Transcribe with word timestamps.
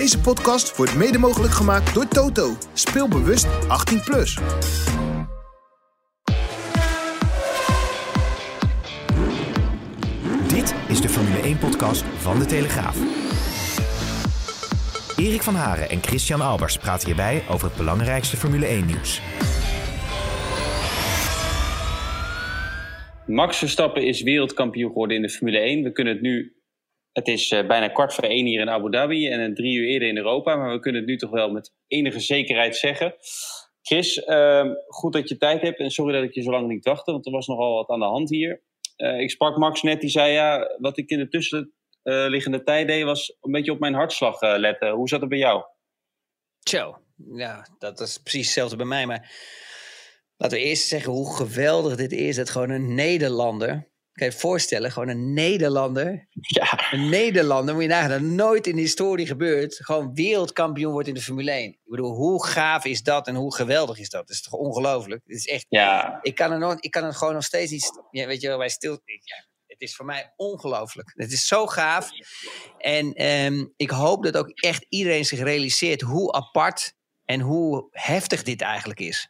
Deze 0.00 0.20
podcast 0.20 0.76
wordt 0.76 0.96
mede 0.96 1.18
mogelijk 1.18 1.52
gemaakt 1.52 1.94
door 1.94 2.08
Toto. 2.08 2.56
Speel 2.72 3.08
bewust 3.08 3.46
18+. 3.46 4.04
Plus. 4.04 4.38
Dit 10.48 10.74
is 10.88 11.00
de 11.00 11.08
Formule 11.08 11.56
1-podcast 11.56 12.02
van 12.02 12.38
De 12.38 12.44
Telegraaf. 12.44 12.96
Erik 15.16 15.42
van 15.42 15.54
Haren 15.54 15.90
en 15.90 16.02
Christian 16.02 16.40
Albers 16.40 16.78
praten 16.78 17.06
hierbij 17.06 17.42
over 17.50 17.68
het 17.68 17.76
belangrijkste 17.76 18.36
Formule 18.36 18.66
1-nieuws. 18.66 19.20
Max 23.26 23.58
Verstappen 23.58 24.06
is 24.06 24.22
wereldkampioen 24.22 24.88
geworden 24.88 25.16
in 25.16 25.22
de 25.22 25.30
Formule 25.30 25.58
1. 25.58 25.82
We 25.82 25.92
kunnen 25.92 26.12
het 26.12 26.22
nu, 26.22 26.52
het 27.14 27.28
is 27.28 27.50
uh, 27.50 27.66
bijna 27.66 27.88
kwart 27.88 28.14
voor 28.14 28.24
één 28.24 28.46
hier 28.46 28.60
in 28.60 28.70
Abu 28.70 28.90
Dhabi 28.90 29.28
en 29.28 29.40
een 29.40 29.54
drie 29.54 29.76
uur 29.76 29.88
eerder 29.88 30.08
in 30.08 30.16
Europa, 30.16 30.56
maar 30.56 30.72
we 30.72 30.80
kunnen 30.80 31.00
het 31.00 31.10
nu 31.10 31.16
toch 31.16 31.30
wel 31.30 31.50
met 31.50 31.72
enige 31.86 32.20
zekerheid 32.20 32.76
zeggen. 32.76 33.14
Chris, 33.82 34.16
uh, 34.16 34.64
goed 34.86 35.12
dat 35.12 35.28
je 35.28 35.36
tijd 35.36 35.62
hebt 35.62 35.78
en 35.78 35.90
sorry 35.90 36.12
dat 36.12 36.22
ik 36.22 36.34
je 36.34 36.42
zo 36.42 36.50
lang 36.50 36.68
niet 36.68 36.84
wachtte, 36.84 37.12
want 37.12 37.26
er 37.26 37.32
was 37.32 37.46
nogal 37.46 37.74
wat 37.74 37.88
aan 37.88 37.98
de 37.98 38.04
hand 38.04 38.30
hier. 38.30 38.62
Uh, 38.96 39.20
ik 39.20 39.30
sprak 39.30 39.56
Max 39.56 39.82
net, 39.82 40.00
die 40.00 40.10
zei 40.10 40.32
ja, 40.32 40.76
wat 40.78 40.98
ik 40.98 41.10
in 41.10 41.18
de 41.18 41.28
tussenliggende 41.28 42.62
tijd 42.62 42.86
deed 42.86 43.04
was 43.04 43.36
een 43.40 43.52
beetje 43.52 43.72
op 43.72 43.78
mijn 43.78 43.94
hartslag 43.94 44.40
letten. 44.40 44.90
Hoe 44.90 45.08
zat 45.08 45.20
het 45.20 45.28
bij 45.28 45.38
jou? 45.38 45.62
Zo, 46.60 46.98
ja, 47.34 47.66
dat 47.78 48.00
is 48.00 48.18
precies 48.18 48.44
hetzelfde 48.46 48.76
bij 48.76 48.86
mij, 48.86 49.06
maar 49.06 49.30
Laten 50.36 50.58
we 50.58 50.64
eerst 50.64 50.88
zeggen 50.88 51.12
hoe 51.12 51.36
geweldig 51.36 51.96
dit 51.96 52.12
is. 52.12 52.36
Dat 52.36 52.50
gewoon 52.50 52.70
een 52.70 52.94
Nederlander. 52.94 53.92
Kan 54.14 54.26
je 54.26 54.32
voorstellen, 54.32 54.92
gewoon 54.92 55.08
een 55.08 55.32
Nederlander. 55.32 56.26
Ja. 56.30 56.92
Een 56.92 57.08
Nederlander, 57.08 57.74
moet 57.74 57.82
je 57.82 57.88
nagaan, 57.88 58.10
dat 58.10 58.20
nooit 58.20 58.66
in 58.66 58.74
de 58.74 58.80
historie 58.80 59.26
gebeurt. 59.26 59.74
Gewoon 59.74 60.14
wereldkampioen 60.14 60.92
wordt 60.92 61.08
in 61.08 61.14
de 61.14 61.20
Formule 61.20 61.50
1. 61.50 61.68
Ik 61.68 61.78
bedoel, 61.84 62.14
hoe 62.14 62.46
gaaf 62.46 62.84
is 62.84 63.02
dat 63.02 63.26
en 63.26 63.34
hoe 63.34 63.54
geweldig 63.54 63.98
is 63.98 64.08
dat? 64.08 64.26
Dat 64.26 64.36
is 64.36 64.42
toch 64.42 64.52
ongelooflijk? 64.52 65.22
Het 65.26 65.36
is 65.36 65.46
echt. 65.46 65.66
Ja. 65.68 66.18
Ik 66.22 66.34
kan 66.34 66.52
er, 66.52 66.58
nog, 66.58 66.80
ik 66.80 66.90
kan 66.90 67.04
er 67.04 67.14
gewoon 67.14 67.34
nog 67.34 67.44
steeds 67.44 67.70
niet. 67.70 68.02
Ja, 68.10 68.26
weet 68.26 68.40
je 68.40 68.48
wel, 68.48 68.58
wij 68.58 68.68
stil. 68.68 69.00
Ja, 69.04 69.46
het 69.66 69.80
is 69.80 69.96
voor 69.96 70.04
mij 70.04 70.32
ongelooflijk. 70.36 71.12
Het 71.14 71.32
is 71.32 71.46
zo 71.46 71.66
gaaf. 71.66 72.10
En 72.78 73.26
um, 73.26 73.72
ik 73.76 73.90
hoop 73.90 74.22
dat 74.22 74.36
ook 74.36 74.48
echt 74.48 74.86
iedereen 74.88 75.24
zich 75.24 75.40
realiseert 75.40 76.00
hoe 76.00 76.32
apart 76.32 76.94
en 77.24 77.40
hoe 77.40 77.88
heftig 77.90 78.42
dit 78.42 78.60
eigenlijk 78.60 79.00
is. 79.00 79.28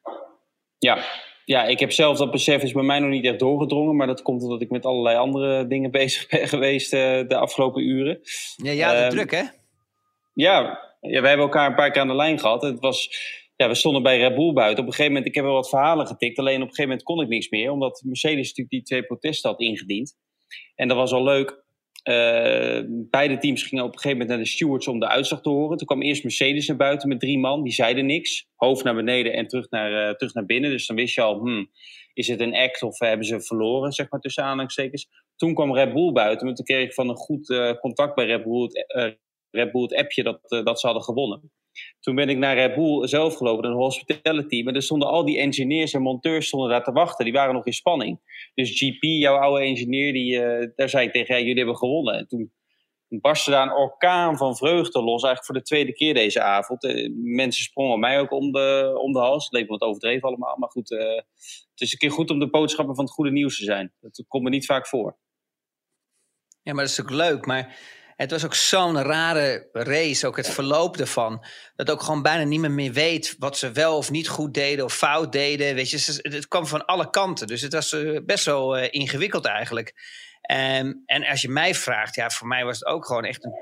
Ja. 0.79 1.05
Ja, 1.45 1.65
ik 1.65 1.79
heb 1.79 1.93
zelf 1.93 2.19
dat 2.19 2.31
besef 2.31 2.63
is 2.63 2.73
bij 2.73 2.83
mij 2.83 2.99
nog 2.99 3.11
niet 3.11 3.25
echt 3.25 3.39
doorgedrongen. 3.39 3.97
Maar 3.97 4.07
dat 4.07 4.23
komt 4.23 4.43
omdat 4.43 4.61
ik 4.61 4.71
met 4.71 4.85
allerlei 4.85 5.17
andere 5.17 5.67
dingen 5.67 5.91
bezig 6.01 6.29
ben 6.29 6.49
geweest 6.49 6.93
uh, 6.93 7.01
de 7.01 7.37
afgelopen 7.37 7.83
uren. 7.83 8.21
Ja, 8.57 8.71
ja 8.71 8.93
dat 8.93 9.03
uh, 9.03 9.09
druk 9.09 9.31
hè? 9.31 9.43
Ja, 10.35 10.81
ja, 11.01 11.21
we 11.21 11.29
hebben 11.29 11.47
elkaar 11.47 11.69
een 11.69 11.75
paar 11.75 11.91
keer 11.91 12.01
aan 12.01 12.09
de 12.09 12.15
lijn 12.15 12.39
gehad. 12.39 12.63
Het 12.63 12.81
was, 12.81 13.11
ja, 13.57 13.69
we 13.69 13.75
stonden 13.75 14.03
bij 14.03 14.19
Red 14.19 14.35
Bull 14.35 14.53
buiten. 14.53 14.79
Op 14.79 14.87
een 14.87 14.95
gegeven 14.95 15.13
moment, 15.13 15.29
ik 15.29 15.35
heb 15.35 15.45
wel 15.45 15.55
wat 15.55 15.69
verhalen 15.69 16.07
getikt. 16.07 16.39
Alleen 16.39 16.55
op 16.55 16.69
een 16.69 16.75
gegeven 16.75 16.89
moment 16.89 17.03
kon 17.03 17.21
ik 17.21 17.29
niks 17.29 17.49
meer. 17.49 17.71
Omdat 17.71 18.03
Mercedes 18.05 18.37
natuurlijk 18.37 18.71
die 18.71 18.83
twee 18.83 19.03
protesten 19.03 19.51
had 19.51 19.61
ingediend. 19.61 20.17
En 20.75 20.89
dat 20.89 20.97
was 20.97 21.13
al 21.13 21.23
leuk. 21.23 21.64
Uh, 22.05 22.81
beide 22.89 23.39
teams 23.39 23.63
gingen 23.63 23.85
op 23.85 23.93
een 23.93 23.99
gegeven 23.99 24.19
moment 24.19 24.29
naar 24.29 24.45
de 24.45 24.51
stewards 24.51 24.89
om 24.89 25.01
de 25.01 25.09
uitslag 25.09 25.41
te 25.41 25.49
horen. 25.49 25.77
Toen 25.77 25.87
kwam 25.87 26.03
eerst 26.03 26.23
Mercedes 26.23 26.67
naar 26.67 26.77
buiten 26.77 27.09
met 27.09 27.21
drie 27.21 27.39
man. 27.39 27.63
Die 27.63 27.73
zeiden 27.73 28.07
niks. 28.07 28.47
Hoofd 28.55 28.85
naar 28.85 28.95
beneden 28.95 29.33
en 29.33 29.49
terug 29.49 29.71
naar, 29.71 30.09
uh, 30.09 30.15
terug 30.15 30.35
naar 30.35 30.47
binnen. 30.47 30.71
Dus 30.71 30.87
dan 30.87 30.97
wist 30.97 31.15
je 31.15 31.21
al, 31.21 31.39
hmm, 31.39 31.71
is 32.13 32.29
het 32.29 32.41
een 32.41 32.55
act 32.55 32.83
of 32.83 32.99
hebben 32.99 33.27
ze 33.27 33.41
verloren, 33.41 33.93
zeg 33.93 34.11
maar 34.11 34.21
tussen 34.21 34.43
aanhalingstekens. 34.43 35.09
Toen 35.37 35.55
kwam 35.55 35.75
Red 35.75 35.93
Bull 35.93 36.13
buiten. 36.13 36.47
Maar 36.47 36.55
toen 36.55 36.65
kreeg 36.65 36.85
ik 36.85 36.95
van 36.95 37.09
een 37.09 37.17
goed 37.17 37.49
uh, 37.49 37.73
contact 37.73 38.15
bij 38.15 38.27
Red 38.27 38.45
Bull 38.45 38.63
het, 38.63 39.17
Red 39.51 39.73
Bull 39.73 39.87
appje 39.87 40.23
dat, 40.23 40.41
dat 40.65 40.81
ze 40.81 40.87
hadden 40.87 41.05
gewonnen. 41.05 41.53
Toen 42.01 42.15
ben 42.15 42.29
ik 42.29 42.39
naar 42.39 42.55
Red 42.57 42.75
Bull 42.75 43.07
zelf 43.07 43.37
gelopen, 43.37 43.69
het 43.69 43.79
hospitality. 43.79 44.63
Maar 44.63 44.75
er 44.75 44.83
stonden 44.83 45.09
al 45.09 45.25
die 45.25 45.39
engineers 45.39 45.93
en 45.93 46.03
monteurs 46.03 46.47
stonden 46.47 46.69
daar 46.71 46.85
te 46.85 46.93
wachten. 46.93 47.25
Die 47.25 47.35
waren 47.35 47.55
nog 47.55 47.67
in 47.67 47.73
spanning. 47.73 48.21
Dus 48.55 48.79
GP, 48.79 49.03
jouw 49.03 49.37
oude 49.37 49.65
engineer, 49.65 50.13
die, 50.13 50.35
uh, 50.35 50.69
daar 50.77 50.89
zei 50.89 51.07
ik 51.07 51.13
tegen, 51.13 51.39
jullie 51.39 51.57
hebben 51.57 51.77
gewonnen. 51.77 52.15
En 52.15 52.29
toen 52.29 52.53
barstte 53.09 53.51
daar 53.51 53.67
een 53.67 53.77
orkaan 53.77 54.37
van 54.37 54.57
vreugde 54.57 55.03
los. 55.03 55.23
Eigenlijk 55.23 55.45
voor 55.45 55.55
de 55.55 55.63
tweede 55.63 55.93
keer 55.93 56.15
deze 56.15 56.43
avond. 56.43 56.85
Uh, 56.85 57.11
mensen 57.15 57.65
sprongen 57.65 58.01
mij 58.01 58.21
ook 58.21 58.31
om 58.31 58.53
de, 58.53 58.99
om 59.01 59.13
de 59.13 59.19
hals. 59.19 59.45
Het 59.45 59.53
leek 59.53 59.63
me 59.63 59.79
wat 59.79 59.89
overdreven 59.89 60.29
allemaal. 60.29 60.57
Maar 60.59 60.71
goed, 60.71 60.91
uh, 60.91 61.01
het 61.71 61.81
is 61.81 61.93
een 61.93 61.99
keer 61.99 62.11
goed 62.11 62.31
om 62.31 62.39
de 62.39 62.51
boodschappen 62.51 62.95
van 62.95 63.05
het 63.05 63.15
goede 63.15 63.31
nieuws 63.31 63.59
te 63.59 63.65
zijn. 63.65 63.93
Dat 64.01 64.25
komt 64.29 64.45
me 64.45 64.51
niet 64.51 64.67
vaak 64.67 64.87
voor. 64.87 65.17
Ja, 66.63 66.73
maar 66.73 66.85
dat 66.85 66.93
is 66.93 67.01
ook 67.01 67.11
leuk. 67.11 67.47
Maar 67.47 67.79
het 68.17 68.31
was 68.31 68.45
ook 68.45 68.55
zo'n 68.55 69.03
rare 69.03 69.69
race, 69.73 70.27
ook 70.27 70.37
het 70.37 70.51
verloop 70.51 70.97
ervan. 70.97 71.45
Dat 71.77 71.91
ook 71.91 72.03
gewoon 72.03 72.23
bijna 72.23 72.45
niemand 72.45 72.73
meer 72.73 72.93
weet 72.93 73.37
wat 73.39 73.59
ze 73.59 73.73
wel 73.73 73.97
of 73.97 74.11
niet 74.11 74.29
goed 74.29 74.55
deden 74.55 74.85
of 74.85 74.95
fout 74.95 75.33
deden. 75.33 75.75
Weet 75.75 75.91
je, 75.91 76.19
het 76.23 76.49
kwam 76.49 76.67
van 76.67 76.87
alle 76.87 77.11
kanten. 77.11 77.47
Dus 77.47 77.61
het 77.61 77.73
was 77.73 77.97
best 78.25 78.45
wel 78.45 78.79
uh, 78.79 78.87
ingewikkeld 78.91 79.45
eigenlijk. 79.45 79.95
Um, 80.51 81.03
en 81.07 81.27
als 81.27 81.43
je 81.43 81.49
mij 81.49 81.75
vraagt, 81.75 82.15
ja, 82.15 82.31
voor 82.31 82.47
mij 82.47 82.65
was 82.65 82.79
het 82.79 82.89
ook 82.89 83.07
gewoon 83.07 83.25
echt 83.25 83.45
een 83.45 83.59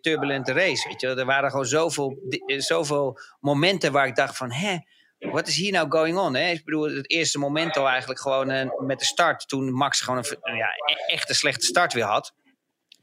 turbulente 0.00 0.52
race. 0.52 0.88
Weet 0.88 1.00
je, 1.00 1.08
er 1.08 1.24
waren 1.24 1.50
gewoon 1.50 1.66
zoveel, 1.66 2.18
zoveel 2.46 3.18
momenten 3.40 3.92
waar 3.92 4.06
ik 4.06 4.16
dacht 4.16 4.36
van, 4.36 4.52
hè, 4.52 4.76
wat 5.18 5.48
is 5.48 5.56
hier 5.56 5.72
nou 5.72 5.90
going 5.90 6.18
on? 6.18 6.34
Hè? 6.34 6.50
Ik 6.50 6.64
bedoel, 6.64 6.90
het 6.90 7.10
eerste 7.10 7.38
moment 7.38 7.76
al 7.76 7.88
eigenlijk 7.88 8.20
gewoon 8.20 8.72
met 8.86 8.98
de 8.98 9.04
start, 9.04 9.48
toen 9.48 9.72
Max 9.72 10.00
gewoon 10.00 10.24
een 10.40 10.56
ja, 10.56 10.68
echt 11.06 11.28
een 11.28 11.34
slechte 11.34 11.66
start 11.66 11.92
weer 11.92 12.04
had. 12.04 12.34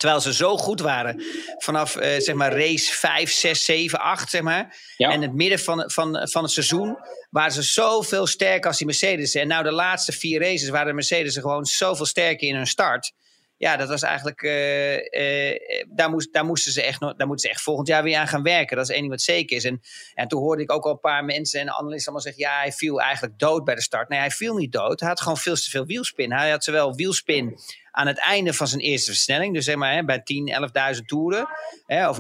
Terwijl 0.03 0.23
ze 0.23 0.33
zo 0.33 0.57
goed 0.57 0.79
waren 0.79 1.23
vanaf 1.57 1.95
uh, 1.95 2.01
zeg 2.17 2.35
maar 2.35 2.53
race 2.53 2.93
5, 2.93 3.31
6, 3.31 3.65
7, 3.65 3.99
8, 3.99 4.29
zeg 4.29 4.41
maar. 4.41 4.75
Ja. 4.97 5.09
En 5.09 5.21
het 5.21 5.33
midden 5.33 5.59
van, 5.59 5.83
van, 5.91 6.27
van 6.29 6.43
het 6.43 6.51
seizoen 6.51 6.97
waren 7.29 7.51
ze 7.51 7.61
zoveel 7.61 8.27
sterker 8.27 8.67
als 8.67 8.77
die 8.77 8.85
Mercedes. 8.85 9.35
En 9.35 9.47
nou 9.47 9.63
de 9.63 9.71
laatste 9.71 10.11
vier 10.11 10.41
races 10.41 10.69
waren 10.69 10.87
de 10.87 10.93
Mercedes 10.93 11.37
gewoon 11.37 11.65
zoveel 11.65 12.05
sterker 12.05 12.47
in 12.47 12.55
hun 12.55 12.67
start. 12.67 13.13
Ja, 13.63 13.77
dat 13.77 13.89
was 13.89 14.01
eigenlijk. 14.01 14.41
Uh, 14.41 14.95
uh, 14.95 15.83
daar, 15.89 16.09
moest, 16.09 16.33
daar, 16.33 16.45
moesten 16.45 16.71
ze 16.71 16.81
echt, 16.81 16.99
daar 16.99 17.15
moeten 17.17 17.39
ze 17.39 17.49
echt 17.49 17.61
volgend 17.61 17.87
jaar 17.87 18.03
weer 18.03 18.17
aan 18.17 18.27
gaan 18.27 18.43
werken. 18.43 18.75
Dat 18.75 18.85
is 18.85 18.91
één 18.91 18.99
ding 18.99 19.11
wat 19.11 19.21
zeker 19.21 19.57
is. 19.57 19.63
En, 19.63 19.81
en 20.13 20.27
toen 20.27 20.39
hoorde 20.39 20.61
ik 20.61 20.71
ook 20.71 20.83
al 20.83 20.91
een 20.91 20.99
paar 20.99 21.25
mensen 21.25 21.59
en 21.59 21.69
analisten 21.69 22.13
allemaal 22.13 22.33
zeggen: 22.33 22.43
ja, 22.43 22.59
hij 22.59 22.71
viel 22.71 23.01
eigenlijk 23.01 23.39
dood 23.39 23.63
bij 23.63 23.75
de 23.75 23.81
start. 23.81 24.09
Nee, 24.09 24.19
hij 24.19 24.31
viel 24.31 24.55
niet 24.55 24.71
dood. 24.71 24.99
Hij 24.99 25.09
had 25.09 25.21
gewoon 25.21 25.37
veel 25.37 25.55
te 25.55 25.69
veel 25.69 25.85
wielspin. 25.85 26.31
Hij 26.33 26.49
had 26.49 26.63
zowel 26.63 26.95
wielspin 26.95 27.59
aan 27.91 28.07
het 28.07 28.17
einde 28.17 28.53
van 28.53 28.67
zijn 28.67 28.81
eerste 28.81 29.11
versnelling. 29.11 29.53
Dus 29.53 29.65
zeg 29.65 29.75
maar 29.75 29.93
hè, 29.93 30.05
bij 30.05 30.21
10, 30.21 30.71
11.000 30.95 31.01
toeren. 31.05 31.47
Hè, 31.85 32.09
of 32.09 32.17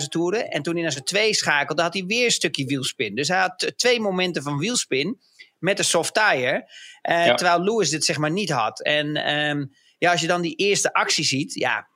9.000 0.00 0.08
toeren. 0.08 0.50
En 0.50 0.62
toen 0.62 0.72
hij 0.74 0.82
naar 0.82 0.92
zijn 0.92 1.04
twee 1.04 1.34
schakelde, 1.34 1.82
had 1.82 1.94
hij 1.94 2.04
weer 2.04 2.24
een 2.24 2.30
stukje 2.30 2.64
wielspin. 2.64 3.14
Dus 3.14 3.28
hij 3.28 3.38
had 3.38 3.72
twee 3.76 4.00
momenten 4.00 4.42
van 4.42 4.58
wielspin 4.58 5.20
met 5.58 5.78
een 5.78 5.84
soft 5.84 6.14
tire. 6.14 6.70
Ja. 7.02 7.34
Terwijl 7.34 7.62
Lewis 7.62 7.90
dit 7.90 8.04
zeg 8.04 8.18
maar 8.18 8.30
niet 8.30 8.50
had. 8.50 8.82
En 8.82 9.34
um, 9.34 9.72
ja, 10.04 10.10
als 10.12 10.20
je 10.20 10.26
dan 10.26 10.42
die 10.42 10.54
eerste 10.56 10.92
actie 10.92 11.24
ziet. 11.24 11.54
Ja, 11.54 11.88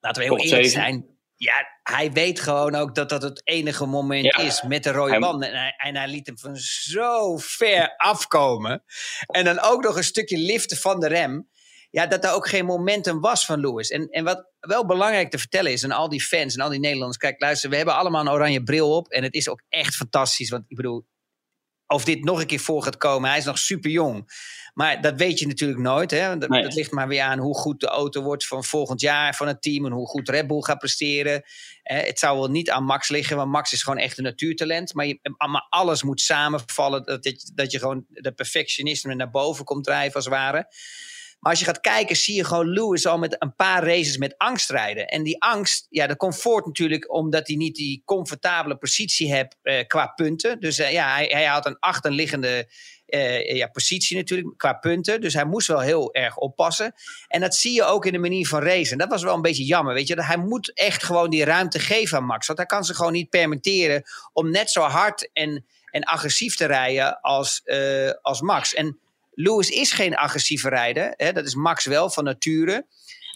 laten 0.00 0.22
we 0.22 0.28
heel 0.28 0.36
Top 0.36 0.46
eerlijk 0.46 0.68
zijn. 0.68 1.14
Ja, 1.36 1.66
hij 1.82 2.12
weet 2.12 2.40
gewoon 2.40 2.74
ook 2.74 2.94
dat 2.94 3.08
dat 3.08 3.22
het 3.22 3.40
enige 3.44 3.86
moment 3.86 4.24
Ja. 4.24 4.36
is 4.36 4.62
met 4.62 4.84
de 4.84 4.90
rode 4.90 5.18
band. 5.18 5.44
En 5.44 5.54
hij, 5.54 5.74
en 5.76 5.96
hij 5.96 6.08
liet 6.08 6.26
hem 6.26 6.38
van 6.38 6.56
zo 6.56 7.36
ver 7.36 7.96
afkomen. 7.96 8.84
En 9.26 9.44
dan 9.44 9.60
ook 9.60 9.82
nog 9.82 9.96
een 9.96 10.04
stukje 10.04 10.38
liften 10.38 10.76
van 10.76 11.00
de 11.00 11.08
rem. 11.08 11.48
Ja, 11.90 12.06
dat 12.06 12.24
er 12.24 12.32
ook 12.32 12.48
geen 12.48 12.64
momentum 12.64 13.20
was 13.20 13.46
van 13.46 13.60
Lewis. 13.60 13.90
En, 13.90 14.08
en 14.08 14.24
wat 14.24 14.50
wel 14.60 14.86
belangrijk 14.86 15.30
te 15.30 15.38
vertellen 15.38 15.72
is 15.72 15.84
aan 15.84 15.90
al 15.92 16.08
die 16.08 16.22
fans 16.22 16.54
en 16.54 16.60
al 16.60 16.68
die 16.70 16.80
Nederlanders. 16.80 17.18
Kijk, 17.18 17.40
luister, 17.40 17.70
we 17.70 17.76
hebben 17.76 17.94
allemaal 17.94 18.20
een 18.20 18.32
oranje 18.32 18.62
bril 18.62 18.96
op. 18.96 19.08
En 19.08 19.22
het 19.22 19.34
is 19.34 19.48
ook 19.48 19.62
echt 19.68 19.94
fantastisch. 19.94 20.50
Want 20.50 20.64
ik 20.68 20.76
bedoel, 20.76 21.06
of 21.86 22.04
dit 22.04 22.24
nog 22.24 22.40
een 22.40 22.46
keer 22.46 22.60
voor 22.60 22.82
gaat 22.82 22.96
komen. 22.96 23.28
Hij 23.28 23.38
is 23.38 23.44
nog 23.44 23.58
super 23.58 23.90
jong. 23.90 24.24
Maar 24.76 25.00
dat 25.00 25.14
weet 25.16 25.38
je 25.38 25.46
natuurlijk 25.46 25.80
nooit. 25.80 26.10
Hè? 26.10 26.38
Dat, 26.38 26.48
Nee. 26.48 26.62
dat 26.62 26.74
ligt 26.74 26.90
maar 26.90 27.08
weer 27.08 27.22
aan 27.22 27.38
hoe 27.38 27.54
goed 27.56 27.80
de 27.80 27.86
auto 27.86 28.22
wordt 28.22 28.46
van 28.46 28.64
volgend 28.64 29.00
jaar 29.00 29.34
van 29.34 29.46
het 29.46 29.62
team. 29.62 29.86
En 29.86 29.92
hoe 29.92 30.06
goed 30.06 30.28
Red 30.28 30.46
Bull 30.46 30.60
gaat 30.62 30.78
presteren. 30.78 31.42
Eh, 31.82 32.02
het 32.06 32.18
zou 32.18 32.38
wel 32.38 32.48
niet 32.48 32.70
aan 32.70 32.84
Max 32.84 33.08
liggen. 33.08 33.36
Want 33.36 33.50
Max 33.50 33.72
is 33.72 33.82
gewoon 33.82 33.98
echt 33.98 34.18
een 34.18 34.24
natuurtalent. 34.24 34.94
Maar, 34.94 35.06
je, 35.06 35.18
maar 35.50 35.66
alles 35.68 36.02
moet 36.02 36.20
samenvallen. 36.20 37.04
Dat, 37.04 37.24
je- 37.24 37.50
dat 37.54 37.72
je 37.72 37.78
gewoon 37.78 38.04
de 38.08 38.32
perfectionisme 38.32 39.14
naar 39.14 39.30
boven 39.30 39.64
komt 39.64 39.84
drijven 39.84 40.14
als 40.14 40.24
het 40.24 40.34
ware. 40.34 40.66
Maar 41.40 41.50
als 41.50 41.60
je 41.60 41.66
gaat 41.66 41.80
kijken, 41.80 42.16
zie 42.16 42.34
je 42.34 42.44
gewoon 42.44 42.68
Lewis 42.68 43.06
al 43.06 43.18
met 43.18 43.36
een 43.38 43.54
paar 43.54 43.84
races 43.84 44.16
met 44.16 44.34
angst 44.38 44.70
rijden. 44.70 45.06
En 45.08 45.22
die 45.22 45.42
angst, 45.42 45.86
ja, 45.90 46.06
dat 46.06 46.16
komt 46.16 46.36
voort 46.40 46.66
natuurlijk 46.66 47.12
omdat 47.12 47.46
hij 47.46 47.56
niet 47.56 47.74
die 47.74 48.02
comfortabele 48.04 48.76
positie 48.76 49.34
heeft 49.34 49.56
eh, 49.62 49.86
qua 49.86 50.06
punten. 50.06 50.60
Dus 50.60 50.78
eh, 50.78 50.92
ja, 50.92 51.12
hij, 51.14 51.26
hij 51.32 51.44
had 51.44 51.66
een 51.66 51.78
achterliggende 51.78 52.70
eh, 53.06 53.56
ja, 53.56 53.66
positie 53.66 54.16
natuurlijk 54.16 54.58
qua 54.58 54.72
punten. 54.72 55.20
Dus 55.20 55.34
hij 55.34 55.44
moest 55.44 55.66
wel 55.66 55.80
heel 55.80 56.14
erg 56.14 56.36
oppassen. 56.36 56.94
En 57.28 57.40
dat 57.40 57.54
zie 57.54 57.72
je 57.72 57.84
ook 57.84 58.06
in 58.06 58.12
de 58.12 58.18
manier 58.18 58.46
van 58.46 58.62
racen. 58.62 58.98
Dat 58.98 59.08
was 59.08 59.22
wel 59.22 59.34
een 59.34 59.42
beetje 59.42 59.64
jammer. 59.64 59.94
Weet 59.94 60.06
je? 60.06 60.22
Hij 60.22 60.36
moet 60.36 60.72
echt 60.74 61.02
gewoon 61.02 61.30
die 61.30 61.44
ruimte 61.44 61.78
geven 61.78 62.18
aan 62.18 62.24
Max. 62.24 62.46
Want 62.46 62.58
hij 62.58 62.68
kan 62.68 62.84
ze 62.84 62.94
gewoon 62.94 63.12
niet 63.12 63.30
permitteren 63.30 64.02
om 64.32 64.50
net 64.50 64.70
zo 64.70 64.80
hard 64.80 65.30
en, 65.32 65.64
en 65.90 66.02
agressief 66.02 66.56
te 66.56 66.66
rijden 66.66 67.20
als, 67.20 67.60
eh, 67.64 68.10
als 68.22 68.40
Max. 68.40 68.74
En 68.74 68.98
Lewis 69.34 69.68
is 69.68 69.92
geen 69.92 70.16
agressieve 70.16 70.68
rijder. 70.68 71.14
Hè? 71.16 71.32
Dat 71.32 71.46
is 71.46 71.54
Max 71.54 71.84
wel 71.84 72.10
van 72.10 72.24
nature. 72.24 72.86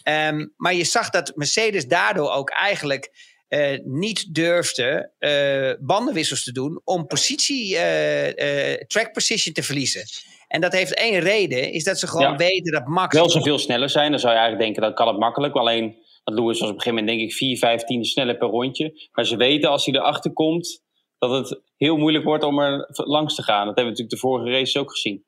Ehm, 0.03 0.47
maar 0.57 0.75
je 0.75 0.85
zag 0.85 1.11
dat 1.11 1.33
Mercedes 1.35 1.87
daardoor 1.87 2.31
ook 2.31 2.51
eigenlijk 2.51 3.11
uh, 3.50 3.79
niet 3.85 4.35
durfde 4.35 5.12
uh, 5.19 5.87
bandenwissels 5.87 6.44
te 6.44 6.52
doen 6.52 6.81
om 6.85 7.06
positie, 7.06 7.75
uh, 7.75 8.75
track 8.87 9.12
position 9.12 9.55
te 9.55 9.62
verliezen. 9.62 10.02
En 10.49 10.61
dat 10.61 10.73
heeft 10.73 10.94
één 10.94 11.20
reden, 11.20 11.73
is 11.73 11.85
dat 11.85 11.99
ze 11.99 12.06
gewoon 12.06 12.31
ja. 12.31 12.37
weten 12.37 12.73
dat 12.73 12.87
Max... 12.87 13.14
Wel 13.14 13.31
zoveel 13.31 13.58
sneller 13.58 13.91
zijn, 13.91 14.11
dan 14.11 14.20
zou 14.20 14.32
je 14.32 14.38
eigenlijk 14.38 14.67
denken, 14.67 14.88
dat 14.91 14.99
kan 14.99 15.08
het 15.08 15.19
makkelijk. 15.19 15.55
Alleen, 15.55 15.97
dat 16.25 16.35
Lewis 16.35 16.61
was 16.61 16.69
op 16.69 16.75
een 16.75 16.82
gegeven 16.82 16.99
moment 16.99 17.19
denk 17.19 17.31
ik 17.31 17.37
4, 17.37 17.58
15 17.58 18.05
sneller 18.05 18.37
per 18.37 18.49
rondje. 18.49 19.08
Maar 19.12 19.26
ze 19.26 19.37
weten 19.37 19.70
als 19.70 19.85
hij 19.85 19.94
erachter 19.94 20.32
komt, 20.32 20.82
dat 21.19 21.31
het 21.31 21.61
heel 21.76 21.97
moeilijk 21.97 22.25
wordt 22.25 22.44
om 22.44 22.58
er 22.58 22.87
langs 22.88 23.35
te 23.35 23.43
gaan. 23.43 23.67
Dat 23.67 23.76
hebben 23.76 23.94
we 23.94 24.00
natuurlijk 24.00 24.11
de 24.11 24.29
vorige 24.29 24.50
race 24.50 24.79
ook 24.79 24.91
gezien. 24.91 25.25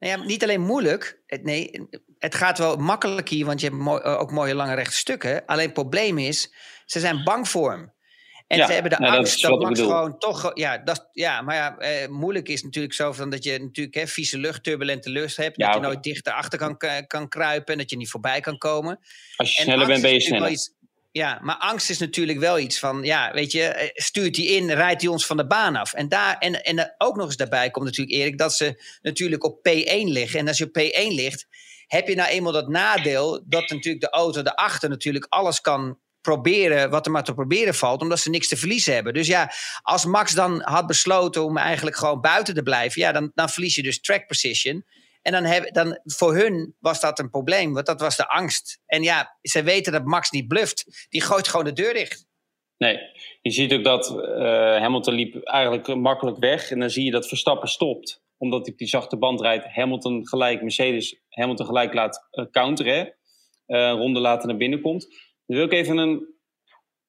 Nou 0.00 0.18
ja, 0.18 0.24
niet 0.26 0.42
alleen 0.42 0.60
moeilijk. 0.60 1.22
Het, 1.26 1.44
nee, 1.44 1.88
het 2.18 2.34
gaat 2.34 2.58
wel 2.58 2.76
makkelijk 2.76 3.28
hier, 3.28 3.46
want 3.46 3.60
je 3.60 3.66
hebt 3.66 3.78
mooi, 3.78 4.02
ook 4.02 4.30
mooie 4.30 4.54
lange 4.54 4.74
rechte 4.74 4.96
stukken. 4.96 5.46
Alleen 5.46 5.64
het 5.64 5.74
probleem 5.74 6.18
is, 6.18 6.52
ze 6.86 7.00
zijn 7.00 7.24
bang 7.24 7.48
voor 7.48 7.70
hem. 7.70 7.92
En 8.46 8.58
ja, 8.58 8.66
ze 8.66 8.72
hebben 8.72 8.90
de 8.90 8.98
nou, 8.98 9.16
angst 9.16 9.42
dat, 9.42 9.50
dat 9.50 9.60
Max 9.60 9.80
gewoon 9.80 10.18
toch... 10.18 10.50
Ja, 10.54 10.78
dat, 10.78 11.08
ja 11.12 11.42
maar 11.42 11.54
ja, 11.54 11.78
eh, 11.78 12.08
moeilijk 12.08 12.48
is 12.48 12.62
natuurlijk 12.62 12.94
zo 12.94 13.12
van 13.12 13.30
dat 13.30 13.44
je 13.44 13.58
natuurlijk 13.58 13.96
hè, 13.96 14.06
vieze 14.06 14.38
lucht, 14.38 14.62
turbulente 14.62 15.10
lucht 15.10 15.36
hebt. 15.36 15.56
Ja, 15.56 15.66
dat 15.66 15.74
je 15.74 15.80
nooit 15.80 16.02
dichter 16.02 16.32
achter 16.32 16.58
kan, 16.58 16.76
kan 17.06 17.28
kruipen 17.28 17.72
en 17.72 17.78
dat 17.78 17.90
je 17.90 17.96
niet 17.96 18.10
voorbij 18.10 18.40
kan 18.40 18.58
komen. 18.58 18.98
Als 19.36 19.52
je 19.52 19.58
en 19.58 19.64
sneller 19.64 19.86
bent, 19.86 20.02
ben 20.02 20.12
je 20.12 20.20
sneller. 20.20 20.58
Ja, 21.12 21.38
maar 21.42 21.56
angst 21.56 21.90
is 21.90 21.98
natuurlijk 21.98 22.38
wel 22.38 22.58
iets 22.58 22.78
van, 22.78 23.02
ja, 23.02 23.32
weet 23.32 23.52
je, 23.52 23.62
eh, 23.62 23.88
stuurt 23.94 24.36
hij 24.36 24.44
in, 24.44 24.70
rijdt 24.70 25.00
hij 25.00 25.10
ons 25.10 25.26
van 25.26 25.36
de 25.36 25.46
baan 25.46 25.76
af. 25.76 25.92
En, 25.92 26.08
daar, 26.08 26.38
en, 26.38 26.64
en 26.64 26.94
ook 26.98 27.16
nog 27.16 27.26
eens 27.26 27.36
daarbij 27.36 27.70
komt 27.70 27.84
natuurlijk, 27.84 28.16
Erik, 28.16 28.38
dat 28.38 28.54
ze 28.54 28.82
natuurlijk 29.02 29.44
op 29.44 29.68
P1 29.68 30.04
liggen. 30.04 30.38
En 30.38 30.48
als 30.48 30.58
je 30.58 30.64
op 30.64 30.78
P1 30.78 31.14
ligt, 31.14 31.46
heb 31.86 32.08
je 32.08 32.14
nou 32.14 32.28
eenmaal 32.28 32.52
dat 32.52 32.68
nadeel 32.68 33.44
dat 33.46 33.70
natuurlijk 33.70 34.04
de 34.04 34.10
auto 34.10 34.42
daarachter 34.42 34.88
natuurlijk 34.88 35.26
alles 35.28 35.60
kan 35.60 35.98
proberen 36.20 36.90
wat 36.90 37.06
er 37.06 37.12
maar 37.12 37.24
te 37.24 37.34
proberen 37.34 37.74
valt, 37.74 38.00
omdat 38.00 38.20
ze 38.20 38.30
niks 38.30 38.48
te 38.48 38.56
verliezen 38.56 38.94
hebben. 38.94 39.14
Dus 39.14 39.26
ja, 39.26 39.52
als 39.82 40.04
Max 40.04 40.32
dan 40.32 40.60
had 40.62 40.86
besloten 40.86 41.44
om 41.44 41.56
eigenlijk 41.56 41.96
gewoon 41.96 42.20
buiten 42.20 42.54
te 42.54 42.62
blijven, 42.62 43.02
ja, 43.02 43.12
dan, 43.12 43.30
dan 43.34 43.48
verlies 43.48 43.74
je 43.74 43.82
dus 43.82 44.00
track 44.00 44.26
position. 44.26 44.84
En 45.22 45.32
dan, 45.32 45.44
heb, 45.44 45.74
dan 45.74 46.00
voor 46.04 46.34
hun 46.34 46.76
was 46.78 47.00
dat 47.00 47.18
een 47.18 47.30
probleem, 47.30 47.72
want 47.72 47.86
dat 47.86 48.00
was 48.00 48.16
de 48.16 48.28
angst. 48.28 48.80
En 48.86 49.02
ja, 49.02 49.38
ze 49.42 49.62
weten 49.62 49.92
dat 49.92 50.04
Max 50.04 50.30
niet 50.30 50.48
bluft. 50.48 51.06
Die 51.08 51.22
gooit 51.22 51.48
gewoon 51.48 51.64
de 51.64 51.72
deur 51.72 51.94
dicht. 51.94 52.28
Nee, 52.76 52.98
je 53.40 53.50
ziet 53.50 53.72
ook 53.72 53.84
dat 53.84 54.10
uh, 54.10 54.22
Hamilton 54.78 55.14
liep 55.14 55.42
eigenlijk 55.42 55.94
makkelijk 55.94 56.38
weg. 56.38 56.70
En 56.70 56.78
dan 56.80 56.90
zie 56.90 57.04
je 57.04 57.10
dat 57.10 57.28
Verstappen 57.28 57.68
stopt. 57.68 58.22
Omdat 58.36 58.66
hij 58.66 58.74
die 58.76 58.88
zachte 58.88 59.16
band 59.16 59.40
rijdt. 59.40 59.64
Hamilton 59.64 60.28
gelijk, 60.28 60.62
Mercedes 60.62 61.20
Hamilton 61.28 61.66
gelijk 61.66 61.94
laat 61.94 62.28
uh, 62.32 62.44
counteren. 62.50 63.14
Een 63.66 63.96
ronde 63.96 64.20
later 64.20 64.48
naar 64.48 64.56
binnen 64.56 64.80
komt. 64.80 65.02
Dan 65.46 65.56
wil 65.56 65.64
ik 65.64 65.72
even 65.72 65.96
een 65.96 66.34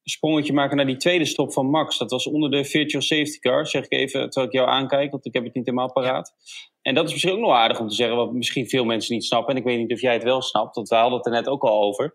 sprongetje 0.04 0.54
maken 0.54 0.78
naar 0.78 0.86
die 0.86 0.98
tweede 0.98 1.26
stop 1.26 1.54
van 1.54 1.70
Max. 1.70 1.98
Dat 1.98 2.12
was 2.12 2.28
onder 2.28 2.52
de 2.52 2.66
virtual 2.66 3.02
safety 3.02 3.40
car, 3.40 3.68
zeg 3.68 3.84
ik 3.84 3.92
even 3.92 4.30
terwijl 4.30 4.46
ik 4.46 4.54
jou 4.54 4.70
aankijk, 4.70 5.12
want 5.12 5.26
ik 5.26 5.34
heb 5.34 5.44
het 5.44 5.54
niet 5.54 5.66
helemaal 5.66 5.92
paraat. 5.92 6.34
En 6.82 6.96
dat 6.96 7.06
is 7.06 7.12
misschien 7.12 7.34
ook 7.34 7.40
nog 7.40 7.52
aardig 7.52 7.80
om 7.80 7.88
te 7.88 7.96
zeggen, 7.96 8.16
wat 8.16 8.34
misschien 8.34 8.70
veel 8.70 8.86
mensen 8.86 9.14
niet 9.14 9.26
snappen. 9.26 9.54
En 9.54 9.60
ik 9.60 9.68
weet 9.68 9.78
niet 9.78 9.94
of 9.94 10.02
jij 10.02 10.14
het 10.14 10.24
wel 10.24 10.42
snapt, 10.42 10.76
want 10.76 10.90
we 10.90 10.96
hadden 10.96 11.18
het 11.18 11.26
er 11.26 11.32
net 11.32 11.48
ook 11.48 11.64
al 11.64 11.82
over. 11.82 12.14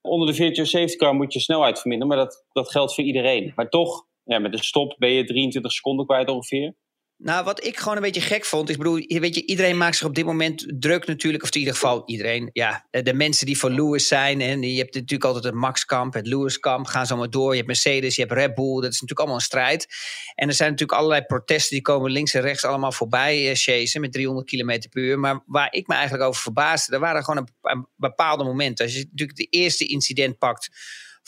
Onder 0.00 0.26
de 0.26 0.34
virtual 0.34 0.66
safety 0.66 0.96
car 0.96 1.14
moet 1.14 1.32
je 1.32 1.40
snelheid 1.40 1.80
verminderen, 1.80 2.16
maar 2.16 2.24
dat, 2.24 2.46
dat 2.52 2.70
geldt 2.70 2.94
voor 2.94 3.04
iedereen. 3.04 3.52
Maar 3.54 3.68
toch, 3.68 4.06
ja, 4.24 4.38
met 4.38 4.52
de 4.52 4.64
stop 4.64 4.94
ben 4.98 5.10
je 5.10 5.24
23 5.24 5.72
seconden 5.72 6.06
kwijt 6.06 6.28
ongeveer. 6.28 6.74
Nou, 7.20 7.44
wat 7.44 7.64
ik 7.64 7.78
gewoon 7.78 7.96
een 7.96 8.02
beetje 8.02 8.20
gek 8.20 8.44
vond, 8.44 8.68
is, 8.68 8.76
bedoel, 8.76 9.04
weet 9.06 9.34
je, 9.34 9.46
iedereen 9.46 9.76
maakt 9.76 9.96
zich 9.96 10.06
op 10.06 10.14
dit 10.14 10.24
moment 10.24 10.66
druk 10.78 11.06
natuurlijk, 11.06 11.42
of 11.42 11.54
in 11.54 11.58
ieder 11.58 11.74
geval 11.74 12.02
iedereen, 12.06 12.50
ja, 12.52 12.86
de 12.90 13.14
mensen 13.14 13.46
die 13.46 13.58
voor 13.58 13.70
Lewis 13.70 14.08
zijn, 14.08 14.40
en 14.40 14.62
je 14.62 14.78
hebt 14.78 14.94
natuurlijk 14.94 15.24
altijd 15.24 15.44
het 15.44 15.54
Max-kamp, 15.54 16.14
het 16.14 16.26
Lewis-kamp, 16.26 16.86
gaan 16.86 17.06
ze 17.06 17.12
allemaal 17.12 17.30
door, 17.30 17.50
je 17.50 17.56
hebt 17.56 17.66
Mercedes, 17.66 18.16
je 18.16 18.22
hebt 18.22 18.32
Red 18.34 18.54
Bull, 18.54 18.74
dat 18.74 18.92
is 18.92 19.00
natuurlijk 19.00 19.18
allemaal 19.18 19.36
een 19.36 19.42
strijd. 19.42 19.86
En 20.34 20.48
er 20.48 20.54
zijn 20.54 20.70
natuurlijk 20.70 20.98
allerlei 20.98 21.22
protesten 21.22 21.74
die 21.74 21.82
komen 21.82 22.10
links 22.10 22.34
en 22.34 22.40
rechts 22.40 22.64
allemaal 22.64 22.92
voorbij 22.92 23.50
uh, 23.50 23.54
chasen 23.54 24.00
met 24.00 24.12
300 24.12 24.46
km 24.46 24.88
per 24.90 25.02
uur, 25.02 25.18
maar 25.18 25.42
waar 25.46 25.72
ik 25.72 25.86
me 25.86 25.94
eigenlijk 25.94 26.24
over 26.24 26.42
verbaasde, 26.42 26.94
er 26.94 27.00
waren 27.00 27.24
gewoon 27.24 27.46
een, 27.62 27.70
een 27.70 27.86
bepaalde 27.96 28.44
momenten. 28.44 28.84
Als 28.84 28.94
je 28.94 29.06
natuurlijk 29.10 29.38
de 29.38 29.46
eerste 29.50 29.86
incident 29.86 30.38
pakt, 30.38 30.70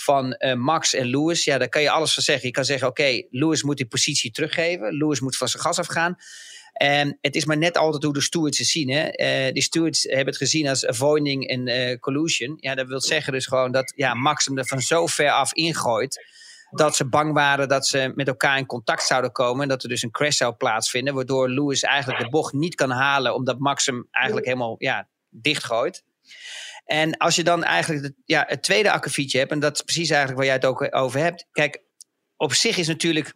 van 0.02 0.36
uh, 0.38 0.54
Max 0.54 0.94
en 0.94 1.06
Lewis. 1.06 1.44
Ja, 1.44 1.58
daar 1.58 1.68
kan 1.68 1.82
je 1.82 1.90
alles 1.90 2.14
van 2.14 2.22
zeggen. 2.22 2.46
Je 2.46 2.54
kan 2.54 2.64
zeggen, 2.64 2.88
oké, 2.88 3.22
Lewis 3.30 3.62
moet 3.62 3.76
die 3.76 3.86
positie 3.86 4.30
teruggeven. 4.30 4.96
Lewis 4.96 5.20
moet 5.20 5.36
van 5.36 5.48
zijn 5.48 5.62
gas 5.62 5.78
afgaan. 5.78 6.16
En 6.72 7.18
het 7.20 7.34
is 7.34 7.44
maar 7.44 7.58
net 7.58 7.76
altijd 7.76 8.02
hoe 8.02 8.12
de 8.12 8.20
stewards 8.20 8.58
het 8.58 8.66
zien. 8.66 8.90
Hè? 8.90 9.20
Uh, 9.46 9.52
die 9.52 9.62
stewards 9.62 10.02
hebben 10.02 10.26
het 10.26 10.36
gezien 10.36 10.68
als 10.68 10.86
avoiding 10.86 11.48
en 11.48 11.66
uh, 11.66 11.98
collusion. 11.98 12.56
Ja, 12.60 12.74
dat 12.74 12.86
wil 12.86 13.00
zeggen 13.00 13.32
dus 13.32 13.46
gewoon 13.46 13.72
dat 13.72 13.92
ja, 13.96 14.14
Max 14.14 14.46
hem 14.46 14.58
er 14.58 14.66
van 14.66 14.80
zo 14.80 15.06
ver 15.06 15.30
af 15.30 15.52
ingooit. 15.52 16.28
Dat 16.70 16.96
ze 16.96 17.08
bang 17.08 17.32
waren 17.32 17.68
dat 17.68 17.86
ze 17.86 18.12
met 18.14 18.28
elkaar 18.28 18.58
in 18.58 18.66
contact 18.66 19.02
zouden 19.02 19.32
komen. 19.32 19.62
En 19.62 19.68
dat 19.68 19.82
er 19.82 19.88
dus 19.88 20.02
een 20.02 20.10
crash 20.10 20.36
zou 20.36 20.54
plaatsvinden. 20.54 21.14
Waardoor 21.14 21.48
Lewis 21.48 21.82
eigenlijk 21.82 22.24
de 22.24 22.28
bocht 22.28 22.52
niet 22.52 22.74
kan 22.74 22.90
halen. 22.90 23.34
Omdat 23.34 23.58
Max 23.58 23.86
hem 23.86 24.08
eigenlijk 24.10 24.46
helemaal 24.46 24.74
ja, 24.78 25.08
dichtgooit. 25.30 26.04
En 26.90 27.16
als 27.16 27.36
je 27.36 27.44
dan 27.44 27.64
eigenlijk 27.64 28.12
ja, 28.24 28.44
het 28.48 28.62
tweede 28.62 28.90
akkefietje 28.90 29.38
hebt, 29.38 29.50
en 29.50 29.58
dat 29.58 29.74
is 29.74 29.82
precies 29.82 30.10
eigenlijk 30.10 30.38
waar 30.38 30.46
jij 30.46 30.54
het 30.54 30.64
ook 30.64 30.96
over 30.96 31.20
hebt. 31.20 31.46
Kijk, 31.52 31.82
op 32.36 32.54
zich 32.54 32.76
is 32.76 32.86
natuurlijk 32.86 33.32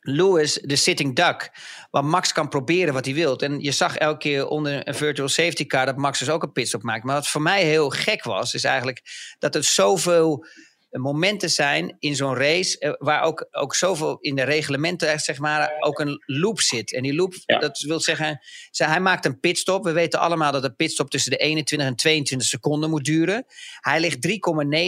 Lewis 0.00 0.54
de 0.54 0.76
sitting 0.76 1.16
duck. 1.16 1.50
Waar 1.90 2.04
Max 2.04 2.32
kan 2.32 2.48
proberen 2.48 2.94
wat 2.94 3.04
hij 3.04 3.14
wil. 3.14 3.38
En 3.38 3.60
je 3.60 3.70
zag 3.70 3.96
elke 3.96 4.18
keer 4.18 4.46
onder 4.46 4.88
een 4.88 4.94
virtual 4.94 5.28
safety 5.28 5.66
car 5.66 5.86
dat 5.86 5.96
Max 5.96 6.18
dus 6.18 6.30
ook 6.30 6.42
een 6.42 6.52
pitstop 6.52 6.82
maakt. 6.82 7.04
Maar 7.04 7.14
wat 7.14 7.28
voor 7.28 7.42
mij 7.42 7.64
heel 7.64 7.90
gek 7.90 8.24
was, 8.24 8.54
is 8.54 8.64
eigenlijk 8.64 9.02
dat 9.38 9.54
er 9.54 9.64
zoveel 9.64 10.46
momenten 10.90 11.50
zijn 11.50 11.96
in 11.98 12.16
zo'n 12.16 12.34
race 12.34 12.78
eh, 12.78 12.92
waar 12.98 13.22
ook, 13.22 13.48
ook 13.50 13.74
zoveel 13.74 14.18
in 14.20 14.34
de 14.34 14.42
reglementen 14.42 15.20
zeg 15.20 15.38
maar 15.38 15.72
ook 15.80 15.98
een 15.98 16.22
loop 16.26 16.60
zit. 16.60 16.94
En 16.94 17.02
die 17.02 17.14
loop, 17.14 17.34
dat 17.46 17.80
wil 17.80 18.00
zeggen, 18.00 18.40
hij 18.70 19.00
maakt 19.00 19.24
een 19.24 19.40
pitstop. 19.40 19.84
We 19.84 19.92
weten 19.92 20.20
allemaal 20.20 20.52
dat 20.52 20.64
een 20.64 20.76
pitstop 20.76 21.10
tussen 21.10 21.30
de 21.30 21.36
21 21.36 21.88
en 21.88 21.96
22 21.96 22.48
seconden 22.48 22.90
moet 22.90 23.04
duren. 23.04 23.44
Hij 23.80 24.00
ligt 24.00 24.28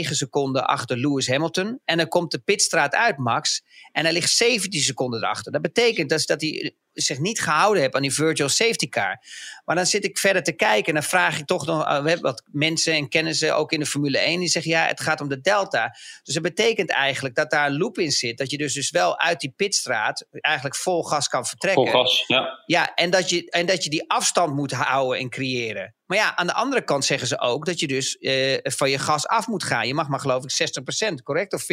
3,9 0.06 0.10
seconden 0.10 0.66
achter 0.66 0.96
Lewis 0.96 1.28
Hamilton. 1.28 1.80
En 1.84 1.96
dan 1.96 2.08
komt 2.08 2.30
de 2.30 2.38
pitstraat 2.38 2.94
uit, 2.94 3.18
Max. 3.18 3.62
En 3.92 4.04
hij 4.04 4.12
ligt 4.12 4.30
17 4.30 4.80
seconden 4.80 5.22
erachter. 5.22 5.52
Dat 5.52 5.62
betekent 5.62 6.08
dus 6.08 6.26
dat 6.26 6.40
hij 6.40 6.74
zich 6.92 7.18
niet 7.18 7.40
gehouden 7.40 7.82
heb 7.82 7.94
aan 7.94 8.02
die 8.02 8.12
virtual 8.12 8.48
safety 8.48 8.88
car. 8.88 9.24
Maar 9.64 9.76
dan 9.76 9.86
zit 9.86 10.04
ik 10.04 10.18
verder 10.18 10.42
te 10.42 10.52
kijken 10.52 10.86
en 10.86 10.94
dan 10.94 11.02
vraag 11.02 11.38
ik 11.38 11.46
toch 11.46 11.66
nog 11.66 11.88
uh, 11.88 12.14
wat 12.20 12.42
mensen 12.52 12.94
en 12.94 13.08
kennissen 13.08 13.56
ook 13.56 13.72
in 13.72 13.80
de 13.80 13.86
Formule 13.86 14.18
1 14.18 14.38
die 14.38 14.48
zeggen 14.48 14.70
ja, 14.70 14.86
het 14.86 15.00
gaat 15.00 15.20
om 15.20 15.28
de 15.28 15.40
delta. 15.40 15.96
Dus 16.22 16.34
dat 16.34 16.42
betekent 16.42 16.90
eigenlijk 16.90 17.34
dat 17.34 17.50
daar 17.50 17.66
een 17.66 17.78
loop 17.78 17.98
in 17.98 18.10
zit, 18.10 18.38
dat 18.38 18.50
je 18.50 18.58
dus, 18.58 18.74
dus 18.74 18.90
wel 18.90 19.18
uit 19.18 19.40
die 19.40 19.52
pitstraat 19.56 20.26
eigenlijk 20.30 20.76
vol 20.76 21.02
gas 21.02 21.28
kan 21.28 21.46
vertrekken. 21.46 21.90
Vol 21.90 22.00
gas, 22.00 22.24
ja. 22.26 22.62
Ja, 22.66 22.94
en 22.94 23.10
dat 23.10 23.30
je, 23.30 23.50
en 23.50 23.66
dat 23.66 23.84
je 23.84 23.90
die 23.90 24.10
afstand 24.10 24.54
moet 24.54 24.72
houden 24.72 25.18
en 25.18 25.30
creëren. 25.30 25.94
Maar 26.12 26.20
ja, 26.20 26.36
aan 26.36 26.46
de 26.46 26.54
andere 26.54 26.84
kant 26.84 27.04
zeggen 27.04 27.28
ze 27.28 27.40
ook 27.40 27.66
dat 27.66 27.80
je 27.80 27.86
dus 27.86 28.16
uh, 28.20 28.58
van 28.62 28.90
je 28.90 28.98
gas 28.98 29.26
af 29.26 29.46
moet 29.46 29.64
gaan. 29.64 29.86
Je 29.86 29.94
mag 29.94 30.08
maar 30.08 30.20
geloof 30.20 30.44
ik 30.44 30.80
60%, 31.10 31.14
correct? 31.22 31.52
Of 31.52 31.62
40% 31.62 31.66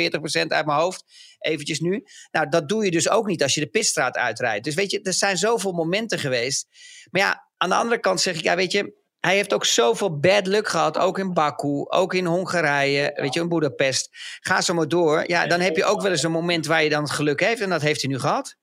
uit 0.48 0.65
mijn 0.65 0.79
hoofd, 0.79 1.03
eventjes 1.39 1.79
nu. 1.79 2.03
Nou, 2.31 2.50
dat 2.50 2.69
doe 2.69 2.86
je 2.86 2.91
dus 2.91 3.10
ook 3.10 3.27
niet 3.27 3.43
als 3.43 3.53
je 3.53 3.60
de 3.60 3.69
pitstraat 3.69 4.17
uitrijdt. 4.17 4.63
Dus 4.63 4.75
weet 4.75 4.91
je, 4.91 5.01
er 5.01 5.13
zijn 5.13 5.38
zoveel 5.38 5.72
momenten 5.72 6.19
geweest. 6.19 6.67
Maar 7.12 7.22
ja, 7.22 7.50
aan 7.58 7.69
de 7.69 7.75
andere 7.75 8.00
kant 8.00 8.22
zeg 8.22 8.36
ik, 8.36 8.43
ja 8.43 8.55
weet 8.55 8.72
je... 8.72 8.98
Hij 9.19 9.36
heeft 9.36 9.53
ook 9.53 9.65
zoveel 9.65 10.19
bad 10.19 10.48
luck 10.48 10.67
gehad, 10.67 10.98
ook 10.98 11.19
in 11.19 11.34
Baku, 11.34 11.86
ook 11.88 12.13
in 12.13 12.25
Hongarije, 12.25 13.12
weet 13.15 13.34
je, 13.34 13.39
in 13.39 13.50
Budapest. 13.50 14.10
Ga 14.39 14.62
zo 14.62 14.74
maar 14.74 14.88
door. 14.88 15.24
Ja, 15.27 15.48
dan 15.48 15.60
heb 15.60 15.75
je 15.75 15.86
ook 15.86 16.01
wel 16.01 16.12
eens 16.12 16.24
een 16.24 16.31
moment 16.31 16.65
waar 16.65 16.84
je 16.84 16.89
dan 16.89 17.03
het 17.03 17.12
geluk 17.12 17.39
heeft. 17.39 17.62
En 17.62 17.69
dat 17.69 17.81
heeft 17.81 18.01
hij 18.01 18.12
nu 18.12 18.19
gehad. 18.19 18.58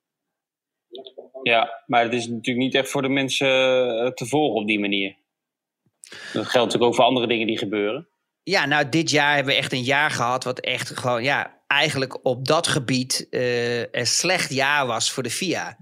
Ja, 1.43 1.83
maar 1.87 2.03
het 2.03 2.13
is 2.13 2.29
natuurlijk 2.29 2.67
niet 2.67 2.75
echt 2.75 2.89
voor 2.89 3.03
de 3.03 3.09
mensen 3.09 3.49
eh, 3.49 4.11
te 4.11 4.27
volgen 4.27 4.61
op 4.61 4.67
die 4.67 4.81
manier. 4.81 5.17
Dat 6.11 6.47
geldt 6.47 6.55
natuurlijk 6.55 6.83
ook 6.83 6.95
voor 6.95 7.05
andere 7.05 7.27
dingen 7.27 7.47
die 7.47 7.59
gebeuren. 7.59 8.09
Ja, 8.43 8.67
nou, 8.67 8.89
dit 8.89 9.11
jaar 9.11 9.35
hebben 9.35 9.55
we 9.55 9.61
echt 9.61 9.73
een 9.73 9.83
jaar 9.83 10.11
gehad 10.11 10.45
wat 10.45 10.61
echt 10.61 10.99
gewoon, 10.99 11.23
ja, 11.23 11.63
eigenlijk 11.67 12.25
op 12.25 12.47
dat 12.47 12.67
gebied 12.67 13.27
uh, 13.31 13.79
een 13.81 14.07
slecht 14.07 14.53
jaar 14.53 14.87
was 14.87 15.13
voor 15.13 15.23
de 15.23 15.31
FIA. 15.31 15.79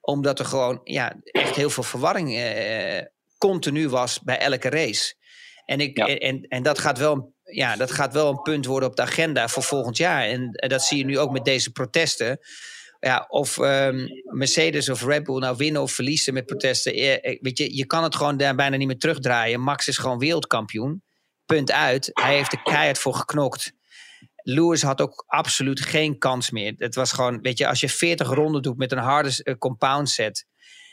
Omdat 0.00 0.38
er 0.38 0.44
gewoon, 0.44 0.80
ja, 0.84 1.14
echt 1.22 1.56
heel 1.56 1.70
veel 1.70 1.82
verwarring 1.82 2.36
uh, 2.36 3.00
continu 3.38 3.88
was 3.88 4.20
bij 4.20 4.38
elke 4.38 4.68
race. 4.68 5.14
En, 5.64 5.80
ik, 5.80 5.96
Ja. 5.96 6.06
en, 6.06 6.42
en 6.48 6.62
dat, 6.62 6.78
gaat 6.78 6.98
wel, 6.98 7.34
ja, 7.44 7.76
dat 7.76 7.90
gaat 7.90 8.12
wel 8.12 8.28
een 8.30 8.42
punt 8.42 8.66
worden 8.66 8.88
op 8.88 8.96
de 8.96 9.02
agenda 9.02 9.48
voor 9.48 9.62
volgend 9.62 9.96
jaar. 9.96 10.22
En, 10.22 10.52
en 10.52 10.68
dat 10.68 10.82
zie 10.82 10.98
je 10.98 11.04
nu 11.04 11.18
ook 11.18 11.30
met 11.30 11.44
deze 11.44 11.72
protesten. 11.72 12.38
Ja, 13.00 13.24
of 13.28 13.58
ehm, 13.58 14.06
Mercedes 14.24 14.88
of 14.88 15.04
Red 15.04 15.24
Bull 15.24 15.38
nou 15.38 15.56
winnen 15.56 15.82
of 15.82 15.92
verliezen 15.92 16.34
met 16.34 16.46
protesten. 16.46 16.92
eh, 16.92 17.12
eh, 17.12 17.38
Weet 17.40 17.58
je, 17.58 17.76
je 17.76 17.86
kan 17.86 18.02
het 18.02 18.16
gewoon 18.16 18.36
daar 18.36 18.54
bijna 18.54 18.76
niet 18.76 18.86
meer 18.86 18.98
terugdraaien. 18.98 19.60
Max 19.60 19.88
is 19.88 19.98
gewoon 19.98 20.18
wereldkampioen. 20.18 21.02
Punt 21.46 21.72
uit. 21.72 22.10
Hij 22.12 22.34
heeft 22.36 22.52
er 22.52 22.62
keihard 22.62 22.98
voor 22.98 23.14
geknokt. 23.14 23.72
Lewis 24.42 24.82
had 24.82 25.00
ook 25.00 25.24
absoluut 25.26 25.80
geen 25.80 26.18
kans 26.18 26.50
meer. 26.50 26.74
Het 26.78 26.94
was 26.94 27.12
gewoon, 27.12 27.40
weet 27.40 27.58
je, 27.58 27.66
als 27.66 27.80
je 27.80 27.88
40 27.88 28.28
ronden 28.28 28.62
doet 28.62 28.76
met 28.76 28.92
een 28.92 28.98
harde 28.98 29.42
eh, 29.42 29.54
compound 29.54 30.08
set. 30.10 30.46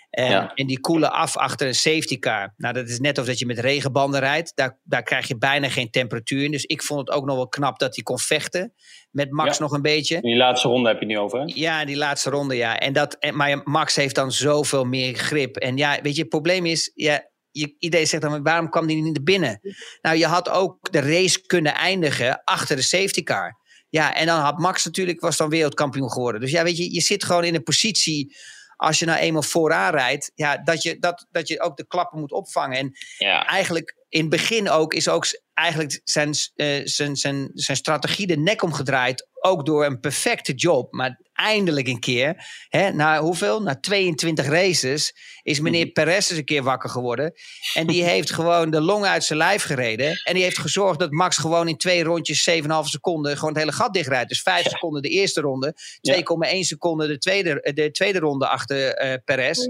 En, 0.09 0.29
Ja. 0.29 0.51
en 0.53 0.67
die 0.67 0.79
koelen 0.79 1.11
af 1.11 1.37
achter 1.37 1.67
een 1.67 1.75
safety 1.75 2.19
car. 2.19 2.53
Nou, 2.57 2.73
dat 2.73 2.89
is 2.89 2.99
net 2.99 3.17
of 3.17 3.25
dat 3.25 3.39
je 3.39 3.45
met 3.45 3.59
regenbanden 3.59 4.19
rijdt. 4.19 4.51
Daar, 4.55 4.79
daar 4.83 5.03
krijg 5.03 5.27
je 5.27 5.37
bijna 5.37 5.69
geen 5.69 5.89
temperatuur 5.89 6.43
in. 6.43 6.51
Dus 6.51 6.63
ik 6.63 6.83
vond 6.83 6.99
het 6.99 7.17
ook 7.17 7.25
nog 7.25 7.35
wel 7.35 7.47
knap 7.47 7.79
dat 7.79 7.95
hij 7.95 8.03
kon 8.03 8.19
vechten. 8.19 8.73
Met 9.11 9.31
Max 9.31 9.57
Ja. 9.57 9.63
nog 9.63 9.71
een 9.71 9.81
beetje. 9.81 10.21
Die 10.21 10.35
laatste 10.35 10.67
ronde 10.67 10.87
heb 10.87 10.99
je 10.99 11.05
het 11.05 11.15
nu 11.15 11.19
over, 11.21 11.39
hè? 11.39 11.45
Ja, 11.55 11.85
die 11.85 11.95
laatste 11.97 12.29
ronde, 12.29 12.55
ja. 12.55 12.79
En 12.79 12.93
dat, 12.93 13.13
en, 13.13 13.35
maar 13.35 13.61
Max 13.63 13.95
heeft 13.95 14.15
dan 14.15 14.31
zoveel 14.31 14.83
meer 14.85 15.13
grip. 15.13 15.55
En 15.55 15.77
ja, 15.77 15.99
weet 16.01 16.15
je, 16.15 16.21
het 16.21 16.29
probleem 16.29 16.65
is... 16.65 16.91
Ja, 16.93 17.29
je, 17.51 17.75
iedereen 17.79 18.07
zegt 18.07 18.21
dan, 18.23 18.43
waarom 18.43 18.69
kwam 18.69 18.87
die 18.87 19.01
niet 19.01 19.13
naar 19.13 19.23
binnen? 19.23 19.59
Nou, 20.01 20.17
je 20.17 20.25
had 20.25 20.49
ook 20.49 20.91
de 20.91 20.99
race 20.99 21.45
kunnen 21.45 21.73
eindigen 21.75 22.41
achter 22.43 22.75
de 22.75 22.81
safety 22.81 23.23
car. 23.23 23.57
Ja, 23.89 24.15
en 24.15 24.25
dan 24.25 24.39
had 24.39 24.57
Max 24.57 24.85
natuurlijk, 24.85 25.19
was 25.19 25.37
dan 25.37 25.49
wereldkampioen 25.49 26.11
geworden. 26.11 26.41
Dus 26.41 26.51
ja, 26.51 26.63
weet 26.63 26.77
je, 26.77 26.93
je 26.93 27.01
zit 27.01 27.23
gewoon 27.23 27.43
in 27.43 27.55
een 27.55 27.63
positie... 27.63 28.35
Als 28.77 28.99
je 28.99 29.05
nou 29.05 29.19
eenmaal 29.19 29.43
vooraan 29.43 29.91
rijdt, 29.91 30.31
ja, 30.35 30.57
dat, 30.57 30.81
je, 30.81 30.99
dat, 30.99 31.27
dat 31.31 31.47
je 31.47 31.61
ook 31.61 31.77
de 31.77 31.87
klappen 31.87 32.19
moet 32.19 32.31
opvangen. 32.31 32.77
En 32.77 32.91
Ja. 33.17 33.45
eigenlijk 33.45 33.95
in 34.09 34.21
het 34.21 34.29
begin 34.29 34.69
ook 34.69 34.93
is 34.93 35.09
ook 35.09 35.25
eigenlijk 35.57 36.01
zijn, 36.03 36.33
eh, 36.55 36.81
zijn, 36.83 37.15
zijn, 37.15 37.49
zijn 37.53 37.77
strategie 37.77 38.27
de 38.27 38.37
nek 38.37 38.63
omgedraaid. 38.63 39.27
Ook 39.39 39.65
door 39.65 39.85
een 39.85 39.99
perfecte 39.99 40.53
job. 40.53 40.93
Maar 40.93 41.19
eindelijk 41.33 41.87
een 41.87 41.99
keer, 41.99 42.45
hè, 42.69 42.91
na 42.91 43.19
hoeveel? 43.19 43.61
Na 43.61 43.79
22 43.79 44.45
races, 44.45 45.15
is 45.43 45.59
meneer 45.59 45.87
Perez 45.87 46.29
eens 46.29 46.39
een 46.39 46.45
keer 46.45 46.63
wakker 46.63 46.89
geworden. 46.89 47.33
En 47.73 47.87
die 47.87 48.03
heeft 48.13 48.31
gewoon 48.31 48.69
de 48.69 48.81
long 48.81 49.05
uit 49.05 49.23
zijn 49.23 49.39
lijf 49.39 49.63
gereden. 49.63 50.21
En 50.23 50.33
die 50.33 50.43
heeft 50.43 50.59
gezorgd 50.59 50.99
dat 50.99 51.11
Max 51.11 51.37
gewoon 51.37 51.67
in 51.67 51.77
twee 51.77 52.03
rondjes 52.03 52.49
7,5 52.49 52.57
seconden 52.81 53.35
gewoon 53.35 53.53
het 53.53 53.61
hele 53.61 53.71
gat 53.71 53.93
dichtrijdt. 53.93 54.29
Dus 54.29 54.41
5 54.41 54.67
seconden 54.67 55.01
de 55.01 55.09
eerste 55.09 55.41
ronde, 55.41 55.75
2,1 56.11 56.59
seconden 56.59 57.07
de 57.07 57.17
tweede, 57.17 57.71
de 57.73 57.91
tweede 57.91 58.19
ronde 58.19 58.47
achter 58.47 58.93
eh 58.93 59.13
Perez. 59.25 59.67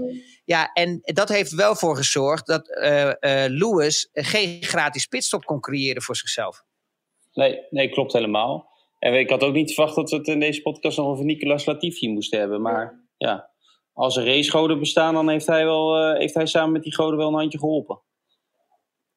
Ja, 0.48 0.72
en 0.72 1.00
dat 1.02 1.28
heeft 1.28 1.54
wel 1.54 1.74
voor 1.74 1.96
gezorgd 1.96 2.46
dat 2.46 2.68
eh 2.68 3.08
eh 3.08 3.50
Lewis 3.50 4.08
geen 4.12 4.62
gratis 4.62 5.06
pitstop 5.06 5.44
kon 5.44 5.60
creëren 5.60 6.02
voor 6.02 6.16
zichzelf. 6.16 6.64
Nee, 7.32 7.60
nee, 7.70 7.88
klopt 7.88 8.12
helemaal. 8.12 8.70
En 8.98 9.14
ik 9.14 9.30
had 9.30 9.42
ook 9.42 9.54
niet 9.54 9.74
verwacht 9.74 9.96
dat 9.96 10.10
we 10.10 10.16
het 10.16 10.26
in 10.26 10.40
deze 10.40 10.62
podcast 10.62 10.96
nog 10.96 11.06
over 11.06 11.24
Nicolas 11.24 11.66
Latifi 11.66 12.08
moesten 12.08 12.38
hebben. 12.38 12.62
Maar 12.62 13.04
ja, 13.16 13.50
als 13.92 14.16
er 14.16 14.26
racegoden 14.26 14.78
bestaan, 14.78 15.14
dan 15.14 15.28
heeft 15.28 15.46
hij, 15.46 15.64
wel, 15.64 15.96
eh, 15.96 16.18
heeft 16.18 16.34
hij 16.34 16.46
samen 16.46 16.72
met 16.72 16.82
die 16.82 16.94
goden 16.94 17.18
wel 17.18 17.28
een 17.28 17.34
handje 17.34 17.58
geholpen. 17.58 18.00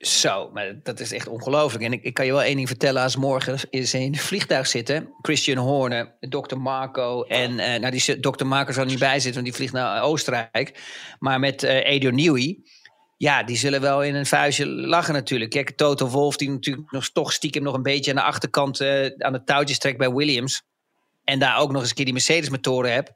Zo, 0.02 0.50
maar 0.54 0.80
dat 0.84 1.00
is 1.00 1.12
echt 1.12 1.28
ongelooflijk. 1.28 1.84
En 1.84 1.94
ik, 1.94 2.04
ik 2.04 2.14
kan 2.14 2.26
je 2.26 2.32
wel 2.32 2.44
één 2.44 2.56
ding 2.56 2.68
vertellen. 2.68 3.04
Als 3.04 3.16
morgen 3.16 3.58
is 3.70 3.94
in 3.94 4.02
een 4.02 4.16
vliegtuig 4.16 4.68
zitten. 4.68 5.14
Christian 5.22 5.58
Horner, 5.58 6.16
Dr. 6.20 6.58
Marco. 6.58 7.24
En 7.24 7.60
eh, 7.60 7.80
nou, 7.80 7.92
die 7.92 8.20
Dr. 8.20 8.46
Marco 8.46 8.72
zal 8.72 8.86
niet 8.86 9.00
bij 9.00 9.20
zitten, 9.20 9.34
want 9.34 9.46
die 9.46 9.54
vliegt 9.54 9.74
naar 9.74 10.02
Oostenrijk. 10.02 10.80
Maar 11.20 11.40
met 11.40 11.64
eh 11.64 11.86
Edo. 11.86 12.12
Ja, 13.18 13.44
die 13.44 13.58
zullen 13.58 13.82
wel 13.82 14.04
in 14.04 14.16
een 14.16 14.26
vuistje 14.26 14.66
lachen 14.68 15.14
natuurlijk. 15.14 15.52
Kijk, 15.52 15.72
Toto 15.72 16.08
Wolf, 16.08 16.38
die 16.38 16.50
natuurlijk 16.50 16.92
nog, 16.92 17.10
toch 17.10 17.34
stiekem 17.34 17.64
nog 17.64 17.74
een 17.74 17.82
beetje 17.84 18.12
aan 18.12 18.18
de 18.18 18.24
achterkant 18.24 18.80
eh, 18.80 19.06
aan 19.18 19.34
de 19.34 19.44
touwtjes 19.44 19.78
trekt 19.78 19.98
bij 19.98 20.12
Williams. 20.12 20.64
En 21.24 21.40
daar 21.40 21.58
ook 21.58 21.72
nog 21.72 21.82
eens 21.82 21.90
een 21.90 21.96
keer 21.96 22.06
die 22.06 22.14
Mercedes-motoren 22.14 22.94
heb. 22.94 23.12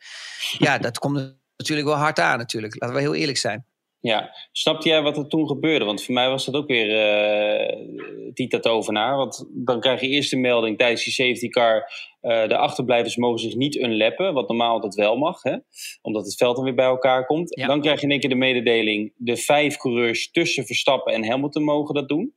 Ja, 0.57 0.77
dat 0.77 0.99
komt 0.99 1.35
natuurlijk 1.57 1.87
wel 1.87 1.97
hard 1.97 2.19
aan 2.19 2.37
natuurlijk. 2.37 2.75
Laten 2.79 2.95
we 2.95 3.01
heel 3.01 3.15
eerlijk 3.15 3.37
zijn. 3.37 3.65
Ja, 4.05 4.35
snapte 4.51 4.89
jij 4.89 5.01
wat 5.01 5.17
er 5.17 5.27
toen 5.27 5.47
gebeurde? 5.47 5.85
Want 5.85 6.03
voor 6.03 6.13
mij 6.13 6.29
was 6.29 6.45
dat 6.45 6.55
ook 6.55 6.67
weer 6.67 6.99
eh 6.99 8.33
Tita 8.33 8.59
Tovenaar. 8.59 9.17
Want 9.17 9.47
dan 9.51 9.79
krijg 9.79 10.01
je 10.01 10.07
eerst 10.07 10.29
de 10.29 10.37
melding 10.37 10.77
tijdens 10.77 11.03
die 11.03 11.13
safety 11.13 11.49
car... 11.49 11.91
eh, 12.21 12.47
de 12.47 12.57
achterblijvers 12.57 13.15
mogen 13.15 13.39
zich 13.39 13.55
niet 13.55 13.75
unlappen, 13.75 14.33
wat 14.33 14.47
normaal 14.47 14.79
dat 14.79 14.95
wel 14.95 15.17
mag. 15.17 15.41
Hè? 15.43 15.55
Omdat 16.01 16.25
het 16.25 16.35
veld 16.35 16.55
dan 16.55 16.65
weer 16.65 16.75
bij 16.75 16.85
elkaar 16.85 17.25
komt. 17.25 17.55
Ja. 17.55 17.67
Dan 17.67 17.81
krijg 17.81 17.99
je 17.99 18.05
in 18.05 18.11
één 18.11 18.19
keer 18.19 18.29
de 18.29 18.35
mededeling... 18.35 19.13
de 19.15 19.37
vijf 19.37 19.77
coureurs 19.77 20.31
tussen 20.31 20.65
Verstappen 20.65 21.13
en 21.13 21.25
Hamilton 21.25 21.63
mogen 21.63 21.95
dat 21.95 22.07
doen. 22.07 22.33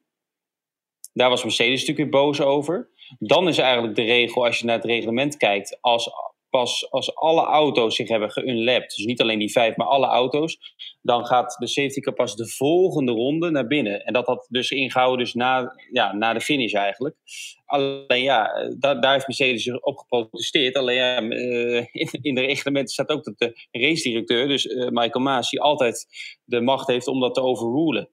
Daar 1.13 1.31
was 1.31 1.43
Mercedes 1.43 1.81
natuurlijk 1.81 2.11
weer 2.11 2.23
boos 2.23 2.41
over. 2.41 2.91
Dan 3.19 3.49
is 3.49 3.59
eigenlijk 3.59 3.97
de 3.97 4.05
regel, 4.05 4.45
als 4.45 4.59
je 4.59 4.65
naar 4.65 4.77
het 4.77 4.85
reglement 4.85 5.37
kijkt... 5.37 5.79
als 5.81 6.11
pas 6.51 6.91
als 6.91 7.15
alle 7.15 7.41
auto's 7.41 7.97
zich 7.97 8.09
hebben 8.09 8.31
geunlapt... 8.31 8.97
dus 8.97 9.05
niet 9.05 9.21
alleen 9.21 9.39
die 9.39 9.53
vijf, 9.53 9.77
maar 9.77 9.87
alle 9.87 10.07
auto's... 10.07 10.59
dan 11.03 11.27
gaat 11.27 11.57
de 11.59 11.67
safety 11.67 12.01
car 12.01 12.15
pas 12.15 12.37
de 12.37 12.49
volgende 12.49 13.13
ronde 13.13 13.51
naar 13.51 13.67
binnen. 13.67 14.05
En 14.05 14.13
dat 14.13 14.27
had 14.27 14.47
dus 14.49 14.71
ingehouden 14.71 15.25
dus 15.25 15.35
na, 15.35 15.75
ja, 15.93 16.13
na 16.13 16.33
de 16.33 16.41
finish 16.41 16.73
eigenlijk. 16.73 17.17
Alleen 17.65 18.23
ja, 18.23 18.51
daar, 18.79 19.01
daar 19.01 19.13
heeft 19.13 19.27
Mercedes 19.27 19.81
op 19.81 19.97
geprotesteerd. 19.97 20.77
Alleen 20.77 20.97
ja, 20.97 21.17
eh, 21.17 21.87
in, 22.11 22.35
de 22.35 22.41
reglementen 22.41 22.93
staat 22.93 23.09
ook 23.09 23.25
dat 23.25 23.39
de 23.39 23.67
race-directeur... 23.71 24.49
dus 24.49 24.67
eh, 24.67 24.89
Michael 24.89 25.25
Maas, 25.25 25.51
die 25.51 25.61
altijd 25.61 26.07
de 26.45 26.61
macht 26.61 26.87
heeft 26.87 27.07
om 27.07 27.21
dat 27.21 27.35
te 27.35 27.43
overrulen. 27.43 28.09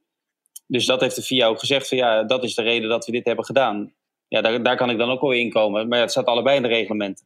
Dus 0.67 0.85
dat 0.85 1.01
heeft 1.01 1.15
de 1.15 1.21
FIA 1.21 1.47
ook 1.47 1.59
gezegd 1.59 1.87
van 1.87 1.97
ja, 1.97 2.23
dat 2.23 2.43
is 2.43 2.55
de 2.55 2.61
reden 2.61 2.89
dat 2.89 3.05
we 3.05 3.11
dit 3.11 3.25
hebben 3.25 3.45
gedaan. 3.45 3.93
Ja, 4.27 4.41
daar, 4.41 4.63
daar 4.63 4.77
kan 4.77 4.89
ik 4.89 4.97
dan 4.97 5.09
ook 5.09 5.21
wel 5.21 5.31
in 5.31 5.49
komen. 5.49 5.87
Maar 5.87 5.99
het 5.99 6.11
staat 6.11 6.25
allebei 6.25 6.55
in 6.55 6.61
de 6.61 6.67
reglementen. 6.67 7.25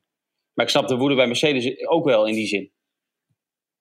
Maar 0.60 0.68
ik 0.68 0.74
snap 0.74 0.88
de 0.88 0.96
woede 0.96 1.16
bij 1.16 1.28
Mercedes 1.28 1.88
ook 1.88 2.06
wel 2.06 2.28
in 2.28 2.34
die 2.34 2.48
zin. 2.48 2.72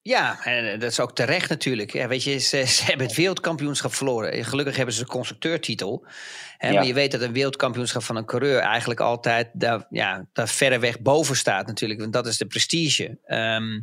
Ja, 0.02 0.44
en 0.44 0.72
eh, 0.72 0.80
dat 0.80 0.90
is 0.90 1.00
ook 1.00 1.14
terecht 1.14 1.48
natuurlijk. 1.48 1.92
Ja, 1.92 2.08
weet 2.08 2.22
je, 2.24 2.38
ze, 2.38 2.66
ze 2.66 2.84
hebben 2.88 3.06
het 3.06 3.16
wereldkampioenschap 3.16 3.94
verloren. 3.94 4.44
Gelukkig 4.44 4.76
hebben 4.76 4.94
ze 4.94 5.00
de 5.00 5.10
constructeurtitel. 5.10 6.06
Hè, 6.56 6.68
Ja. 6.68 6.74
Maar 6.74 6.86
je 6.86 6.94
weet 6.94 7.12
dat 7.12 7.20
een 7.20 7.32
wereldkampioenschap 7.32 8.02
van 8.02 8.16
een 8.16 8.24
coureur 8.24 8.58
eigenlijk 8.58 9.00
altijd 9.00 9.50
daar, 9.52 9.86
ja, 9.90 10.28
daar 10.32 10.48
verreweg 10.48 11.00
boven 11.00 11.36
staat 11.36 11.66
natuurlijk. 11.66 12.00
Want 12.00 12.12
dat 12.12 12.26
is 12.26 12.36
de 12.38 12.46
prestige. 12.46 13.18
Ehm, 13.24 13.80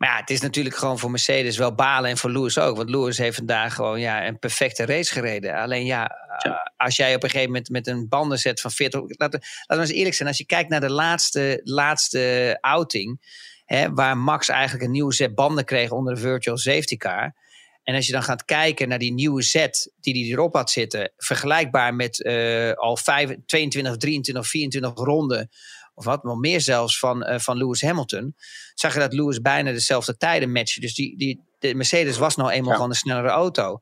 maar 0.00 0.08
ja, 0.08 0.16
het 0.16 0.30
is 0.30 0.40
natuurlijk 0.40 0.76
gewoon 0.76 0.98
voor 0.98 1.10
Mercedes 1.10 1.56
wel 1.56 1.74
balen 1.74 2.10
en 2.10 2.16
voor 2.16 2.30
Lewis 2.30 2.58
ook. 2.58 2.76
Want 2.76 2.90
Lewis 2.90 3.18
heeft 3.18 3.36
vandaag 3.36 3.74
gewoon 3.74 4.00
ja, 4.00 4.26
een 4.26 4.38
perfecte 4.38 4.86
race 4.86 5.12
gereden. 5.12 5.54
Alleen 5.54 5.84
ja, 5.84 6.10
uh, 6.46 6.52
als 6.76 6.96
jij 6.96 7.14
op 7.14 7.22
een 7.22 7.30
gegeven 7.30 7.50
moment 7.50 7.70
met 7.70 7.86
een 7.86 8.08
bandenzet 8.08 8.60
van 8.60 8.70
40... 8.70 9.00
Laten, 9.00 9.40
laten 9.66 9.66
we 9.66 9.76
eens 9.76 9.90
eerlijk 9.90 10.14
zijn. 10.14 10.28
Als 10.28 10.38
je 10.38 10.46
kijkt 10.46 10.70
naar 10.70 10.80
de 10.80 10.90
laatste, 10.90 11.60
laatste 11.64 12.58
outing... 12.60 13.38
Hè, 13.64 13.92
waar 13.92 14.18
Max 14.18 14.48
eigenlijk 14.48 14.84
een 14.84 14.90
nieuwe 14.90 15.12
set 15.12 15.34
banden 15.34 15.64
kreeg 15.64 15.90
onder 15.90 16.14
de 16.14 16.20
virtual 16.20 16.56
safety 16.56 16.96
car... 16.96 17.34
En 17.82 17.94
als 17.94 18.06
je 18.06 18.12
dan 18.12 18.22
gaat 18.22 18.44
kijken 18.44 18.88
naar 18.88 18.98
die 18.98 19.12
nieuwe 19.12 19.42
set 19.42 19.92
die 20.00 20.24
hij 20.24 20.32
erop 20.32 20.54
had 20.54 20.70
zitten, 20.70 21.12
vergelijkbaar 21.16 21.94
met 21.94 22.18
uh, 22.18 22.72
al 22.72 22.96
5, 22.96 23.36
22, 23.46 23.96
23, 23.96 24.46
24 24.46 25.04
ronden, 25.04 25.50
of 25.94 26.04
wat, 26.04 26.22
wel 26.22 26.36
meer 26.36 26.60
zelfs 26.60 26.98
van, 26.98 27.30
uh, 27.30 27.38
van 27.38 27.56
Lewis 27.56 27.82
Hamilton, 27.82 28.34
zag 28.74 28.92
je 28.92 28.98
dat 28.98 29.12
Lewis 29.12 29.40
bijna 29.40 29.72
dezelfde 29.72 30.16
tijden 30.16 30.52
matchte. 30.52 30.80
Dus 30.80 30.94
die, 30.94 31.16
die, 31.16 31.40
de 31.58 31.74
Mercedes 31.74 32.18
was 32.18 32.36
nou 32.36 32.50
eenmaal 32.50 32.68
ja. 32.68 32.74
gewoon 32.74 32.90
een 32.90 32.96
snellere 32.96 33.28
auto. 33.28 33.80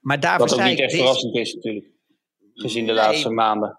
Maar 0.00 0.20
daarvoor 0.20 0.52
ook 0.52 0.62
niet 0.62 0.80
echt 0.80 0.94
verrassend 0.94 1.36
is 1.36 1.54
natuurlijk, 1.54 1.86
gezien 2.54 2.86
de 2.86 2.92
nee, 2.92 3.00
laatste 3.00 3.30
maanden. 3.30 3.78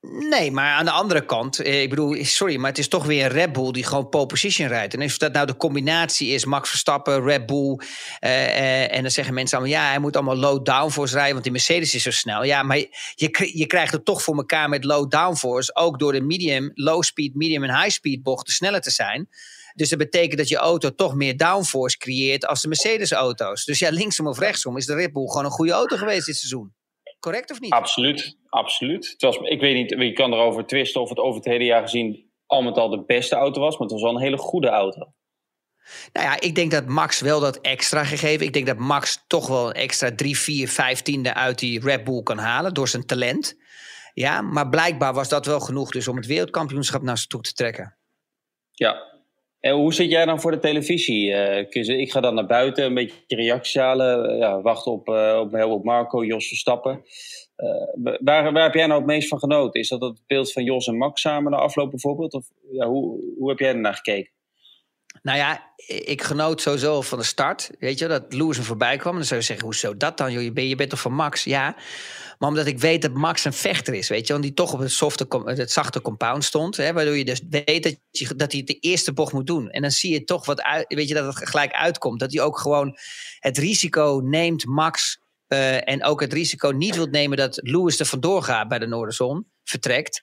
Nee, 0.00 0.50
maar 0.50 0.72
aan 0.72 0.84
de 0.84 0.90
andere 0.90 1.24
kant, 1.24 1.58
eh, 1.58 1.82
ik 1.82 1.90
bedoel, 1.90 2.24
sorry, 2.24 2.56
maar 2.56 2.70
het 2.70 2.78
is 2.78 2.88
toch 2.88 3.04
weer 3.04 3.24
een 3.24 3.30
Red 3.30 3.52
Bull 3.52 3.70
die 3.70 3.84
gewoon 3.84 4.08
pole 4.08 4.26
position 4.26 4.68
rijdt. 4.68 4.94
En 4.94 5.02
of 5.02 5.18
dat 5.18 5.32
nou 5.32 5.46
de 5.46 5.56
combinatie 5.56 6.28
is, 6.28 6.44
Max 6.44 6.68
Verstappen, 6.68 7.24
Red 7.24 7.46
Bull, 7.46 7.80
uh, 8.20 8.30
uh, 8.30 8.94
en 8.94 9.02
dan 9.02 9.10
zeggen 9.10 9.34
mensen 9.34 9.58
allemaal, 9.58 9.76
ja, 9.76 9.88
hij 9.88 9.98
moet 9.98 10.16
allemaal 10.16 10.36
low 10.36 10.64
downforce 10.64 11.14
rijden, 11.14 11.32
want 11.32 11.42
die 11.42 11.52
Mercedes 11.52 11.94
is 11.94 12.02
zo 12.02 12.10
snel. 12.10 12.44
Ja, 12.44 12.62
maar 12.62 12.76
je, 12.76 13.50
je 13.52 13.66
krijgt 13.66 13.92
het 13.92 14.04
toch 14.04 14.22
voor 14.22 14.36
elkaar 14.36 14.68
met 14.68 14.84
low 14.84 15.10
downforce, 15.10 15.74
ook 15.74 15.98
door 15.98 16.12
de 16.12 16.20
medium, 16.20 16.70
low 16.74 17.02
speed, 17.02 17.34
medium 17.34 17.64
en 17.64 17.76
high 17.76 17.90
speed 17.90 18.22
bochten 18.22 18.54
sneller 18.54 18.80
te 18.80 18.90
zijn. 18.90 19.28
Dus 19.74 19.88
dat 19.88 19.98
betekent 19.98 20.38
dat 20.38 20.48
je 20.48 20.56
auto 20.56 20.94
toch 20.94 21.14
meer 21.14 21.36
downforce 21.36 21.98
creëert 21.98 22.46
als 22.46 22.62
de 22.62 22.68
Mercedes-auto's. 22.68 23.64
Dus 23.64 23.78
ja, 23.78 23.90
linksom 23.90 24.26
of 24.26 24.38
rechtsom 24.38 24.76
is 24.76 24.86
de 24.86 24.94
Red 24.94 25.12
Bull 25.12 25.26
gewoon 25.26 25.44
een 25.44 25.50
goede 25.50 25.72
auto 25.72 25.96
geweest 25.96 26.26
dit 26.26 26.36
seizoen. 26.36 26.74
Correct 27.18 27.50
of 27.50 27.60
niet? 27.60 27.72
Absoluut, 27.72 28.38
absoluut. 28.48 29.08
Het 29.08 29.22
was, 29.22 29.36
ik 29.36 29.60
weet 29.60 29.74
niet, 29.74 30.02
je 30.02 30.12
kan 30.12 30.32
erover 30.32 30.66
twisten 30.66 31.00
of 31.00 31.08
het 31.08 31.18
over 31.18 31.36
het 31.36 31.44
hele 31.44 31.64
jaar 31.64 31.82
gezien 31.82 32.30
al 32.46 32.62
met 32.62 32.78
al 32.78 32.88
de 32.88 33.04
beste 33.04 33.34
auto 33.34 33.60
was, 33.60 33.72
maar 33.72 33.88
het 33.88 33.92
was 33.92 34.02
wel 34.02 34.14
een 34.14 34.22
hele 34.22 34.38
goede 34.38 34.68
auto. 34.68 35.12
Nou 36.12 36.26
ja, 36.26 36.40
ik 36.40 36.54
denk 36.54 36.70
dat 36.70 36.86
Max 36.86 37.20
wel 37.20 37.40
dat 37.40 37.60
extra 37.60 38.04
gegeven. 38.04 38.46
Ik 38.46 38.52
denk 38.52 38.66
dat 38.66 38.78
Max 38.78 39.24
toch 39.26 39.46
wel 39.46 39.66
een 39.66 39.74
extra 39.74 40.14
3, 40.14 40.38
4, 40.38 40.68
15e 40.68 41.32
uit 41.32 41.58
die 41.58 41.80
Red 41.80 42.04
Bull 42.04 42.22
kan 42.22 42.38
halen 42.38 42.74
door 42.74 42.88
zijn 42.88 43.06
talent. 43.06 43.56
Ja, 44.14 44.40
maar 44.40 44.68
blijkbaar 44.68 45.14
was 45.14 45.28
dat 45.28 45.46
wel 45.46 45.60
genoeg 45.60 45.90
dus 45.90 46.08
om 46.08 46.16
het 46.16 46.26
wereldkampioenschap 46.26 47.02
naar 47.02 47.18
zich 47.18 47.26
toe 47.26 47.40
te 47.40 47.52
trekken. 47.52 47.98
Ja, 48.70 49.15
Hoe 49.72 49.94
zit 49.94 50.10
jij 50.10 50.24
dan 50.24 50.40
voor 50.40 50.50
de 50.50 50.58
televisie? 50.58 51.32
eh, 51.32 52.00
ik 52.00 52.12
ga 52.12 52.20
dan 52.20 52.34
naar 52.34 52.46
buiten, 52.46 52.84
een 52.84 52.94
beetje 52.94 53.16
reacties 53.26 53.74
halen. 53.74 54.30
eh, 54.30 54.38
ja, 54.38 54.60
wachten 54.60 54.92
op, 54.92 55.08
eh, 55.08 55.38
op, 55.40 55.54
op 55.54 55.84
Marco, 55.84 56.24
Jos 56.24 56.48
Verstappen. 56.48 57.04
Waar, 58.20 58.52
waar 58.52 58.62
heb 58.62 58.74
jij 58.74 58.86
nou 58.86 58.98
het 58.98 59.08
meest 59.08 59.28
van 59.28 59.38
genoten? 59.38 59.80
Is 59.80 59.88
dat 59.88 60.00
het 60.00 60.22
beeld 60.26 60.52
van 60.52 60.64
Jos 60.64 60.86
en 60.86 60.96
Max 60.96 61.20
samen 61.20 61.50
na 61.50 61.58
afloop 61.58 61.90
bijvoorbeeld? 61.90 62.34
Of 62.34 62.46
ja, 62.70 62.86
hoe, 62.86 63.34
hoe 63.38 63.48
heb 63.48 63.58
jij 63.58 63.68
ernaar 63.68 63.94
gekeken? 63.94 64.32
Nou 65.22 65.38
ja, 65.38 65.74
ik 65.86 66.22
genoot 66.22 66.60
sowieso 66.60 67.00
van 67.00 67.18
de 67.18 67.24
start. 67.24 67.70
Weet 67.78 67.98
je, 67.98 68.06
dat 68.06 68.32
Lewis 68.32 68.58
er 68.58 68.64
voorbij 68.64 68.96
kwam. 68.96 69.12
En 69.12 69.18
dan 69.18 69.26
zou 69.26 69.40
je 69.40 69.46
zeggen, 69.46 69.64
hoezo 69.64 69.96
dat 69.96 70.18
dan? 70.18 70.32
Joh? 70.32 70.42
Je, 70.42 70.52
bent, 70.52 70.68
je 70.68 70.76
bent 70.76 70.90
toch 70.90 71.00
van 71.00 71.12
Max? 71.12 71.44
Ja, 71.44 71.76
maar 72.38 72.48
omdat 72.48 72.66
ik 72.66 72.78
weet 72.78 73.02
dat 73.02 73.12
Max 73.12 73.44
een 73.44 73.52
vechter 73.52 73.94
is. 73.94 74.08
Weet 74.08 74.26
je, 74.26 74.32
want 74.32 74.44
die 74.44 74.54
toch 74.54 74.72
op 74.72 74.78
het, 74.78 75.58
het 75.58 75.72
zachte 75.72 76.00
compound 76.00 76.44
stond. 76.44 76.76
Hè, 76.76 76.92
waardoor 76.92 77.16
je 77.16 77.24
dus 77.24 77.40
weet 77.50 77.82
dat, 77.82 77.96
je, 78.10 78.34
dat 78.36 78.52
hij 78.52 78.62
de 78.64 78.78
eerste 78.78 79.12
bocht 79.12 79.32
moet 79.32 79.46
doen. 79.46 79.70
En 79.70 79.82
dan 79.82 79.90
zie 79.90 80.12
je 80.12 80.24
toch 80.24 80.46
wat 80.46 80.62
uit, 80.62 80.94
weet 80.94 81.08
je, 81.08 81.14
dat 81.14 81.34
het 81.34 81.48
gelijk 81.48 81.72
uitkomt. 81.72 82.20
Dat 82.20 82.32
hij 82.32 82.42
ook 82.42 82.58
gewoon 82.58 82.98
het 83.38 83.58
risico 83.58 84.20
neemt, 84.24 84.66
Max. 84.66 85.18
eh, 85.46 85.88
en 85.88 86.04
ook 86.04 86.20
het 86.20 86.32
risico 86.32 86.68
niet 86.70 86.94
wilt 86.96 87.10
nemen 87.10 87.36
dat 87.36 87.58
Lewis 87.62 88.00
er 88.00 88.06
vandoor 88.06 88.42
gaat 88.42 88.68
bij 88.68 88.78
de 88.78 88.86
Noorderzon. 88.86 89.46
Vertrekt. 89.64 90.22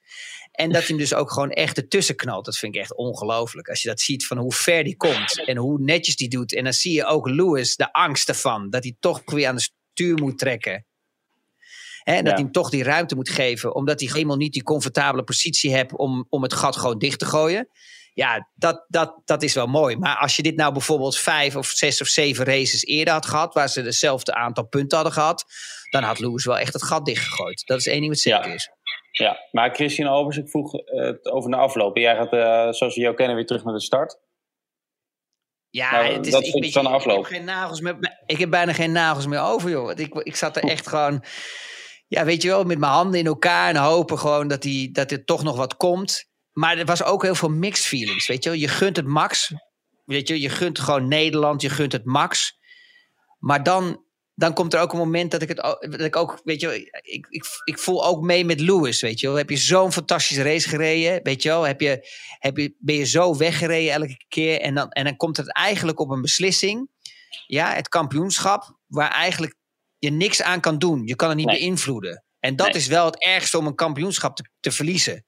En 0.52 0.68
dat 0.68 0.78
hij 0.78 0.88
hem 0.88 0.98
dus 0.98 1.14
ook 1.14 1.32
gewoon 1.32 1.52
echt 1.52 1.78
ertussen 1.78 2.16
knalt. 2.16 2.46
Dat 2.46 2.58
vind 2.58 2.76
ik 2.76 2.82
echt 2.82 2.96
ongelooflijk. 2.96 3.70
Als 3.70 3.82
je 3.82 3.88
dat 3.88 4.00
ziet 4.00 4.26
van 4.28 4.38
hoe 4.38 4.54
ver 4.54 4.84
die 4.84 4.98
komt. 4.98 5.46
En 5.46 5.58
hoe 5.58 5.80
netjes 5.80 6.16
die 6.16 6.30
doet. 6.30 6.54
En 6.54 6.64
dan 6.64 6.74
zie 6.74 6.94
je 6.94 7.06
ook 7.06 7.30
Lewis 7.30 7.76
de 7.76 7.94
angst 7.94 8.30
ervan. 8.30 8.70
Dat 8.70 8.84
hij 8.84 8.96
toch 9.00 9.22
weer 9.26 9.48
aan 9.48 9.56
de 9.56 9.70
stuur 9.94 10.18
moet 10.22 10.38
trekken. 10.38 10.86
Hè, 12.04 12.14
en 12.14 12.18
dat 12.24 12.28
Ja. 12.28 12.34
hij 12.34 12.44
hem 12.44 12.52
toch 12.52 12.70
die 12.70 12.84
ruimte 12.84 13.16
moet 13.16 13.30
geven. 13.30 13.76
Omdat 13.76 14.00
hij 14.00 14.10
helemaal 14.14 14.36
niet 14.38 14.54
die 14.54 14.64
comfortabele 14.64 15.24
positie 15.24 15.76
hebt 15.76 15.96
om, 15.98 16.26
om 16.30 16.44
het 16.44 16.54
gat 16.54 16.76
gewoon 16.76 16.98
dicht 16.98 17.20
te 17.20 17.26
gooien. 17.26 17.70
Ja, 18.14 18.50
dat, 18.56 18.86
dat, 18.88 19.22
dat 19.26 19.44
is 19.44 19.54
wel 19.54 19.68
mooi. 19.68 19.98
Maar 19.98 20.18
als 20.18 20.36
je 20.36 20.42
dit 20.44 20.56
nou 20.56 20.72
bijvoorbeeld 20.74 21.18
vijf 21.18 21.56
of 21.56 21.68
zes 21.68 22.02
of 22.02 22.08
zeven 22.08 22.46
races 22.46 22.84
eerder 22.86 23.14
had 23.14 23.26
gehad. 23.26 23.54
Waar 23.54 23.70
ze 23.70 23.82
hetzelfde 23.82 24.34
aantal 24.34 24.68
punten 24.68 24.96
hadden 24.98 25.14
gehad. 25.16 25.46
Dan 25.90 26.04
had 26.04 26.20
Lewis 26.20 26.46
wel 26.46 26.58
echt 26.58 26.74
het 26.74 26.84
gat 26.84 27.06
dichtgegooid. 27.06 27.64
Dat 27.66 27.80
is 27.80 27.88
één 27.88 28.00
ding 28.00 28.12
wat 28.12 28.20
zeker 28.20 28.48
Ja. 28.48 28.54
is. 28.54 28.70
Ja, 29.12 29.38
maar 29.52 29.74
Christian 29.76 30.08
Albers, 30.10 30.38
ik 30.38 30.50
vroeg 30.50 30.74
eh, 30.76 31.04
het 31.06 31.26
over 31.32 31.50
de 31.52 31.58
afloop. 31.58 31.98
Jij 31.98 32.16
gaat, 32.16 32.34
eh, 32.34 32.72
zoals 32.74 32.96
we 32.96 33.02
jou 33.02 33.16
kennen, 33.16 33.36
weer 33.36 33.46
terug 33.46 33.64
naar 33.64 33.74
de 33.74 33.82
start. 33.82 34.18
Ja, 35.70 35.92
Nou, 35.92 36.14
het 36.14 36.26
is, 36.26 36.32
dat 36.32 36.44
ik, 36.46 36.54
ik 36.54 36.74
heb 36.74 36.86
afloop. 36.86 37.26
geen 37.26 37.44
nagels 37.44 37.82
meer, 37.82 37.98
ik 38.26 38.38
heb 38.38 38.50
bijna 38.50 38.74
geen 38.74 38.92
nagels 38.92 39.26
meer 39.28 39.42
over, 39.42 39.70
joh. 39.70 39.92
Ik, 39.96 40.14
ik 40.16 40.36
zat 40.36 40.56
er 40.58 40.64
echt 40.64 40.88
gewoon, 40.88 41.24
ja, 42.14 42.26
weet 42.26 42.42
je 42.42 42.48
wel, 42.48 42.64
met 42.64 42.80
mijn 42.80 42.92
handen 42.92 43.20
in 43.20 43.26
elkaar 43.26 43.70
en 43.70 43.76
hopen 43.76 44.20
gewoon 44.20 44.48
dat, 44.48 44.62
die, 44.62 44.92
dat 44.92 45.12
er 45.12 45.26
toch 45.26 45.44
nog 45.44 45.56
wat 45.56 45.78
komt. 45.78 46.26
Maar 46.52 46.78
er 46.78 46.86
was 46.86 47.04
ook 47.04 47.24
heel 47.24 47.36
veel 47.36 47.50
mixed 47.50 47.86
feelings, 47.86 48.28
weet 48.28 48.44
je 48.44 48.50
wel. 48.50 48.60
Je 48.60 48.68
gunt 48.68 48.96
het 48.96 49.08
max, 49.08 49.54
weet 50.06 50.28
je, 50.28 50.42
je 50.42 50.50
gunt 50.50 50.80
gewoon 50.80 51.08
Nederland, 51.08 51.62
je 51.62 51.70
gunt 51.70 51.92
het 51.92 52.06
max. 52.06 52.58
Maar 53.40 53.64
dan, 53.64 54.04
dan 54.36 54.54
komt 54.54 54.74
er 54.74 54.80
ook 54.80 54.92
een 54.92 54.98
moment 54.98 55.32
dat 55.32 55.42
ik 55.42 55.48
het 55.48 55.58
dat 55.80 56.00
ik 56.00 56.16
ook, 56.16 56.42
weet 56.44 56.62
je 56.62 56.90
ik, 57.02 57.28
ik, 57.30 57.46
ik 57.64 57.80
voel 57.80 58.06
ook 58.06 58.22
mee 58.22 58.46
met 58.46 58.60
Lewis, 58.60 59.02
weet 59.02 59.20
je 59.20 59.28
wel. 59.28 59.36
Heb 59.36 59.50
je 59.50 59.58
zo'n 59.58 59.92
fantastische 59.92 60.44
race 60.44 60.70
gereden, 60.70 61.24
weet 61.24 61.44
je 61.44 61.50
wel. 61.50 61.64
Heb 61.64 61.82
je, 61.82 62.10
heb 62.40 62.58
je, 62.58 62.76
ben 62.80 62.96
je 62.96 63.06
zo 63.06 63.38
weggereden 63.38 63.94
elke 63.94 64.26
keer 64.28 64.62
en 64.62 64.76
dan, 64.76 64.90
en 64.90 65.04
dan 65.04 65.16
komt 65.16 65.38
het 65.38 65.54
eigenlijk 65.54 66.00
op 66.00 66.10
een 66.10 66.22
beslissing. 66.22 66.90
Ja, 67.48 67.74
het 67.74 67.90
kampioenschap, 67.90 68.78
waar 68.88 69.12
eigenlijk 69.12 69.56
je 70.04 70.12
niks 70.12 70.42
aan 70.42 70.60
kan 70.60 70.78
doen. 70.78 71.06
Je 71.06 71.16
kan 71.16 71.28
het 71.30 71.38
niet 71.38 71.46
Nee. 71.48 71.60
beïnvloeden. 71.60 72.24
En 72.40 72.56
dat 72.56 72.68
Nee. 72.68 72.76
is 72.76 72.88
wel 72.88 73.06
het 73.06 73.24
ergste 73.24 73.58
om 73.58 73.68
een 73.68 73.76
kampioenschap 73.76 74.36
te, 74.36 74.50
te 74.60 74.72
verliezen. 74.72 75.26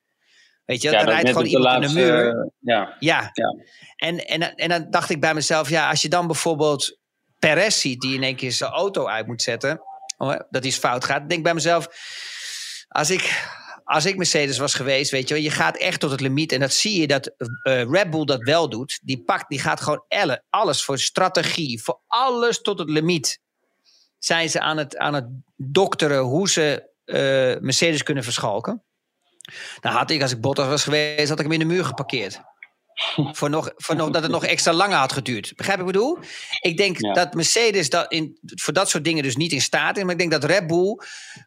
Weet 0.66 0.82
je, 0.82 0.90
Ja, 0.90 0.96
dan 0.98 1.06
dat 1.06 1.14
rijdt 1.14 1.30
gewoon 1.30 1.46
iemand 1.46 1.84
in 1.84 1.90
de 1.90 1.94
muur. 2.00 2.28
eh, 2.28 2.50
ja, 2.60 2.96
Ja. 3.00 3.30
Ja. 3.34 3.56
En, 3.96 4.26
en, 4.28 4.56
en 4.56 4.70
dan 4.70 4.88
dacht 4.90 5.10
ik 5.10 5.20
bij 5.20 5.34
mezelf, 5.34 5.70
ja, 5.70 5.90
als 5.90 6.02
je 6.02 6.10
dan 6.10 6.28
bijvoorbeeld 6.28 7.00
Perez 7.40 7.80
ziet 7.80 8.02
die 8.02 8.16
in 8.16 8.24
één 8.24 8.36
keer 8.36 8.52
zijn 8.52 8.72
auto 8.72 9.08
uit 9.08 9.28
moet 9.28 9.42
zetten, 9.42 9.82
oh, 10.18 10.36
dat 10.50 10.66
iets 10.66 10.78
fout 10.78 11.06
gaat, 11.06 11.20
denk 11.20 11.32
ik 11.32 11.44
bij 11.44 11.54
mezelf, 11.54 11.88
als 12.88 13.10
ik, 13.10 13.44
als 13.84 14.06
ik 14.06 14.18
Mercedes 14.18 14.58
was 14.58 14.74
geweest, 14.74 15.12
weet 15.12 15.28
je 15.28 15.34
wel, 15.34 15.44
je 15.44 15.50
gaat 15.52 15.78
echt 15.78 16.00
tot 16.00 16.12
het 16.12 16.22
limiet 16.22 16.52
en 16.52 16.60
dat 16.60 16.74
zie 16.74 17.02
je 17.02 17.08
dat 17.08 17.28
eh, 17.38 17.84
Red 17.90 18.10
Bull 18.10 18.26
dat 18.26 18.44
wel 18.44 18.70
doet. 18.70 19.00
Die 19.04 19.24
pakt, 19.24 19.50
die 19.50 19.60
gaat 19.60 19.82
gewoon 19.82 20.04
elle, 20.08 20.44
alles 20.50 20.84
voor 20.84 21.00
strategie, 21.00 21.84
voor 21.84 22.02
alles 22.08 22.62
tot 22.62 22.80
het 22.80 22.90
limiet. 22.90 23.40
Zijn 24.26 24.50
ze 24.50 24.60
aan 24.60 24.78
het, 24.78 24.98
aan 24.98 25.14
het 25.14 25.26
dokteren 25.56 26.20
hoe 26.20 26.50
ze 26.50 26.90
eh, 27.06 27.16
Mercedes 27.62 28.04
kunnen 28.04 28.24
verschalken. 28.24 28.84
Nou 29.82 29.96
had 29.96 30.10
ik, 30.10 30.22
als 30.22 30.32
ik 30.32 30.42
Bottas 30.42 30.68
was 30.68 30.84
geweest, 30.84 31.30
had 31.30 31.40
ik 31.40 31.44
hem 31.46 31.54
in 31.54 31.60
de 31.60 31.66
muur 31.74 31.86
geparkeerd. 31.86 32.40
voor 33.38 33.50
nog, 33.50 33.72
voor 33.76 33.96
nog, 33.96 34.10
dat 34.10 34.22
het 34.22 34.32
nog 34.32 34.46
extra 34.46 34.74
langer 34.74 34.98
had 34.98 35.12
geduurd. 35.12 35.54
Begrijp 35.56 35.78
je 35.78 35.84
wat 35.86 35.94
ik 35.96 36.00
bedoel? 36.00 36.20
Ik 36.62 36.78
denk 36.78 36.98
Ja. 37.00 37.14
dat 37.14 37.34
Mercedes 37.34 37.90
dat 37.90 38.12
in, 38.12 38.40
voor 38.42 38.74
dat 38.74 38.90
soort 38.90 39.04
dingen 39.04 39.24
dus 39.24 39.36
niet 39.36 39.52
in 39.52 39.62
staat 39.62 39.98
is. 39.98 40.04
Maar 40.04 40.12
ik 40.12 40.20
denk 40.20 40.32
dat 40.32 40.44
Red 40.44 40.68
Bull 40.68 40.98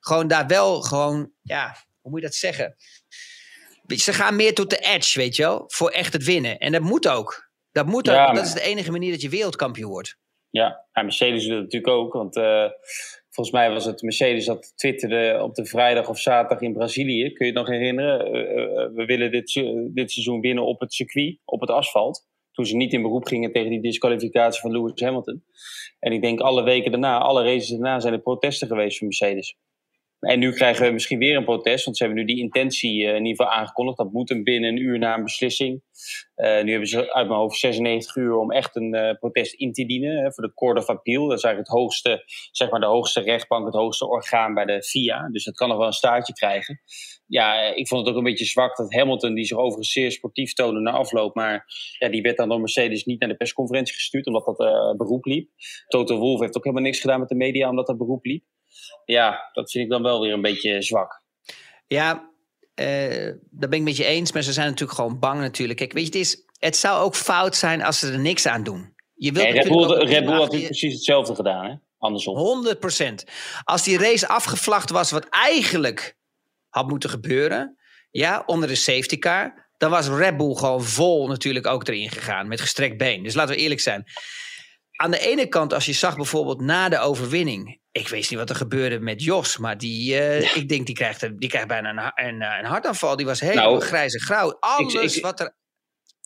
gewoon 0.00 0.28
daar 0.28 0.46
wel 0.46 0.82
gewoon, 0.82 1.30
ja, 1.42 1.76
hoe 2.00 2.10
moet 2.10 2.20
je 2.20 2.26
dat 2.26 2.34
zeggen? 2.36 2.76
Ze 3.86 4.12
gaan 4.12 4.36
meer 4.36 4.54
tot 4.54 4.70
de 4.70 4.78
edge, 4.78 5.18
weet 5.18 5.36
je 5.36 5.42
wel, 5.42 5.64
voor 5.66 5.90
echt 5.90 6.12
het 6.12 6.24
winnen. 6.24 6.58
En 6.58 6.72
dat 6.72 6.82
moet 6.82 7.08
ook. 7.08 7.50
Dat 7.72 7.86
moet 7.86 8.08
ook, 8.08 8.14
Ja, 8.14 8.32
dat 8.32 8.46
is 8.46 8.52
de 8.52 8.60
enige 8.60 8.90
manier 8.90 9.10
dat 9.12 9.20
je 9.20 9.28
wereldkampioen 9.28 9.90
wordt. 9.90 10.16
Ja, 10.50 10.86
en 10.92 11.04
Mercedes 11.04 11.42
doet 11.42 11.54
het 11.54 11.62
natuurlijk 11.62 11.92
ook. 11.92 12.12
Want 12.12 12.36
eh, 12.36 12.66
volgens 13.30 13.56
mij 13.56 13.70
was 13.70 13.84
het 13.84 14.02
Mercedes 14.02 14.44
dat 14.44 14.72
twitterde 14.76 15.42
op 15.42 15.54
de 15.54 15.66
vrijdag 15.66 16.08
of 16.08 16.18
zaterdag 16.18 16.60
in 16.60 16.72
Brazilië. 16.72 17.32
Kun 17.32 17.46
je 17.46 17.52
het 17.52 17.60
nog 17.60 17.68
herinneren? 17.68 18.32
Eh, 18.32 18.40
eh, 18.40 18.90
we 18.94 19.04
willen 19.04 19.30
dit, 19.30 19.52
dit 19.94 20.10
seizoen 20.10 20.40
winnen 20.40 20.64
op 20.64 20.80
het 20.80 20.92
circuit, 20.92 21.38
op 21.44 21.60
het 21.60 21.70
asfalt. 21.70 22.26
Toen 22.52 22.66
ze 22.66 22.76
niet 22.76 22.92
in 22.92 23.02
beroep 23.02 23.24
gingen 23.24 23.52
tegen 23.52 23.70
die 23.70 23.82
disqualificatie 23.82 24.60
van 24.60 24.72
Lewis 24.72 25.00
Hamilton. 25.00 25.44
En 25.98 26.12
ik 26.12 26.22
denk 26.22 26.40
alle 26.40 26.62
weken 26.62 26.90
daarna, 26.90 27.18
alle 27.18 27.42
races 27.42 27.68
daarna, 27.68 28.00
zijn 28.00 28.12
er 28.12 28.20
protesten 28.20 28.68
geweest 28.68 28.98
van 28.98 29.06
Mercedes. 29.06 29.56
En 30.20 30.38
nu 30.38 30.52
krijgen 30.52 30.86
we 30.86 30.92
misschien 30.92 31.18
weer 31.18 31.36
een 31.36 31.44
protest, 31.44 31.84
want 31.84 31.96
ze 31.96 32.04
hebben 32.04 32.22
nu 32.22 32.28
die 32.28 32.42
intentie 32.42 33.06
eh, 33.06 33.14
in 33.14 33.24
ieder 33.24 33.44
geval 33.44 33.58
aangekondigd. 33.60 33.98
Dat 33.98 34.12
moet 34.12 34.28
hem 34.28 34.44
binnen 34.44 34.70
een 34.70 34.80
uur 34.80 34.98
na 34.98 35.16
een 35.16 35.22
beslissing. 35.22 35.82
Eh, 36.34 36.62
nu 36.62 36.70
hebben 36.70 36.88
ze 36.88 37.12
uit 37.12 37.28
mijn 37.28 37.40
hoofd 37.40 37.58
96 37.58 38.16
uur 38.16 38.36
om 38.36 38.52
echt 38.52 38.76
een 38.76 38.94
eh, 38.94 39.18
protest 39.18 39.54
in 39.54 39.72
te 39.72 39.86
dienen 39.86 40.22
hè, 40.22 40.32
voor 40.32 40.44
de 40.44 40.54
Court 40.54 40.78
of 40.78 40.86
Appeal. 40.86 41.28
Dat 41.28 41.38
is 41.38 41.44
eigenlijk 41.44 41.72
het 41.72 41.80
hoogste, 41.80 42.22
zeg 42.50 42.70
maar 42.70 42.80
de 42.80 42.86
hoogste 42.86 43.20
rechtbank, 43.20 43.66
het 43.66 43.74
hoogste 43.74 44.08
orgaan 44.08 44.54
bij 44.54 44.64
de 44.64 44.82
FIA. 44.82 45.28
Dus 45.28 45.44
dat 45.44 45.54
kan 45.54 45.68
nog 45.68 45.78
wel 45.78 45.86
een 45.86 45.92
staartje 45.92 46.32
krijgen. 46.32 46.80
Ja, 47.26 47.74
ik 47.74 47.88
vond 47.88 48.00
het 48.00 48.10
ook 48.10 48.18
een 48.18 48.28
beetje 48.28 48.44
zwak 48.44 48.76
dat 48.76 48.94
Hamilton, 48.94 49.34
die 49.34 49.44
zich 49.44 49.56
overigens 49.56 49.92
zeer 49.92 50.12
sportief 50.12 50.52
toonde 50.52 50.80
na 50.80 50.90
afloop, 50.90 51.34
maar 51.34 51.64
ja, 51.98 52.08
die 52.08 52.22
werd 52.22 52.36
dan 52.36 52.48
door 52.48 52.60
Mercedes 52.60 53.04
niet 53.04 53.20
naar 53.20 53.28
de 53.28 53.36
persconferentie 53.36 53.94
gestuurd, 53.94 54.26
omdat 54.26 54.44
dat 54.44 54.96
beroep 54.96 55.24
liep. 55.24 55.50
Toto 55.88 56.18
Wolff 56.18 56.40
heeft 56.40 56.56
ook 56.56 56.64
helemaal 56.64 56.84
niks 56.84 57.00
gedaan 57.00 57.20
met 57.20 57.28
de 57.28 57.34
media, 57.34 57.68
omdat 57.68 57.86
dat 57.86 57.98
beroep 57.98 58.24
liep. 58.24 58.44
Ja, 59.04 59.50
dat 59.52 59.70
vind 59.70 59.84
ik 59.84 59.90
dan 59.90 60.02
wel 60.02 60.20
weer 60.20 60.32
een 60.32 60.40
beetje 60.42 60.82
zwak. 60.82 61.22
Ja, 61.86 62.30
eh 62.74 63.32
dat 63.50 63.70
ben 63.70 63.78
ik 63.78 63.84
met 63.84 63.96
je 63.96 64.04
eens. 64.04 64.32
Maar 64.32 64.42
ze 64.42 64.52
zijn 64.52 64.66
natuurlijk 64.68 64.98
gewoon 64.98 65.18
bang 65.18 65.40
natuurlijk. 65.40 65.78
Kijk, 65.78 65.92
weet 65.92 66.12
je, 66.12 66.18
het, 66.18 66.26
is, 66.28 66.42
het 66.58 66.76
zou 66.76 67.02
ook 67.02 67.14
fout 67.16 67.56
zijn 67.56 67.82
als 67.82 67.98
ze 67.98 68.12
er 68.12 68.18
niks 68.18 68.46
aan 68.46 68.62
doen. 68.62 68.94
Je 69.14 69.32
wilt 69.32 69.44
Nee, 69.44 69.60
Red 69.62 69.68
Bull, 69.68 69.86
Red 70.06 70.24
Bull 70.24 70.34
had 70.34 70.52
je- 70.52 70.64
precies 70.64 70.92
hetzelfde 70.92 71.34
gedaan, 71.34 71.64
hè? 71.64 71.74
Andersom. 71.98 72.36
100% 72.36 73.24
Als 73.64 73.82
die 73.82 73.98
race 73.98 74.28
afgevlacht 74.28 74.90
was, 74.90 75.10
wat 75.10 75.28
eigenlijk 75.28 76.16
had 76.68 76.88
moeten 76.88 77.10
gebeuren, 77.10 77.78
ja, 78.10 78.42
onder 78.46 78.68
de 78.68 78.74
safety 78.74 79.18
car, 79.18 79.70
dan 79.76 79.90
was 79.90 80.08
Red 80.08 80.36
Bull 80.36 80.54
gewoon 80.54 80.82
vol 80.82 81.26
natuurlijk 81.26 81.66
ook 81.66 81.88
erin 81.88 82.10
gegaan 82.10 82.48
met 82.48 82.60
gestrekt 82.60 82.96
been. 82.96 83.22
Dus 83.22 83.34
laten 83.34 83.54
we 83.54 83.60
eerlijk 83.60 83.80
zijn. 83.80 84.04
Aan 84.96 85.10
de 85.10 85.18
ene 85.18 85.46
kant, 85.46 85.72
als 85.72 85.86
je 85.86 85.92
zag 85.92 86.16
bijvoorbeeld 86.16 86.60
na 86.60 86.88
de 86.88 86.98
overwinning, 86.98 87.80
ik 87.98 88.08
weet 88.08 88.30
niet 88.30 88.38
wat 88.38 88.50
er 88.50 88.56
gebeurde 88.56 88.98
met 89.00 89.22
Jos, 89.22 89.58
maar 89.58 89.78
die, 89.78 90.18
eh, 90.18 90.56
ik 90.56 90.68
denk 90.68 90.86
die 90.86 90.94
krijgt, 90.94 91.22
een- 91.22 91.38
die 91.38 91.48
krijgt 91.48 91.68
bijna 91.68 91.90
een, 91.90 92.26
een, 92.28 92.42
eh, 92.42 92.58
een 92.58 92.64
hartaanval. 92.64 93.16
Die 93.16 93.26
was 93.26 93.40
helemaal 93.40 93.70
Nou, 93.70 93.80
grijs 93.82 94.14
en 94.14 94.20
grauw. 94.20 94.56
Alles 94.60 94.94
ik- 95.16 95.22
wat 95.22 95.40
er 95.40 95.56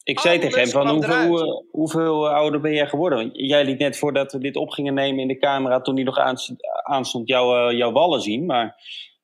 Ik 0.05 0.21
zei 0.21 0.39
tegen 0.39 0.59
hem 0.61 0.69
van 0.69 0.87
hoeveel, 0.89 1.41
eh, 1.43 1.71
hoeveel 1.71 2.29
ouder 2.29 2.61
ben 2.61 2.75
jij 2.75 2.87
geworden? 2.89 3.19
Want 3.19 3.31
jij 3.35 3.65
liet 3.65 3.79
net 3.79 3.99
voordat 3.99 4.33
we 4.33 4.39
dit 4.39 4.57
op 4.57 4.71
gingen 4.71 4.95
nemen 4.95 5.21
in 5.21 5.29
de 5.29 5.39
camera, 5.39 5.81
toen 5.81 5.95
hij 5.95 6.05
nog 6.05 6.19
aanst- 6.19 6.53
aanstond, 6.83 7.29
jouw 7.29 7.71
jouw 7.73 7.93
wallen 7.93 8.21
zien. 8.21 8.47
Maar 8.47 8.77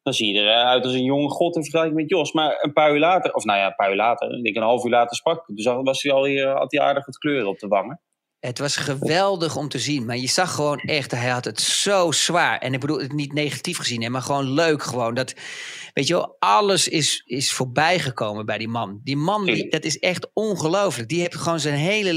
dan 0.02 0.12
zie 0.14 0.34
je 0.34 0.40
eruit 0.40 0.84
als 0.84 0.94
een 0.94 1.02
jonge 1.04 1.28
god 1.28 1.56
in 1.56 1.62
vergelijking 1.62 2.00
met 2.00 2.10
Jos. 2.10 2.32
Maar 2.32 2.58
een 2.60 2.72
paar 2.72 2.92
uur 2.92 2.98
later, 2.98 3.34
of 3.34 3.44
nou 3.44 3.58
ja, 3.58 3.66
een 3.66 3.74
paar 3.74 3.90
uur 3.90 3.96
later, 3.96 4.36
ik 4.36 4.42
denk 4.44 4.56
een 4.56 4.62
half 4.62 4.84
uur 4.84 4.90
later 4.90 5.16
sprak. 5.16 5.46
Dus 5.54 5.64
was 5.64 6.02
hij 6.02 6.12
al 6.12 6.24
hier, 6.24 6.48
had 6.48 6.72
hij 6.72 6.80
aardig 6.80 7.06
wat 7.06 7.18
kleuren 7.18 7.48
op 7.48 7.58
de 7.58 7.68
wangen. 7.68 8.00
Het 8.40 8.58
was 8.58 8.76
geweldig 8.76 9.56
om 9.56 9.68
te 9.68 9.78
zien. 9.78 10.04
Maar 10.04 10.16
je 10.16 10.28
zag 10.28 10.54
gewoon 10.54 10.78
echt, 10.78 11.10
hij 11.10 11.28
had 11.28 11.44
het 11.44 11.60
zo 11.60 12.12
zwaar. 12.12 12.58
En 12.58 12.72
ik 12.74 12.80
bedoel 12.80 12.98
het 12.98 13.12
niet 13.12 13.32
negatief 13.32 13.78
gezien, 13.78 14.02
hè, 14.02 14.08
maar 14.08 14.22
gewoon 14.22 14.50
leuk 14.50 14.82
gewoon. 14.82 15.14
Dat, 15.14 15.34
weet 15.94 16.06
je 16.06 16.14
wel, 16.14 16.36
alles 16.38 16.88
is, 16.88 17.22
is 17.26 17.52
voorbij 17.52 17.98
gekomen 17.98 18.46
bij 18.46 18.58
die 18.58 18.68
man. 18.68 19.00
Die 19.04 19.16
man, 19.16 19.44
die, 19.44 19.70
dat 19.70 19.84
is 19.84 19.98
echt 19.98 20.30
ongelooflijk. 20.32 21.08
Die 21.08 21.20
heeft 21.20 21.36
gewoon 21.36 21.60
zijn 21.60 21.74
hele, 21.74 22.12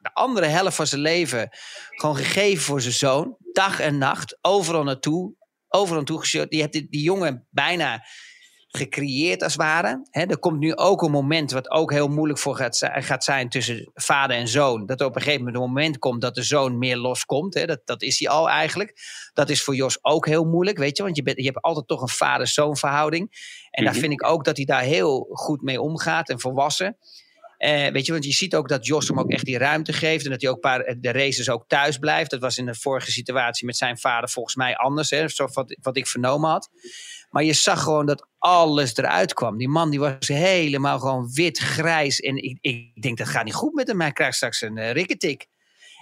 de 0.00 0.10
andere 0.12 0.46
helft 0.46 0.76
van 0.76 0.86
zijn 0.86 1.00
leven 1.00 1.48
gewoon 1.90 2.16
gegeven 2.16 2.62
voor 2.62 2.80
zijn 2.80 2.94
zoon. 2.94 3.36
Dag 3.52 3.80
en 3.80 3.98
nacht, 3.98 4.38
overal 4.40 4.82
naartoe. 4.82 5.34
Overal 5.68 5.96
naartoe 5.96 6.20
geshoot. 6.20 6.50
Die 6.50 6.60
heeft 6.60 6.72
die, 6.72 6.86
die 6.90 7.02
jongen 7.02 7.46
bijna 7.50 8.04
gecreëerd 8.72 9.42
als 9.42 9.52
het 9.52 9.62
ware. 9.62 10.06
Er 10.10 10.38
komt 10.38 10.58
nu 10.58 10.76
ook 10.76 11.02
een 11.02 11.10
moment 11.10 11.50
wat 11.50 11.70
ook 11.70 11.92
heel 11.92 12.08
moeilijk 12.08 12.38
voor 12.38 12.56
gaat, 12.56 12.78
gaat 12.92 13.24
zijn 13.24 13.48
tussen 13.48 13.90
vader 13.94 14.36
en 14.36 14.48
zoon. 14.48 14.86
Dat 14.86 15.00
er 15.00 15.06
op 15.06 15.14
een 15.16 15.22
gegeven 15.22 15.44
moment 15.44 15.62
een 15.62 15.68
moment 15.68 15.98
komt 15.98 16.20
dat 16.20 16.34
de 16.34 16.42
zoon 16.42 16.78
meer 16.78 16.96
loskomt. 16.96 17.66
Dat, 17.66 17.80
dat 17.84 18.02
is 18.02 18.18
hij 18.18 18.28
al 18.28 18.48
eigenlijk. 18.50 18.94
Dat 19.32 19.48
is 19.50 19.62
voor 19.62 19.74
Jos 19.74 19.98
ook 20.04 20.26
heel 20.26 20.44
moeilijk, 20.44 20.78
weet 20.78 20.96
je. 20.96 21.02
Want 21.02 21.16
je, 21.16 21.22
bent, 21.22 21.36
je 21.38 21.44
hebt 21.44 21.60
altijd 21.62 21.86
toch 21.86 22.02
een 22.02 22.08
vader-zoon 22.08 22.76
verhouding. 22.76 23.28
En 23.70 23.82
daar 23.84 23.92
Mhm. 23.92 24.00
vind 24.02 24.12
ik 24.12 24.24
ook 24.26 24.44
dat 24.44 24.56
hij 24.56 24.66
daar 24.66 24.82
heel 24.82 25.28
goed 25.32 25.62
mee 25.62 25.80
omgaat 25.80 26.28
en 26.28 26.40
volwassen. 26.40 26.96
Eh, 27.60 27.92
weet 27.92 28.06
je, 28.06 28.12
want 28.12 28.24
je 28.24 28.32
ziet 28.32 28.54
ook 28.54 28.68
dat 28.68 28.86
Jos 28.86 29.08
hem 29.08 29.18
ook 29.18 29.30
echt 29.30 29.44
die 29.44 29.58
ruimte 29.58 29.92
geeft. 29.92 30.24
En 30.24 30.30
dat 30.30 30.40
hij 30.40 30.50
ook 30.50 30.60
paar, 30.60 30.80
eh, 30.80 30.96
de 30.98 31.12
races 31.12 31.50
ook 31.50 31.64
thuis 31.66 31.98
blijft. 31.98 32.30
Dat 32.30 32.40
was 32.40 32.58
in 32.58 32.66
de 32.66 32.74
vorige 32.74 33.10
situatie 33.10 33.66
met 33.66 33.76
zijn 33.76 33.98
vader 33.98 34.28
volgens 34.28 34.54
mij 34.54 34.76
anders. 34.76 35.10
Hè, 35.10 35.28
zo 35.28 35.48
wat, 35.52 35.76
wat 35.82 35.96
ik 35.96 36.06
vernomen 36.06 36.50
had. 36.50 36.68
Maar 37.30 37.44
je 37.44 37.52
zag 37.52 37.82
gewoon 37.82 38.06
dat 38.06 38.26
alles 38.38 38.96
eruit 38.96 39.34
kwam. 39.34 39.56
Die 39.56 39.68
man 39.68 39.90
die 39.90 40.00
was 40.00 40.28
helemaal 40.28 40.98
gewoon 40.98 41.30
wit, 41.32 41.58
grijs. 41.58 42.20
En 42.20 42.36
ik, 42.36 42.58
ik 42.60 43.02
denk, 43.02 43.18
dat 43.18 43.28
gaat 43.28 43.44
niet 43.44 43.54
goed 43.54 43.74
met 43.74 43.88
hem. 43.88 44.00
Hij 44.00 44.12
krijgt 44.12 44.36
straks 44.36 44.60
een 44.60 44.76
uh, 44.76 44.92
rikketik. 44.92 45.46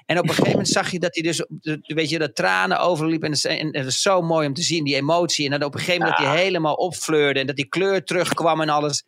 En 0.09 0.18
op 0.18 0.23
een 0.23 0.29
gegeven 0.29 0.51
moment 0.51 0.68
zag 0.68 0.90
je 0.90 0.99
dat 0.99 1.14
hij 1.14 1.23
dus, 1.23 1.44
weet 1.83 2.09
je, 2.09 2.18
dat 2.18 2.35
tranen 2.35 2.81
overliep. 2.81 3.23
En, 3.23 3.31
dat 3.31 3.73
dat 3.73 3.87
is 3.87 4.03
zo 4.03 4.23
mooi 4.23 4.47
om 4.47 4.55
te 4.55 4.62
zien, 4.62 4.85
die 4.85 4.94
emotie. 4.94 5.44
En 5.44 5.51
dan 5.51 5.62
op 5.62 5.75
een 5.75 5.81
gegeven 5.81 6.01
moment 6.01 6.18
dat 6.18 6.27
hij 6.27 6.42
helemaal 6.42 6.75
opfleurde. 6.75 7.40
En 7.40 7.47
dat 7.47 7.57
die 7.57 7.68
kleur 7.68 8.05
terugkwam 8.05 8.61
en 8.61 8.68
alles. 8.68 9.05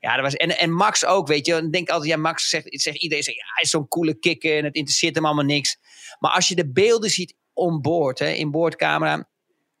Ja, 0.00 0.14
dat 0.14 0.22
was, 0.22 0.34
en, 0.34 0.58
en 0.58 0.72
Max 0.72 1.04
ook, 1.04 1.28
weet 1.28 1.46
je. 1.46 1.54
Ik 1.54 1.72
denk 1.72 1.88
altijd, 1.88 2.10
ja, 2.10 2.16
Max 2.16 2.48
zegt, 2.48 2.66
zegt 2.68 3.02
iedereen, 3.02 3.24
zegt, 3.24 3.36
ja, 3.36 3.44
hij 3.54 3.62
is 3.62 3.70
zo'n 3.70 3.88
coole 3.88 4.14
kikker. 4.14 4.58
En 4.58 4.64
het 4.64 4.74
interesseert 4.74 5.14
hem 5.14 5.24
allemaal 5.24 5.44
niks. 5.44 5.76
Maar 6.18 6.32
als 6.32 6.48
je 6.48 6.54
de 6.54 6.70
beelden 6.70 7.10
ziet 7.10 7.34
onboord, 7.52 8.18
hè, 8.18 8.28
in 8.28 8.50
boordcamera. 8.50 9.28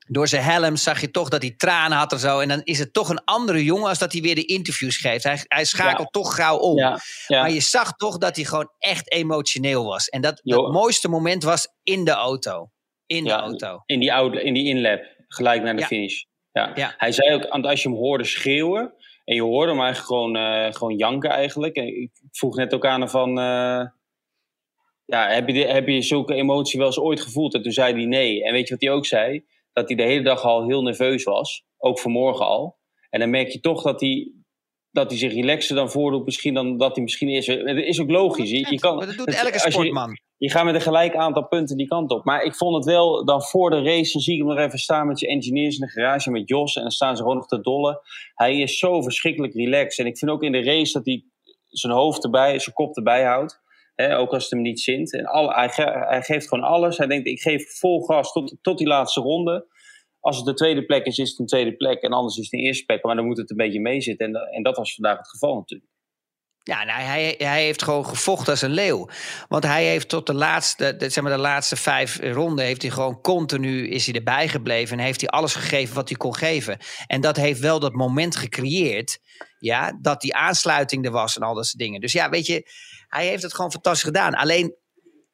Door 0.06 0.28
zijn 0.28 0.42
helm 0.42 0.76
zag 0.76 1.00
je 1.00 1.10
toch 1.10 1.28
dat 1.28 1.42
hij 1.42 1.54
tranen 1.56 1.98
had 1.98 2.12
en 2.12 2.18
zo. 2.18 2.40
En 2.40 2.48
dan 2.48 2.60
is 2.64 2.78
het 2.78 2.92
toch 2.92 3.08
een 3.08 3.24
andere 3.24 3.64
jongen 3.64 3.88
als 3.88 3.98
dat 3.98 4.12
hij 4.12 4.22
weer 4.22 4.34
de 4.34 4.44
interviews 4.44 4.96
geeft. 4.96 5.24
Hij, 5.24 5.44
hij 5.48 5.64
schakelt 5.64 6.12
toch 6.12 6.34
gauw 6.34 6.56
om. 6.56 6.78
Ja, 6.78 6.98
ja. 7.26 7.40
Maar 7.40 7.50
je 7.50 7.60
zag 7.60 7.96
toch 7.96 8.18
dat 8.18 8.36
hij 8.36 8.44
gewoon 8.44 8.70
echt 8.78 9.12
emotioneel 9.12 9.84
was. 9.84 10.08
En 10.08 10.20
dat, 10.20 10.40
het 10.42 10.72
mooiste 10.72 11.08
moment 11.08 11.42
was 11.42 11.68
in 11.82 12.04
de 12.04 12.10
auto. 12.10 12.70
In 13.06 13.24
de 13.24 13.32
auto. 13.32 13.82
In 13.86 14.00
die, 14.00 14.12
oude, 14.12 14.42
in 14.42 14.54
die 14.54 14.68
inlap, 14.68 15.04
gelijk 15.28 15.62
naar 15.62 15.76
de 15.76 15.86
finish. 15.86 16.22
Ja. 16.52 16.94
Hij 16.96 17.12
zei 17.12 17.34
ook, 17.34 17.48
want 17.48 17.66
als 17.66 17.82
je 17.82 17.88
hem 17.88 17.98
hoorde 17.98 18.24
schreeuwen, 18.24 18.94
en 19.24 19.34
je 19.34 19.42
hoorde 19.42 19.70
hem 19.70 19.80
eigenlijk 19.80 20.06
gewoon, 20.06 20.36
eh, 20.36 20.72
gewoon 20.72 20.96
janken 20.96 21.30
eigenlijk. 21.30 21.76
En 21.76 22.02
ik 22.02 22.10
vroeg 22.30 22.56
net 22.56 22.74
ook 22.74 22.86
aan 22.86 23.00
hem 23.00 23.10
van, 23.10 23.38
eh, 23.38 23.86
ja, 25.04 25.28
heb 25.28 25.48
je, 25.48 25.66
heb 25.66 25.88
je 25.88 26.02
zulke 26.02 26.34
emotie 26.34 26.78
wel 26.78 26.88
eens 26.88 26.98
ooit 26.98 27.20
gevoeld? 27.20 27.54
En 27.54 27.62
toen 27.62 27.72
zei 27.72 27.94
hij 27.94 28.04
nee. 28.04 28.44
En 28.44 28.52
weet 28.52 28.68
je 28.68 28.74
wat 28.74 28.82
hij 28.82 28.92
ook 28.92 29.06
zei? 29.06 29.44
Dat 29.74 29.88
hij 29.88 29.96
de 29.96 30.02
hele 30.02 30.22
dag 30.22 30.42
al 30.44 30.66
heel 30.66 30.82
nerveus 30.82 31.24
was, 31.24 31.64
ook 31.78 31.98
vanmorgen 32.00 32.46
al. 32.46 32.76
En 33.10 33.20
dan 33.20 33.30
merk 33.30 33.48
je 33.48 33.60
toch 33.60 33.82
dat 33.82 34.00
hij, 34.00 34.32
dat 34.90 35.10
hij 35.10 35.18
zich 35.18 35.32
relaxer 35.34 35.76
dan 35.76 35.90
voordoet 35.90 36.24
misschien 36.24 36.54
dan 36.54 36.76
dat 36.78 36.94
hij 36.94 37.02
misschien 37.04 37.28
is. 37.28 37.46
Het 37.46 37.76
is 37.76 38.00
ook 38.00 38.10
logisch. 38.10 38.50
Je, 38.50 38.66
je 38.70 38.78
kan, 38.78 38.98
dat 38.98 39.16
doet 39.16 39.34
elke 39.34 39.52
je- 39.52 39.70
sportman. 39.70 40.18
je 40.36 40.50
gaat 40.50 40.64
met 40.64 40.74
een 40.74 40.80
gelijk 40.80 41.16
aantal 41.16 41.46
punten 41.46 41.76
die 41.76 41.86
kant 41.86 42.10
op. 42.10 42.24
Maar 42.24 42.42
ik 42.42 42.54
vond 42.54 42.74
het 42.74 42.84
wel, 42.84 43.24
dan 43.24 43.42
voor 43.42 43.70
de 43.70 43.82
race, 43.82 44.12
dan 44.12 44.22
zie 44.22 44.32
ik 44.34 44.38
hem 44.40 44.48
nog 44.48 44.58
even 44.58 44.78
staan 44.78 45.06
met 45.06 45.18
zijn 45.18 45.30
engineers 45.30 45.78
in 45.78 45.86
de 45.86 45.92
garage 45.92 46.30
met 46.30 46.48
Jos. 46.48 46.76
En 46.76 46.82
dan 46.82 46.90
staan 46.90 47.16
ze 47.16 47.22
gewoon 47.22 47.36
nog 47.36 47.46
te 47.46 47.60
dollen. 47.60 48.00
Hij 48.34 48.58
is 48.58 48.78
zo 48.78 49.02
verschrikkelijk 49.02 49.54
relaxed. 49.54 49.98
En 49.98 50.06
ik 50.10 50.18
vind 50.18 50.30
ook 50.30 50.42
in 50.42 50.52
de 50.52 50.62
race 50.62 50.92
dat 50.92 51.04
hij 51.06 51.24
zijn 51.68 51.92
hoofd 51.92 52.24
erbij, 52.24 52.58
zijn 52.58 52.74
kop 52.74 52.96
erbij 52.96 53.24
houdt. 53.24 53.62
Ook 53.96 54.32
als 54.32 54.42
het 54.42 54.52
hem 54.52 54.62
niet 54.62 54.80
zint. 54.80 55.12
En 55.12 55.24
al, 55.24 55.52
hij, 55.52 55.70
hij 56.08 56.22
geeft 56.22 56.48
gewoon 56.48 56.64
alles. 56.64 56.98
Hij 56.98 57.06
denkt, 57.06 57.26
ik 57.26 57.40
geef 57.40 57.78
vol 57.78 58.00
gas 58.00 58.32
tot, 58.32 58.56
tot 58.60 58.78
die 58.78 58.86
laatste 58.86 59.20
ronde. 59.20 59.66
Als 60.20 60.36
het 60.36 60.46
de 60.46 60.54
tweede 60.54 60.84
plek 60.84 61.06
is, 61.06 61.18
is 61.18 61.30
het 61.30 61.38
een 61.38 61.46
tweede 61.46 61.76
plek. 61.76 62.02
En 62.02 62.12
anders 62.12 62.36
is 62.36 62.44
het 62.44 62.52
een 62.52 62.66
eerste 62.66 62.84
plek. 62.84 63.04
Maar 63.04 63.16
dan 63.16 63.26
moet 63.26 63.38
het 63.38 63.50
een 63.50 63.56
beetje 63.56 63.80
meezitten. 63.80 64.26
En, 64.26 64.34
en 64.34 64.62
dat 64.62 64.76
was 64.76 64.94
vandaag 64.94 65.18
het 65.18 65.28
geval 65.28 65.54
natuurlijk. 65.54 65.90
Ja, 66.66 66.84
nou, 66.84 67.00
hij, 67.00 67.34
hij 67.38 67.62
heeft 67.62 67.82
gewoon 67.82 68.06
gevochten 68.06 68.52
als 68.52 68.62
een 68.62 68.70
leeuw. 68.70 69.08
Want 69.48 69.64
hij 69.64 69.84
heeft 69.84 70.08
tot 70.08 70.26
de 70.26 70.34
laatste, 70.34 70.96
de, 70.96 71.08
zeg 71.08 71.24
maar 71.24 71.32
de 71.32 71.38
laatste 71.38 71.76
vijf 71.76 72.18
ronden... 72.20 72.64
heeft 72.64 72.82
hij 72.82 72.90
gewoon 72.90 73.20
continu 73.20 73.88
is 73.88 74.06
hij 74.06 74.14
erbij 74.14 74.48
gebleven... 74.48 74.98
en 74.98 75.04
heeft 75.04 75.20
hij 75.20 75.30
alles 75.30 75.54
gegeven 75.54 75.94
wat 75.94 76.08
hij 76.08 76.18
kon 76.18 76.36
geven. 76.36 76.78
En 77.06 77.20
dat 77.20 77.36
heeft 77.36 77.60
wel 77.60 77.80
dat 77.80 77.92
moment 77.92 78.36
gecreëerd... 78.36 79.18
Ja, 79.58 79.98
dat 80.00 80.20
die 80.20 80.34
aansluiting 80.34 81.04
er 81.04 81.10
was 81.10 81.36
en 81.36 81.42
al 81.42 81.54
dat 81.54 81.66
soort 81.66 81.78
dingen. 81.78 82.00
Dus 82.00 82.12
ja, 82.12 82.30
weet 82.30 82.46
je, 82.46 82.70
hij 83.08 83.26
heeft 83.26 83.42
het 83.42 83.54
gewoon 83.54 83.72
fantastisch 83.72 84.02
gedaan. 84.02 84.34
Alleen, 84.34 84.76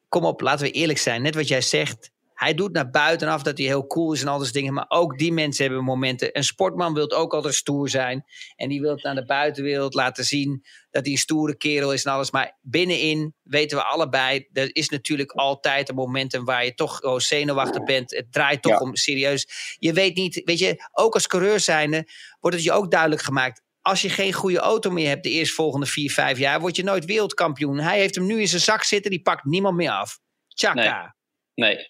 kom 0.07 0.25
op, 0.25 0.41
laten 0.41 0.65
we 0.65 0.71
eerlijk 0.71 0.99
zijn. 0.99 1.21
Net 1.21 1.35
wat 1.35 1.47
jij 1.47 1.61
zegt, 1.61 2.11
hij 2.41 2.53
doet 2.53 2.71
naar 2.71 2.89
buitenaf 2.89 3.41
dat 3.41 3.57
hij 3.57 3.67
heel 3.67 3.87
cool 3.87 4.13
is 4.13 4.21
en 4.21 4.27
al 4.27 4.39
dat 4.39 4.51
dingen. 4.51 4.73
Maar 4.73 4.85
ook 4.87 5.17
die 5.17 5.33
mensen 5.33 5.65
hebben 5.65 5.83
momenten. 5.83 6.37
Een 6.37 6.43
sportman 6.43 6.93
wil 6.93 7.11
ook 7.11 7.33
altijd 7.33 7.53
stoer 7.53 7.89
zijn. 7.89 8.25
En 8.55 8.69
die 8.69 8.81
wil 8.81 8.91
het 8.91 9.03
naar 9.03 9.15
de 9.15 9.25
buitenwereld 9.25 9.93
laten 9.93 10.23
zien 10.23 10.65
dat 10.89 11.03
hij 11.03 11.11
een 11.11 11.17
stoere 11.17 11.57
kerel 11.57 11.93
is 11.93 12.05
en 12.05 12.11
alles. 12.11 12.31
Maar 12.31 12.57
binnenin 12.61 13.35
weten 13.43 13.77
we 13.77 13.83
allebei, 13.83 14.47
er 14.53 14.75
is 14.75 14.89
natuurlijk 14.89 15.31
altijd 15.31 15.89
een 15.89 15.95
momentum 15.95 16.45
waar 16.45 16.65
je 16.65 16.73
toch 16.73 17.01
oh, 17.01 17.19
zenuwachtig 17.19 17.83
bent. 17.83 18.11
Het 18.11 18.31
draait 18.31 18.61
toch 18.61 18.71
Ja. 18.71 18.79
om 18.79 18.95
serieus. 18.95 19.75
Je 19.79 19.93
weet 19.93 20.15
niet, 20.15 20.41
weet 20.45 20.59
je, 20.59 20.89
ook 20.91 21.13
als 21.13 21.27
coureur 21.27 21.59
zijnde 21.59 22.07
wordt 22.39 22.55
het 22.55 22.65
je 22.65 22.71
ook 22.71 22.91
duidelijk 22.91 23.21
gemaakt. 23.21 23.61
Als 23.81 24.01
je 24.01 24.09
geen 24.09 24.33
goede 24.33 24.59
auto 24.59 24.91
meer 24.91 25.07
hebt 25.07 25.23
de 25.23 25.29
eerstvolgende 25.29 25.85
vier, 25.85 26.11
vijf 26.11 26.37
jaar, 26.37 26.59
word 26.59 26.75
je 26.75 26.83
nooit 26.83 27.05
wereldkampioen. 27.05 27.77
Hij 27.79 27.99
heeft 27.99 28.15
hem 28.15 28.25
nu 28.25 28.39
in 28.39 28.47
zijn 28.47 28.61
zak 28.61 28.83
zitten, 28.83 29.11
die 29.11 29.21
pakt 29.21 29.45
niemand 29.45 29.75
meer 29.75 29.91
af. 29.91 30.19
Tjaka. 30.47 31.15
Nee. 31.53 31.89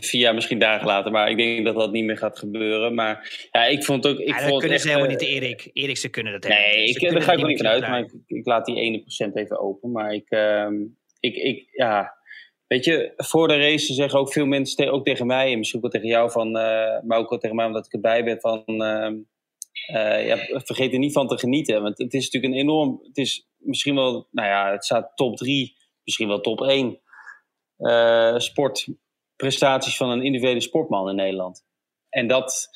Vier 0.00 0.20
jaar 0.20 0.34
misschien 0.34 0.58
dagen 0.58 0.86
later, 0.86 1.12
maar 1.12 1.30
ik 1.30 1.36
denk 1.36 1.64
dat 1.64 1.74
dat 1.74 1.92
niet 1.92 2.04
meer 2.04 2.16
gaat 2.16 2.38
gebeuren. 2.38 2.94
Maar 2.94 3.48
ja, 3.50 3.64
ik 3.64 3.84
vond 3.84 4.06
ook. 4.06 4.18
Ik 4.18 4.28
Ja, 4.28 4.40
dat 4.40 4.50
kunnen 4.50 4.70
echt, 4.70 4.80
ze 4.80 4.88
helemaal 4.88 5.10
eh, 5.10 5.16
niet, 5.18 5.28
Erik. 5.28 5.70
Erik, 5.72 5.96
ze 5.96 6.08
kunnen 6.08 6.32
dat 6.32 6.44
helemaal 6.44 6.68
Nee, 6.68 6.88
ik, 6.88 7.00
daar 7.00 7.22
ga 7.22 7.32
ik 7.32 7.38
ook 7.38 7.46
niet 7.46 7.62
meer 7.62 7.72
vanuit. 7.72 7.88
Maar 7.88 8.00
ik, 8.00 8.12
ik 8.26 8.46
laat 8.46 8.66
die 8.66 8.76
ene 8.76 9.00
procent 9.00 9.36
even 9.36 9.60
open. 9.60 9.90
Maar 9.90 10.12
ik, 10.12 10.30
ehm, 10.30 10.74
ik, 11.20 11.36
ik, 11.36 11.68
ja. 11.70 12.20
Weet 12.66 12.84
je, 12.84 13.12
voor 13.16 13.48
de 13.48 13.56
race 13.56 13.94
zeggen 13.94 14.18
ook 14.18 14.32
veel 14.32 14.46
mensen, 14.46 14.92
ook 14.92 15.04
tegen 15.04 15.26
mij 15.26 15.52
en 15.52 15.58
misschien 15.58 15.84
ook 15.84 15.92
wel 15.92 16.00
tegen 16.00 16.16
jou, 16.16 16.30
van, 16.30 16.56
eh, 16.56 17.02
maar 17.02 17.18
ook 17.18 17.30
wel 17.30 17.38
tegen 17.38 17.56
mij 17.56 17.66
omdat 17.66 17.86
ik 17.86 17.92
erbij 17.92 18.24
ben, 18.24 18.40
van 18.40 18.64
ehm, 18.66 19.14
eh, 19.86 20.26
ja, 20.26 20.36
vergeet 20.60 20.92
er 20.92 20.98
niet 20.98 21.12
van 21.12 21.28
te 21.28 21.38
genieten. 21.38 21.82
Want 21.82 21.98
het 21.98 22.14
is 22.14 22.24
natuurlijk 22.24 22.52
een 22.52 22.60
enorm, 22.60 23.00
het 23.02 23.16
is 23.16 23.48
misschien 23.56 23.94
wel, 23.94 24.28
nou 24.30 24.48
ja, 24.48 24.72
het 24.72 24.84
staat 24.84 25.12
top 25.14 25.36
drie, 25.36 25.76
misschien 26.04 26.28
wel 26.28 26.40
top 26.40 26.62
één 26.62 27.00
eh, 27.76 28.38
sportprestaties 29.42 29.96
van 29.96 30.10
een 30.10 30.22
individuele 30.22 30.60
sportman 30.60 31.08
in 31.08 31.16
Nederland. 31.16 31.64
En 32.08 32.26
dat, 32.26 32.68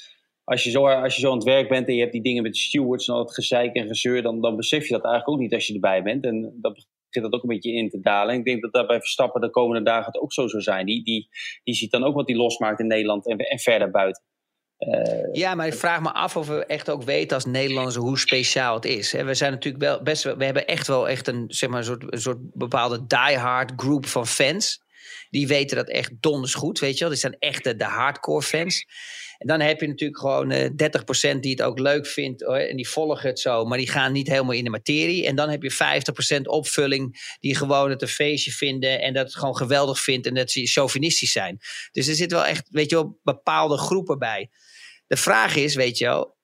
als 0.44 0.64
je, 0.64 0.70
zo, 0.70 0.86
als 0.86 1.14
je 1.14 1.20
zo 1.20 1.30
aan 1.30 1.36
het 1.36 1.44
werk 1.44 1.68
bent 1.68 1.88
en 1.88 1.94
je 1.94 2.00
hebt 2.00 2.12
die 2.12 2.22
dingen 2.22 2.42
met 2.42 2.56
stewards 2.56 3.08
en 3.08 3.14
al 3.14 3.20
het 3.20 3.34
gezeik 3.34 3.74
en 3.74 3.86
gezeur, 3.86 4.22
dan, 4.22 4.40
dan 4.40 4.56
besef 4.56 4.86
je 4.86 4.92
dat 4.92 5.04
eigenlijk 5.04 5.34
ook 5.34 5.42
niet 5.42 5.54
als 5.54 5.66
je 5.66 5.74
erbij 5.74 6.02
bent. 6.02 6.24
En 6.24 6.58
dat 6.60 6.72
begint 6.72 7.24
dat 7.24 7.32
ook 7.32 7.42
een 7.42 7.54
beetje 7.54 7.72
in 7.72 7.88
te 7.88 8.00
dalen. 8.00 8.32
En 8.32 8.38
ik 8.38 8.44
denk 8.44 8.62
dat 8.62 8.72
dat 8.72 8.86
bij 8.86 9.00
Verstappen 9.00 9.40
de 9.40 9.50
komende 9.50 9.82
dagen 9.82 10.06
het 10.12 10.20
ook 10.20 10.32
zo 10.32 10.46
zou 10.46 10.62
zijn. 10.62 10.86
Die, 10.86 11.04
die, 11.04 11.28
die 11.64 11.74
ziet 11.74 11.90
dan 11.90 12.04
ook 12.04 12.14
wat 12.14 12.26
die 12.26 12.36
losmaakt 12.36 12.80
in 12.80 12.86
Nederland 12.86 13.26
en, 13.26 13.38
en 13.38 13.58
verder 13.58 13.90
buiten. 13.90 14.22
Eh, 14.76 15.32
Ja, 15.32 15.54
maar 15.54 15.66
ik 15.66 15.74
vraag 15.74 16.00
me 16.00 16.12
af 16.12 16.36
of 16.36 16.46
we 16.46 16.66
echt 16.66 16.90
ook 16.90 17.02
weten 17.02 17.36
als 17.36 17.44
Nederlanders 17.44 17.96
hoe 17.96 18.18
speciaal 18.18 18.74
het 18.74 18.84
is. 18.84 19.12
We 19.12 19.34
zijn 19.34 19.52
natuurlijk 19.52 19.84
wel 19.84 20.02
best 20.02 20.22
we 20.22 20.44
hebben 20.44 20.66
echt 20.66 20.86
wel 20.86 21.08
echt 21.08 21.28
een, 21.28 21.44
zeg 21.48 21.68
maar, 21.68 21.78
een, 21.78 21.84
soort, 21.84 22.12
een 22.12 22.20
soort 22.20 22.38
bepaalde 22.52 23.06
diehard 23.06 23.72
groep 23.76 24.06
van 24.06 24.26
fans. 24.26 24.84
Die 25.30 25.46
weten 25.46 25.76
dat 25.76 25.88
echt 25.88 26.12
donders 26.20 26.54
goed, 26.54 26.78
weet 26.78 26.94
je 26.94 27.00
wel. 27.00 27.08
Die 27.08 27.18
zijn 27.18 27.36
echt 27.38 27.64
de, 27.64 27.84
hardcore 27.84 28.42
fans. 28.42 28.86
En 29.38 29.46
dan 29.46 29.60
heb 29.60 29.80
je 29.80 29.86
natuurlijk 29.86 30.20
gewoon 30.20 30.50
eh 30.50 30.70
30% 31.34 31.38
die 31.40 31.50
het 31.50 31.62
ook 31.62 31.78
leuk 31.78 32.06
vindt 32.06 32.42
hoor, 32.42 32.56
en 32.56 32.76
die 32.76 32.88
volgen 32.88 33.28
het 33.28 33.40
zo, 33.40 33.64
maar 33.64 33.78
die 33.78 33.88
gaan 33.88 34.12
niet 34.12 34.28
helemaal 34.28 34.52
in 34.52 34.64
de 34.64 34.70
materie. 34.70 35.26
En 35.26 35.36
dan 35.36 35.48
heb 35.48 35.62
je 35.62 35.72
50% 36.38 36.40
opvulling 36.42 37.36
die 37.40 37.56
gewoon 37.56 37.90
het 37.90 38.02
een 38.02 38.08
feestje 38.08 38.50
vinden 38.50 39.00
en 39.00 39.14
dat 39.14 39.26
het 39.26 39.36
gewoon 39.36 39.56
geweldig 39.56 40.00
vindt 40.00 40.26
en 40.26 40.34
dat 40.34 40.50
ze 40.50 40.66
chauvinistisch 40.66 41.32
zijn. 41.32 41.58
Dus 41.92 42.08
er 42.08 42.14
zitten 42.14 42.38
wel 42.38 42.46
echt, 42.46 42.68
weet 42.70 42.90
je 42.90 42.96
wel, 42.96 43.18
bepaalde 43.22 43.78
groepen 43.78 44.18
bij. 44.18 44.50
De 45.06 45.16
vraag 45.16 45.56
is, 45.56 45.74
weet 45.74 45.98
je 45.98 46.04
wel, 46.04 46.35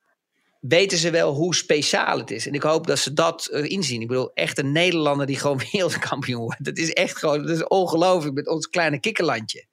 weten 0.67 0.97
ze 0.97 1.09
wel 1.09 1.33
hoe 1.33 1.55
speciaal 1.55 2.17
het 2.17 2.31
is? 2.31 2.47
En 2.47 2.53
ik 2.53 2.63
hoop 2.63 2.87
dat 2.87 2.99
ze 2.99 3.13
dat 3.13 3.45
eh, 3.45 3.63
inzien. 3.63 4.01
Ik 4.01 4.07
bedoel, 4.07 4.31
echt 4.33 4.57
een 4.57 4.71
Nederlander 4.71 5.25
die 5.25 5.39
gewoon 5.39 5.61
wereldkampioen 5.71 6.41
wordt. 6.41 6.63
Dat 6.65 6.77
is 6.77 6.93
echt 6.93 7.17
gewoon, 7.17 7.45
dat 7.45 7.55
is 7.55 7.67
ongelooflijk 7.67 8.35
met 8.35 8.47
ons 8.47 8.67
kleine 8.67 8.99
kikkerlandje. 8.99 9.65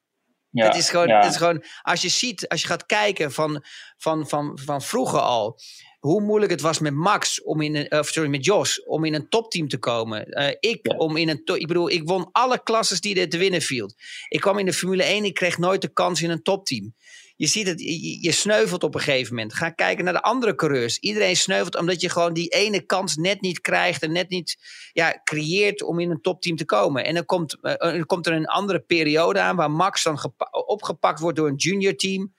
ja, 0.50 0.66
Het 0.66 0.76
is 0.76 0.88
gewoon, 0.88 1.08
ja. 1.08 1.20
het 1.20 1.30
is 1.30 1.36
gewoon, 1.36 1.64
als 1.82 2.02
je 2.02 2.08
ziet, 2.08 2.48
als 2.48 2.60
je 2.60 2.66
gaat 2.66 2.86
kijken 2.86 3.32
van, 3.32 3.64
van, 3.96 4.28
van, 4.28 4.58
van 4.64 4.82
vroeger 4.82 5.20
al, 5.20 5.58
hoe 5.98 6.20
moeilijk 6.20 6.52
het 6.52 6.60
was 6.60 6.78
met 6.78 6.94
Max 6.94 7.42
om 7.42 7.60
in 7.60 7.74
een, 7.76 7.92
of 7.98 8.08
sorry, 8.08 8.28
met 8.30 8.44
Jos 8.44 8.84
om 8.84 9.04
in 9.04 9.14
een 9.14 9.28
topteam 9.28 9.68
te 9.68 9.78
komen. 9.78 10.26
Eh, 10.26 10.56
ik 10.60 10.78
Ja. 10.82 10.96
om 10.96 11.16
in 11.16 11.28
een, 11.28 11.42
ik 11.44 11.66
bedoel, 11.66 11.90
ik 11.90 12.08
won 12.08 12.28
alle 12.32 12.62
klasses 12.62 13.00
die 13.00 13.20
er 13.20 13.28
te 13.28 13.38
winnen 13.38 13.62
viel. 13.62 13.90
Ik 14.28 14.40
kwam 14.40 14.58
in 14.58 14.66
de 14.66 14.72
Formule 14.72 15.02
1, 15.02 15.24
ik 15.24 15.34
kreeg 15.34 15.58
nooit 15.58 15.80
de 15.82 15.92
kans 15.92 16.22
in 16.22 16.30
een 16.30 16.42
topteam. 16.42 16.94
Je 17.40 17.46
ziet 17.46 17.66
het, 17.66 17.80
je, 18.20 18.32
sneuvelt 18.32 18.82
op 18.82 18.94
een 18.94 19.00
gegeven 19.00 19.34
moment. 19.34 19.54
Ga 19.54 19.70
kijken 19.70 20.04
naar 20.04 20.12
de 20.12 20.22
andere 20.22 20.54
coureurs. 20.54 20.98
Iedereen 20.98 21.36
sneuvelt 21.36 21.76
omdat 21.76 22.00
je 22.00 22.08
gewoon 22.08 22.32
die 22.32 22.48
ene 22.48 22.80
kans 22.80 23.16
net 23.16 23.40
niet 23.40 23.60
krijgt 23.60 24.02
en 24.02 24.12
net 24.12 24.28
niet 24.28 24.56
ja, 24.92 25.20
creëert 25.24 25.82
om 25.82 26.00
in 26.00 26.10
een 26.10 26.20
topteam 26.20 26.56
te 26.56 26.64
komen. 26.64 27.04
En 27.04 27.14
dan 27.14 27.24
komt, 27.24 27.60
eh, 27.60 27.74
dan 27.76 28.06
komt 28.06 28.26
er 28.26 28.32
een 28.32 28.46
andere 28.46 28.80
periode 28.80 29.40
aan 29.40 29.56
waar 29.56 29.70
Max 29.70 30.02
dan 30.02 30.18
gepa- 30.18 30.50
opgepakt 30.66 31.20
wordt 31.20 31.36
door 31.36 31.48
een 31.48 31.56
junior 31.56 31.94
team. 31.94 32.34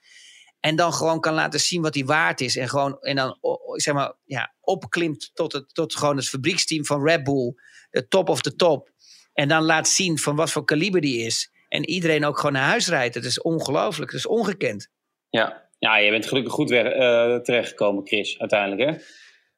En 0.60 0.76
dan 0.76 0.92
gewoon 0.92 1.20
kan 1.20 1.34
laten 1.34 1.60
zien 1.60 1.82
wat 1.82 1.94
hij 1.94 2.04
waard 2.04 2.40
is. 2.40 2.56
En 2.56 2.68
gewoon 2.68 3.00
en 3.00 3.16
dan 3.16 3.38
zeg 3.72 3.94
maar, 3.94 4.14
ja, 4.24 4.54
opklimt 4.60 5.30
tot, 5.34 5.52
het, 5.52 5.74
tot 5.74 5.96
gewoon 5.96 6.16
het 6.16 6.28
fabrieksteam 6.28 6.84
van 6.84 7.06
Red 7.06 7.24
Bull. 7.24 7.54
De 7.90 8.08
top 8.08 8.28
of 8.28 8.40
the 8.40 8.54
top. 8.54 8.90
En 9.32 9.48
dan 9.48 9.62
laat 9.62 9.88
zien 9.88 10.18
van 10.18 10.36
wat 10.36 10.50
voor 10.50 10.64
kaliber 10.64 11.00
die 11.00 11.24
is. 11.24 11.51
En 11.72 11.88
iedereen 11.88 12.24
ook 12.24 12.36
gewoon 12.36 12.52
naar 12.52 12.68
huis 12.68 12.88
rijdt. 12.88 13.14
Het 13.14 13.24
is 13.24 13.40
ongelooflijk. 13.40 14.10
Het 14.10 14.20
is 14.20 14.26
ongekend. 14.26 14.88
Ja, 15.28 15.68
ja 15.78 15.96
je 15.96 16.10
bent 16.10 16.26
gelukkig 16.26 16.52
goed 16.52 16.70
eh, 16.70 17.36
terechtgekomen, 17.36 18.06
Chris, 18.06 18.38
uiteindelijk. 18.38 18.90
Hè? 18.90 19.04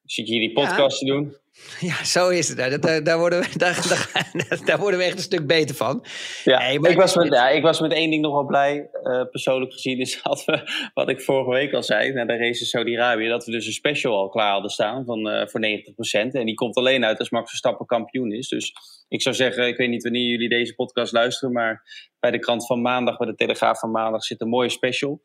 Zit 0.05 0.27
je 0.27 0.33
hier 0.33 0.41
die 0.41 0.53
podcast 0.53 0.99
te 0.99 1.05
doen? 1.05 1.35
Ja, 1.79 2.03
zo 2.03 2.29
is 2.29 2.47
het. 2.47 2.57
Daar, 2.57 2.79
daar, 2.79 3.03
daar, 3.03 3.17
worden, 3.17 3.39
we, 3.39 3.57
daar, 3.57 3.87
daar, 3.87 4.59
daar 4.65 4.79
worden 4.79 4.99
we 4.99 5.05
echt 5.05 5.17
een 5.17 5.23
stuk 5.23 5.47
beter 5.47 5.75
van. 5.75 6.05
Ja, 6.43 6.59
maar 6.79 6.91
ik, 6.91 6.97
was 6.97 7.15
met, 7.15 7.33
ja, 7.33 7.49
ik 7.49 7.63
was 7.63 7.79
met 7.79 7.93
één 7.93 8.09
ding 8.09 8.21
nog 8.21 8.33
wel 8.33 8.45
blij, 8.45 8.89
eh, 9.03 9.21
persoonlijk 9.31 9.73
gezien, 9.73 9.99
is 9.99 10.19
dat 10.23 10.45
we, 10.45 10.89
wat 10.93 11.09
ik 11.09 11.21
vorige 11.21 11.49
week 11.49 11.73
al 11.73 11.83
zei, 11.83 12.13
na 12.13 12.25
de 12.25 12.37
race 12.37 12.59
in 12.59 12.65
Saudi-Arabië, 12.65 13.27
dat 13.27 13.45
we 13.45 13.51
dus 13.51 13.65
een 13.65 13.73
special 13.73 14.17
al 14.17 14.29
klaar 14.29 14.51
hadden 14.51 14.71
staan 14.71 15.05
van, 15.05 15.29
eh, 15.29 15.47
voor 15.47 15.59
90%. 15.59 16.33
En 16.33 16.45
die 16.45 16.55
komt 16.55 16.75
alleen 16.75 17.05
uit 17.05 17.19
als 17.19 17.29
Max 17.29 17.49
Verstappen 17.49 17.85
kampioen 17.85 18.31
is. 18.31 18.47
Dus 18.47 18.73
ik 19.07 19.21
zou 19.21 19.35
zeggen, 19.35 19.67
ik 19.67 19.77
weet 19.77 19.89
niet 19.89 20.03
wanneer 20.03 20.29
jullie 20.29 20.49
deze 20.49 20.75
podcast 20.75 21.13
luisteren, 21.13 21.53
maar 21.53 21.83
bij 22.19 22.31
de 22.31 22.39
krant 22.39 22.65
van 22.65 22.81
maandag, 22.81 23.17
bij 23.17 23.27
de 23.27 23.35
Telegraaf 23.35 23.79
van 23.79 23.91
maandag, 23.91 24.23
zit 24.23 24.41
een 24.41 24.49
mooie 24.49 24.69
special. 24.69 25.21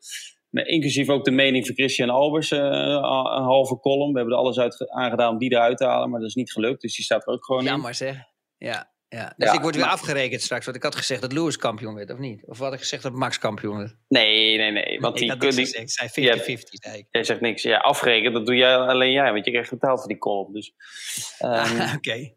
Inclusief 0.51 1.09
ook 1.09 1.25
de 1.25 1.31
mening 1.31 1.65
van 1.65 1.75
Christian 1.75 2.09
Albers, 2.09 2.51
eh, 2.51 2.59
een 2.59 3.43
halve 3.43 3.79
column. 3.79 4.11
We 4.11 4.17
hebben 4.17 4.35
er 4.35 4.41
alles 4.41 4.59
uit 4.59 4.89
aangedaan 4.89 5.31
om 5.31 5.37
die 5.37 5.51
eruit 5.51 5.77
te 5.77 5.85
halen, 5.85 6.09
maar 6.09 6.19
dat 6.19 6.29
is 6.29 6.35
niet 6.35 6.51
gelukt. 6.51 6.81
Dus 6.81 6.95
die 6.95 7.05
staat 7.05 7.27
er 7.27 7.33
ook 7.33 7.45
gewoon 7.45 7.61
in. 7.61 7.67
Jammer 7.67 7.93
zeg. 7.93 8.15
Ja, 8.57 8.91
ja. 9.09 9.33
Dus 9.37 9.47
Ja, 9.47 9.53
ik 9.53 9.61
word 9.61 9.75
weer 9.75 9.83
maar- 9.83 9.93
afgerekend 9.93 10.41
straks. 10.41 10.65
Want 10.65 10.77
ik 10.77 10.83
had 10.83 10.95
gezegd 10.95 11.21
dat 11.21 11.31
Lewis 11.33 11.57
kampioen 11.57 11.93
werd, 11.95 12.11
of 12.11 12.17
niet? 12.17 12.45
Of 12.47 12.59
had 12.59 12.73
ik 12.73 12.79
gezegd 12.79 13.03
dat 13.03 13.13
Max 13.13 13.39
kampioen 13.39 13.77
werd? 13.77 13.95
Nee, 14.07 14.57
nee, 14.57 14.71
nee. 14.71 14.99
Want 14.99 15.17
die, 15.17 15.29
had 15.29 15.37
kun- 15.37 15.49
die, 15.49 15.59
gezegd. 15.65 15.83
Ik 15.83 15.89
zei 15.89 16.09
50-50, 16.09 16.79
zei 16.81 16.97
ik. 16.97 17.05
Jij 17.11 17.23
zegt 17.23 17.41
niks. 17.41 17.61
Ja, 17.63 17.77
afrekenen, 17.77 18.33
dat 18.33 18.45
doe 18.45 18.55
jij 18.55 18.75
alleen 18.75 19.11
jij, 19.11 19.31
want 19.31 19.45
je 19.45 19.51
krijgt 19.51 19.69
betaald 19.69 19.99
voor 19.99 20.07
die 20.07 20.17
column. 20.17 20.53
Dus, 20.53 20.73
ehm, 21.37 21.51
Ah, 21.51 21.93
Oké. 21.95 22.33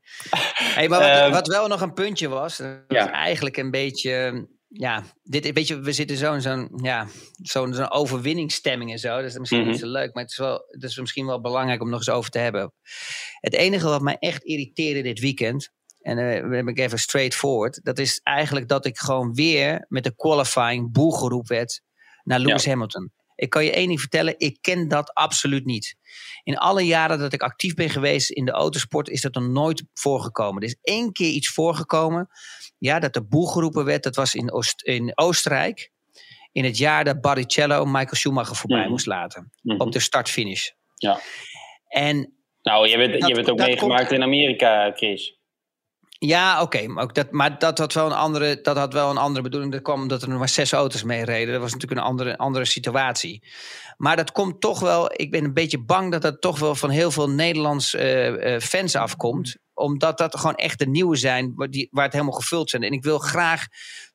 Hey, 0.75 0.89
maar 0.89 1.01
wat, 1.01 1.09
Ehm, 1.09 1.31
wat 1.33 1.47
wel 1.47 1.69
nog 1.69 1.81
een 1.81 1.93
puntje 1.95 2.29
was, 2.29 2.57
dat 2.57 2.69
Ja. 2.89 3.05
was 3.05 3.11
eigenlijk 3.13 3.57
een 3.57 3.71
beetje, 3.71 4.47
ja, 4.77 5.03
dit, 5.23 5.53
weet 5.53 5.67
je, 5.67 5.81
we 5.81 5.93
zitten 5.93 6.17
zo 6.17 6.35
in 6.35 6.41
zo'n, 6.41 6.69
ja, 6.83 7.07
zo'n 7.43 7.75
zo'n 7.75 7.91
overwinningsstemming 7.91 8.91
en 8.93 8.99
zo. 8.99 9.17
Dat 9.17 9.25
is 9.31 9.39
misschien 9.39 9.61
Mhm. 9.61 9.71
niet 9.71 9.79
zo 9.81 9.87
leuk, 9.87 10.15
maar 10.15 10.23
het 10.23 10.33
is, 10.33 10.39
wel, 10.39 10.65
het 10.69 10.83
is 10.83 10.99
misschien 10.99 11.27
wel 11.27 11.41
belangrijk 11.41 11.83
om 11.83 11.89
nog 11.89 11.99
eens 11.99 12.11
over 12.11 12.31
te 12.31 12.39
hebben. 12.39 12.73
Het 13.41 13.55
enige 13.55 13.89
wat 13.89 14.03
mij 14.03 14.17
echt 14.19 14.43
irriteerde 14.43 15.03
dit 15.03 15.21
weekend, 15.21 15.71
en 16.01 16.19
eh 16.19 16.41
dan 16.41 16.51
ben 16.51 16.67
ik 16.69 16.79
even 16.79 16.99
straightforward, 16.99 17.81
dat 17.83 17.99
is 17.99 18.21
eigenlijk 18.23 18.69
dat 18.69 18.87
ik 18.87 18.99
gewoon 18.99 19.35
weer 19.35 19.85
met 19.89 20.05
de 20.05 20.15
qualifying 20.15 20.93
boelgeroep 20.93 21.49
werd 21.49 21.81
naar 22.23 22.39
Lewis 22.39 22.67
Hamilton. 22.67 23.13
Ik 23.37 23.51
kan 23.51 23.65
je 23.65 23.71
één 23.73 23.87
ding 23.89 24.01
vertellen, 24.01 24.35
ik 24.39 24.59
ken 24.61 24.89
dat 24.89 25.15
absoluut 25.15 25.65
niet. 25.65 25.97
In 26.43 26.57
alle 26.59 26.83
jaren 26.83 27.19
dat 27.19 27.33
ik 27.33 27.43
actief 27.43 27.75
ben 27.75 27.91
geweest 27.91 28.31
in 28.31 28.45
de 28.45 28.51
autosport, 28.53 29.09
is 29.09 29.21
dat 29.21 29.35
nog 29.35 29.45
nooit 29.49 29.85
voorgekomen. 29.95 30.63
Er 30.63 30.69
is 30.69 30.77
één 30.83 31.13
keer 31.13 31.31
iets 31.31 31.49
voorgekomen, 31.49 32.29
ja, 32.79 32.99
dat 32.99 33.13
de 33.15 33.25
boel 33.25 33.47
geroepen 33.47 33.85
werd. 33.85 34.03
Dat 34.03 34.17
was 34.17 34.35
in, 34.35 34.53
Oost, 34.53 34.83
in 34.83 35.13
Oostenrijk, 35.15 35.91
in 36.53 36.65
het 36.65 36.79
jaar 36.79 37.05
dat 37.05 37.21
Barrichello 37.21 37.85
Michael 37.85 38.15
Schumacher 38.15 38.57
voorbij 38.57 38.81
Mhm. 38.81 38.91
moest 38.91 39.07
laten. 39.07 39.51
mhm. 39.63 39.81
Op 39.81 39.93
de 39.93 40.01
start-finish. 40.01 40.69
Ja. 40.95 41.21
En 41.89 42.29
Nou, 42.63 42.89
je 42.89 42.97
Dat- 42.97 43.29
je 43.29 43.51
ook 43.51 43.59
meegemaakt 43.59 44.01
komt- 44.01 44.13
in 44.13 44.23
Amerika, 44.23 44.93
Chris. 44.97 45.39
Ja, 46.27 46.63
oké. 46.63 46.87
maar 46.87 47.13
dat, 47.13 47.31
maar 47.31 47.59
dat 47.59 47.79
had, 47.79 47.93
wel 47.93 48.07
een 48.07 48.13
andere, 48.13 48.61
dat 48.61 48.77
had 48.77 48.93
wel 48.93 49.11
een 49.11 49.17
andere 49.17 49.43
bedoeling. 49.43 49.73
Dat 49.73 49.83
kwam 49.83 50.03
omdat 50.03 50.23
er 50.23 50.29
nog 50.29 50.39
maar 50.39 50.49
zes 50.49 50.73
auto's 50.73 51.03
mee 51.03 51.25
reden. 51.25 51.53
Dat 51.53 51.63
was 51.63 51.73
natuurlijk 51.73 52.01
een 52.01 52.07
andere, 52.07 52.39
andere 52.39 52.65
situatie. 52.65 53.43
Maar 53.97 54.17
dat 54.17 54.33
komt 54.33 54.61
toch 54.61 54.81
wel... 54.81 55.11
Ik 55.13 55.31
ben 55.31 55.45
een 55.45 55.55
beetje 55.55 55.79
bang 55.79 56.13
dat 56.13 56.23
dat 56.23 56.41
toch 56.41 56.59
wel 56.59 56.75
van 56.75 56.91
heel 56.91 57.11
veel 57.11 57.31
Nederlands 57.31 57.95
eh, 57.95 58.55
eh, 58.55 58.61
fans 58.61 58.97
afkomt. 58.97 59.57
Omdat 59.75 60.19
dat 60.19 60.37
gewoon 60.37 60.55
echt 60.55 60.79
de 60.79 60.89
nieuwe 60.89 61.17
zijn 61.17 61.53
waar, 61.55 61.71
die, 61.71 61.89
waar 61.91 62.05
het 62.05 62.13
helemaal 62.13 62.35
gevuld 62.35 62.71
zijn. 62.71 62.83
En 62.83 62.93
ik 62.93 63.03
wil 63.03 63.19
graag 63.19 63.67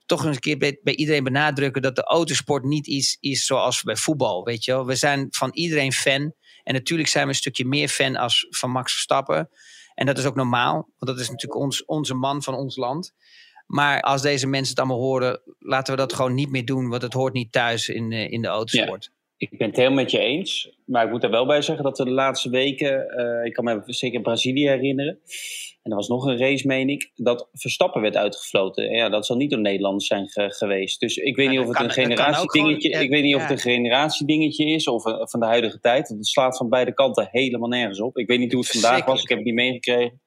toch 0.06 0.24
een 0.24 0.40
keer 0.40 0.58
bij, 0.58 0.80
bij 0.84 0.96
iedereen 0.96 1.24
benadrukken... 1.24 1.82
dat 1.82 1.96
de 1.96 2.04
autosport 2.04 2.64
niet 2.64 2.88
iets 2.88 3.18
is 3.20 3.46
zoals 3.46 3.84
bij 3.84 3.96
voetbal. 3.96 4.44
Weet 4.44 4.66
je 4.66 4.72
wel? 4.72 4.86
We 4.86 4.96
zijn 4.96 5.28
van 5.30 5.50
iedereen 5.54 5.94
fan. 5.94 6.34
En 6.64 6.74
natuurlijk 6.74 7.10
zijn 7.10 7.24
we 7.24 7.30
een 7.30 7.36
stukje 7.36 7.66
meer 7.66 7.88
fan 7.88 8.16
als 8.16 8.48
van 8.50 8.72
Max 8.72 8.92
Verstappen... 8.92 9.50
En 10.00 10.06
dat 10.06 10.18
is 10.18 10.26
ook 10.26 10.36
normaal, 10.36 10.74
want 10.74 11.12
dat 11.12 11.20
is 11.20 11.30
natuurlijk 11.30 11.62
ons, 11.62 11.86
onze 11.86 12.14
man 12.14 12.44
van 12.44 12.54
ons 12.54 12.76
land. 12.76 13.14
Maar 13.66 14.02
als 14.02 14.22
deze 14.22 14.48
mensen 14.48 14.70
het 14.70 14.80
allemaal 14.80 15.06
horen, 15.06 15.42
laten 15.60 15.94
we 15.94 16.00
dat 16.00 16.14
gewoon 16.14 16.34
niet 16.34 16.50
meer 16.50 16.66
doen, 16.66 16.90
want 16.90 17.02
het 17.02 17.14
hoort 17.14 17.34
niet 17.34 17.52
thuis 17.52 17.90
in, 17.90 18.12
eh, 18.12 18.32
in 18.32 18.42
de 18.42 18.48
autosport. 18.48 19.12
Ik 19.40 19.58
ben 19.58 19.68
het 19.68 19.76
helemaal 19.78 19.98
met 20.04 20.12
je 20.12 20.20
eens. 20.20 20.78
Maar 20.86 21.06
ik 21.06 21.12
moet 21.12 21.24
er 21.24 21.30
wel 21.30 21.46
bij 21.46 21.62
zeggen 21.62 21.84
dat 21.84 21.98
we 21.98 22.04
de 22.04 22.12
laatste 22.12 22.50
weken... 22.50 23.08
eh, 23.10 23.46
ik 23.46 23.54
kan 23.54 23.64
me 23.64 23.82
zeker 23.86 24.22
Brazilië 24.22 24.68
herinneren. 24.68 25.20
En 25.84 25.92
er 25.92 25.98
was 25.98 26.08
nog 26.08 26.26
een 26.26 26.38
race, 26.38 26.68
meen 26.68 26.90
ik. 26.90 27.12
Dat 27.16 27.50
Verstappen 27.54 28.02
werd 28.02 28.16
uitgefloten. 28.16 28.90
En 28.90 28.96
ja, 28.96 29.10
dat 29.10 29.26
zal 29.26 29.36
niet 29.36 29.50
door 29.50 29.60
Nederlanders 29.62 30.08
zijn 30.08 30.28
ge- 30.30 30.54
geweest. 30.54 31.00
Dus 31.00 31.18
ik 31.18 31.36
weet 31.36 31.46
Ja, 31.46 31.52
niet 31.52 31.60
of 31.60 31.68
het 31.68 31.76
kan- 31.76 31.86
een 31.86 31.92
generatiedingetje... 31.92 32.90
ja, 32.90 33.00
ik 33.00 33.10
weet 33.10 33.24
niet 33.24 33.36
of 33.36 33.42
het 33.42 33.52
een 33.52 33.58
generatiedingetje 33.58 34.66
is 34.66 34.88
of 34.88 35.06
eh, 35.06 35.14
van 35.28 35.40
de 35.40 35.46
huidige 35.46 35.80
tijd. 35.80 36.08
Want 36.08 36.20
het 36.20 36.28
slaat 36.30 36.58
van 36.58 36.70
beide 36.70 36.94
kanten 36.94 37.28
helemaal 37.32 37.70
nergens 37.70 38.02
op. 38.02 38.18
Ik 38.18 38.28
weet 38.28 38.40
niet 38.40 38.52
hoe 38.52 38.62
het 38.62 38.72
vandaag 38.72 39.06
was. 39.06 39.22
Ik 39.22 39.30
heb 39.30 39.38
het 39.38 39.48
niet 39.48 39.56
meegekregen. 39.56 40.22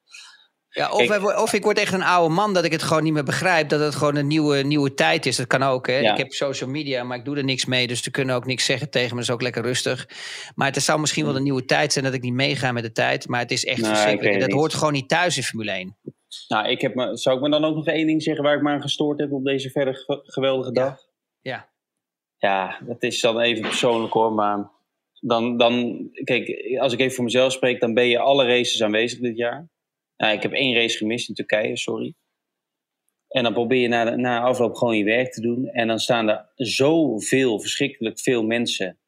Ja, 0.75 0.91
of, 0.91 1.07
Kijk- 1.07 1.39
of 1.39 1.53
ik 1.53 1.63
word 1.63 1.77
echt 1.77 1.93
een 1.93 2.03
oude 2.03 2.33
man 2.33 2.53
dat 2.53 2.63
ik 2.65 2.71
het 2.71 2.83
gewoon 2.83 3.03
niet 3.03 3.13
meer 3.13 3.23
begrijp. 3.23 3.69
Dat 3.69 3.79
het 3.79 3.95
gewoon 3.95 4.15
een 4.15 4.27
nieuwe, 4.27 4.57
nieuwe 4.57 4.93
tijd 4.93 5.25
is. 5.25 5.35
Dat 5.35 5.47
kan 5.47 5.63
ook. 5.63 5.87
Hè? 5.87 5.97
Ja. 5.97 6.11
Ik 6.11 6.17
heb 6.17 6.31
social 6.31 6.69
media, 6.69 7.03
maar 7.03 7.17
ik 7.17 7.25
doe 7.25 7.37
er 7.37 7.43
niks 7.43 7.65
mee. 7.65 7.87
Dus 7.87 8.03
ze 8.03 8.11
kunnen 8.11 8.35
ook 8.35 8.45
niks 8.45 8.65
zeggen 8.65 8.89
tegen 8.89 9.09
me. 9.09 9.15
Dat 9.15 9.23
is 9.23 9.31
ook 9.31 9.41
lekker 9.41 9.61
rustig. 9.61 10.07
Maar 10.55 10.71
het 10.71 10.83
zou 10.83 10.99
misschien 10.99 11.25
wel 11.25 11.35
een 11.35 11.43
nieuwe 11.43 11.65
tijd 11.65 11.93
zijn 11.93 12.05
dat 12.05 12.13
ik 12.13 12.21
niet 12.21 12.33
meega 12.33 12.71
met 12.71 12.83
de 12.83 12.91
tijd. 12.91 13.27
Maar 13.27 13.39
het 13.39 13.51
is 13.51 13.65
echt 13.65 13.85
verschrikkelijk. 13.87 14.33
En 14.33 14.39
dat 14.39 14.47
niet. 14.49 14.57
hoort 14.57 14.73
gewoon 14.73 14.93
niet 14.93 15.09
thuis 15.09 15.37
in 15.37 15.43
Formule 15.43 15.71
1. 15.71 15.97
Nou, 16.47 16.67
ik 16.67 16.81
heb 16.81 16.95
me, 16.95 17.17
zou 17.17 17.35
ik 17.35 17.41
me 17.41 17.49
dan 17.49 17.63
ook 17.65 17.75
nog 17.75 17.85
één 17.87 18.07
ding 18.07 18.23
zeggen 18.23 18.43
waar 18.43 18.55
ik 18.55 18.61
me 18.61 18.69
aan 18.69 18.81
gestoord 18.81 19.19
heb 19.19 19.31
op 19.31 19.43
deze 19.45 19.69
verder 19.69 19.95
ge- 19.95 20.21
geweldige 20.23 20.71
dag? 20.71 20.97
Ja. 21.41 21.69
Ja, 22.37 22.79
dat 22.87 23.03
is 23.03 23.21
dan 23.21 23.39
even 23.39 23.61
persoonlijk 23.61 24.13
hoor, 24.13 24.33
maar 24.33 24.69
dan, 25.19 25.57
dan, 25.57 26.01
kijk, 26.23 26.49
als 26.79 26.93
ik 26.93 26.99
even 26.99 27.15
voor 27.15 27.23
mezelf 27.23 27.51
spreek, 27.51 27.79
dan 27.79 27.93
ben 27.93 28.07
je 28.07 28.19
alle 28.19 28.45
races 28.45 28.83
aanwezig 28.83 29.19
dit 29.19 29.37
jaar. 29.37 29.67
Nou, 30.23 30.35
ik 30.35 30.41
heb 30.41 30.51
één 30.51 30.75
race 30.75 30.97
gemist 30.97 31.29
in 31.29 31.35
Turkije, 31.35 31.77
sorry. 31.77 32.13
En 33.27 33.43
dan 33.43 33.53
probeer 33.53 33.81
je 33.81 33.87
na, 33.87 34.15
na 34.15 34.41
afloop 34.41 34.75
gewoon 34.75 34.97
je 34.97 35.03
werk 35.03 35.31
te 35.31 35.41
doen. 35.41 35.67
En 35.67 35.87
dan 35.87 35.99
staan 35.99 36.29
er 36.29 36.51
zoveel, 36.55 37.59
verschrikkelijk 37.59 38.19
veel 38.19 38.43
mensen 38.43 38.99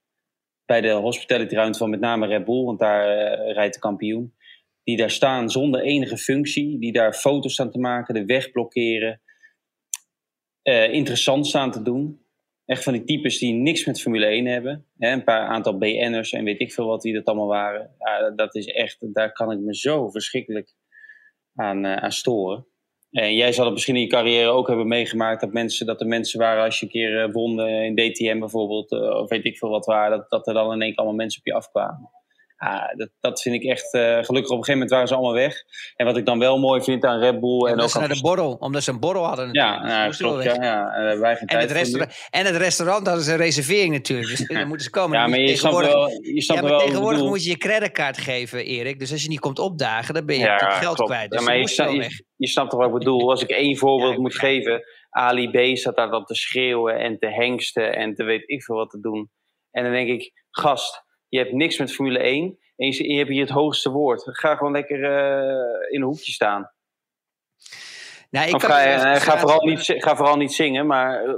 bij 0.65 0.82
de 0.82 0.91
hospitality 0.91 1.78
van 1.78 1.89
met 1.89 1.99
name 1.99 2.28
Red 2.28 2.45
Bull, 2.45 2.63
want 2.63 2.80
daar 2.80 3.08
eh, 3.08 3.54
rijdt 3.54 3.73
de 3.73 3.80
kampioen. 3.80 4.34
Die 4.84 4.97
daar 4.97 5.12
staan 5.12 5.49
zonder 5.49 5.82
enige 5.82 6.17
functie, 6.17 6.80
die 6.80 6.91
daar 6.91 7.13
foto's 7.13 7.54
staan 7.54 7.71
te 7.71 7.80
maken, 7.80 8.13
de 8.13 8.25
weg 8.25 8.51
blokkeren. 8.51 9.21
eh, 10.62 10.93
interessant 10.93 11.47
staan 11.47 11.71
te 11.71 11.82
doen. 11.82 12.25
Echt 12.65 12.84
van 12.84 12.93
die 12.93 13.04
types 13.04 13.38
die 13.38 13.54
niks 13.54 13.86
met 13.86 14.01
Formule 14.01 14.25
1 14.25 14.45
hebben. 14.45 14.86
Hè, 14.97 15.12
een 15.12 15.23
paar 15.23 15.47
aantal 15.47 15.78
BN'ers 15.78 16.32
en 16.32 16.43
weet 16.43 16.62
ik 16.62 16.73
veel 16.73 16.88
wat 16.88 17.01
die 17.01 17.13
dat 17.13 17.25
allemaal 17.25 17.47
waren. 17.47 17.95
Ja, 17.99 18.30
dat 18.30 18.56
is 18.56 18.65
echt, 18.65 18.97
daar 19.13 19.32
kan 19.32 19.51
ik 19.51 19.60
me 19.60 19.75
zo 19.75 20.10
verschrikkelijk 20.10 20.73
aan, 21.56 21.86
eh, 21.86 21.96
aan 21.96 22.12
storen. 22.12 22.68
En 23.12 23.36
jij 23.36 23.52
zal 23.52 23.65
het 23.65 23.74
misschien 23.74 23.96
in 23.96 24.02
je 24.02 24.08
carrière 24.08 24.50
ook 24.50 24.68
hebben 24.68 24.88
meegemaakt 24.88 25.41
dat, 25.41 25.54
mensen, 25.54 25.86
dat 25.86 26.02
er 26.02 26.08
mensen 26.08 26.39
waren 26.39 26.63
als 26.63 26.80
je 26.80 26.86
een 26.86 26.91
keer 26.91 27.24
eh, 27.24 27.32
won 27.32 27.60
in 27.60 27.96
DTM 27.96 28.39
bijvoorbeeld, 28.39 28.91
eh, 28.91 29.00
of 29.00 29.30
weet 29.30 29.46
ik 29.46 29.58
veel 29.58 29.70
wat 29.70 29.86
waren, 29.86 30.18
dat, 30.18 30.30
dat 30.30 30.48
er 30.48 30.54
dan 30.54 30.74
in 30.74 30.82
één 30.82 30.89
keer 30.89 30.98
allemaal 30.98 31.15
mensen 31.15 31.39
op 31.39 31.46
je 31.46 31.54
afkwamen. 31.54 32.10
Ja, 32.65 32.93
dat, 32.97 33.10
dat 33.19 33.41
vind 33.41 33.56
ik 33.56 33.63
echt, 33.63 33.93
eh, 33.93 34.01
gelukkig 34.01 34.30
op 34.30 34.58
een 34.58 34.63
gegeven 34.63 34.71
moment 34.73 34.89
waren 34.89 35.08
ze 35.08 35.13
allemaal 35.13 35.34
weg. 35.34 35.56
En 35.95 36.06
wat 36.06 36.17
ik 36.17 36.25
dan 36.25 36.39
wel 36.39 36.58
mooi 36.60 36.82
vind 36.82 37.06
aan 37.06 37.19
Red 37.19 37.39
Bull 37.39 37.65
en 37.65 37.71
omdat 37.71 37.86
ook 37.86 37.89
ze 37.91 37.99
naar 37.99 38.08
de 38.08 38.21
borrel, 38.21 38.54
omdat 38.54 38.84
ze 38.84 38.91
een 38.91 38.99
borrel 38.99 39.23
hadden 39.25 39.49
ja, 39.51 39.84
nou, 39.84 40.15
klopt. 40.15 40.43
Ja, 40.43 40.54
ja. 40.54 40.93
En 40.93 41.19
wij 41.19 41.36
geen 41.36 41.47
En 41.47 41.58
het, 41.58 41.67
tijd 41.67 41.80
restaurant, 41.80 42.28
en 42.30 42.45
het 42.45 42.56
restaurant 42.56 43.08
hadden 43.08 43.23
ze 43.25 43.32
een 43.32 43.38
reservering 43.38 43.93
natuurlijk. 43.93 44.30
Dus 44.30 44.47
dan 44.47 44.67
moeten 44.67 44.86
ze 44.86 44.91
komen. 44.91 45.17
Ja, 45.19 45.28
maar 45.28 45.39
je 45.39 45.56
snapt 45.56 45.75
wel, 45.78 46.10
je 46.21 46.41
snapt 46.41 46.60
ja, 46.62 46.67
maar 46.67 46.78
wel 46.78 46.86
tegenwoordig 46.88 47.21
moet 47.21 47.43
je 47.43 47.49
je 47.49 47.58
creditcard 47.58 48.17
geven, 48.17 48.65
Erik. 48.65 48.99
Dus 48.99 49.12
als 49.12 49.21
je 49.23 49.30
niet 49.30 49.39
komt 49.39 49.60
opdagen, 49.60 50.13
dan 50.13 50.25
ben 50.25 50.36
je 50.38 50.41
Ja, 50.43 50.58
geld 50.58 50.95
klopt. 50.95 51.12
kwijt. 51.12 51.32
Ja, 51.32 51.38
Dus 51.38 51.45
maar 51.47 51.56
je 51.56 51.62
je, 51.62 51.67
sna- 51.67 52.08
snapt 52.38 52.69
toch 52.69 52.80
wat 52.80 52.89
ik 52.89 52.93
bedoel? 52.97 53.30
Als 53.30 53.41
ik 53.41 53.49
één 53.49 53.78
voorbeeld 53.78 54.10
Ja, 54.10 54.15
ik 54.15 54.21
moet 54.21 54.36
geven. 54.36 54.84
Ali 55.10 55.49
B 55.49 55.78
staat 55.78 55.95
daar 55.95 56.10
dan 56.10 56.25
te 56.25 56.36
schreeuwen 56.36 56.99
en 56.99 57.17
te 57.19 57.28
hengsten 57.28 57.95
en 57.95 58.15
te 58.15 58.23
weet 58.23 58.43
ik 58.49 58.63
veel 58.63 58.75
wat 58.75 58.89
te 58.89 58.99
doen. 58.99 59.30
En 59.71 59.84
dan 59.84 59.91
denk 59.91 60.10
ik, 60.10 60.32
gast, 60.51 61.04
je 61.36 61.41
hebt 61.41 61.54
niks 61.54 61.78
met 61.78 61.93
Formule 61.93 62.19
1 62.19 62.58
en 62.76 62.88
je, 62.88 63.12
je 63.12 63.17
hebt 63.17 63.30
hier 63.30 63.41
het 63.41 63.50
hoogste 63.50 63.89
woord. 63.89 64.24
Ga 64.26 64.56
gewoon 64.56 64.71
lekker 64.71 65.04
eh, 65.04 65.93
in 65.93 66.02
een 66.02 66.08
hoekje 66.08 66.32
staan. 66.32 66.71
Nou, 68.30 68.50
ik 68.50 68.62
ga, 68.62 68.82
je- 68.82 68.89
eh, 68.89 69.21
ga, 69.21 69.39
vooral 69.39 69.65
niet, 69.65 69.93
ga 69.98 70.15
vooral 70.15 70.38
niet 70.38 70.54
zingen, 70.54 70.88
maar 70.88 71.24
eh, 71.24 71.34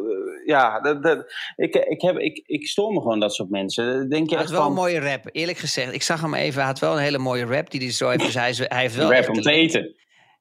ja, 0.46 0.80
dat, 0.80 1.04
dat, 1.04 1.34
ik, 1.56 1.76
ik, 1.76 2.02
heb, 2.02 2.18
ik, 2.18 2.44
ik 2.46 2.68
stoor 2.68 2.94
me 2.94 3.02
gewoon 3.02 3.20
dat 3.20 3.34
soort 3.34 3.50
mensen. 3.50 4.10
Denk 4.10 4.30
je 4.30 4.36
Hij 4.36 4.44
had 4.44 4.54
wel 4.54 4.62
van, 4.62 4.70
een 4.70 4.78
mooie 4.78 5.00
rap, 5.00 5.30
eerlijk 5.32 5.58
gezegd. 5.58 5.94
Ik 5.94 6.02
zag 6.02 6.22
hem 6.22 6.34
even, 6.34 6.60
hij 6.60 6.70
had 6.70 6.80
wel 6.80 6.94
een 6.94 7.04
hele 7.04 7.18
mooie 7.18 7.46
rap 7.46 7.72
die 7.72 7.80
hij 7.82 7.92
zo 7.92 8.10
heeft. 8.10 8.24
Dus 8.26 8.34
hij, 8.34 8.80
heeft 8.80 8.96
wel 8.96 9.12
rap 9.12 9.30
om 9.30 9.42
te 9.42 9.52
eten. 9.52 9.96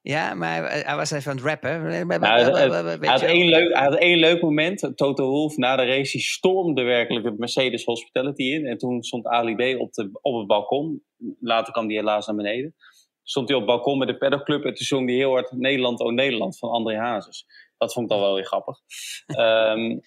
Ja, 0.07 0.33
maar 0.33 0.83
hij, 0.85 0.95
was 0.95 1.11
even 1.11 1.31
aan 1.31 1.37
het 1.37 1.45
rappen. 1.45 1.81
Nou, 2.07 2.39
het- 2.39 2.99
hij, 2.99 3.09
had 3.09 3.21
één 3.21 3.47
leuk, 3.47 3.73
hij 3.73 3.83
had 3.83 3.95
één 3.95 4.17
leuk 4.17 4.41
moment. 4.41 4.91
Toto 4.95 5.29
Wolff 5.29 5.57
na 5.57 5.75
de 5.75 5.85
race 5.85 6.11
die 6.11 6.21
stormde 6.21 6.81
werkelijk 6.83 7.25
het 7.25 7.37
Mercedes 7.37 7.83
Hospitality 7.85 8.43
in. 8.43 8.65
En 8.65 8.77
toen 8.77 9.03
stond 9.03 9.25
Ali 9.25 9.55
B 9.55 9.79
op, 9.79 9.93
de, 9.93 10.09
op 10.21 10.37
het 10.37 10.47
balkon. 10.47 11.03
Later 11.39 11.73
kwam 11.73 11.85
hij 11.85 11.95
helaas 11.95 12.27
naar 12.27 12.35
beneden. 12.35 12.75
Stond 13.23 13.47
hij 13.47 13.57
op 13.57 13.63
het 13.63 13.75
balkon 13.75 13.97
met 13.97 14.07
de 14.07 14.17
paddockclub. 14.17 14.63
En 14.63 14.73
toen 14.73 14.85
zong 14.85 15.07
hij 15.07 15.17
heel 15.17 15.31
hard 15.31 15.51
Nederland, 15.51 15.99
oh 15.99 16.11
Nederland 16.13 16.57
van 16.57 16.69
André 16.69 16.97
Hazes. 16.97 17.45
Dat 17.77 17.93
vond 17.93 18.05
ik 18.05 18.11
dan 18.11 18.21
wel 18.21 18.33
weer 18.33 18.45
grappig. 18.45 18.77
Ehm, 19.25 19.97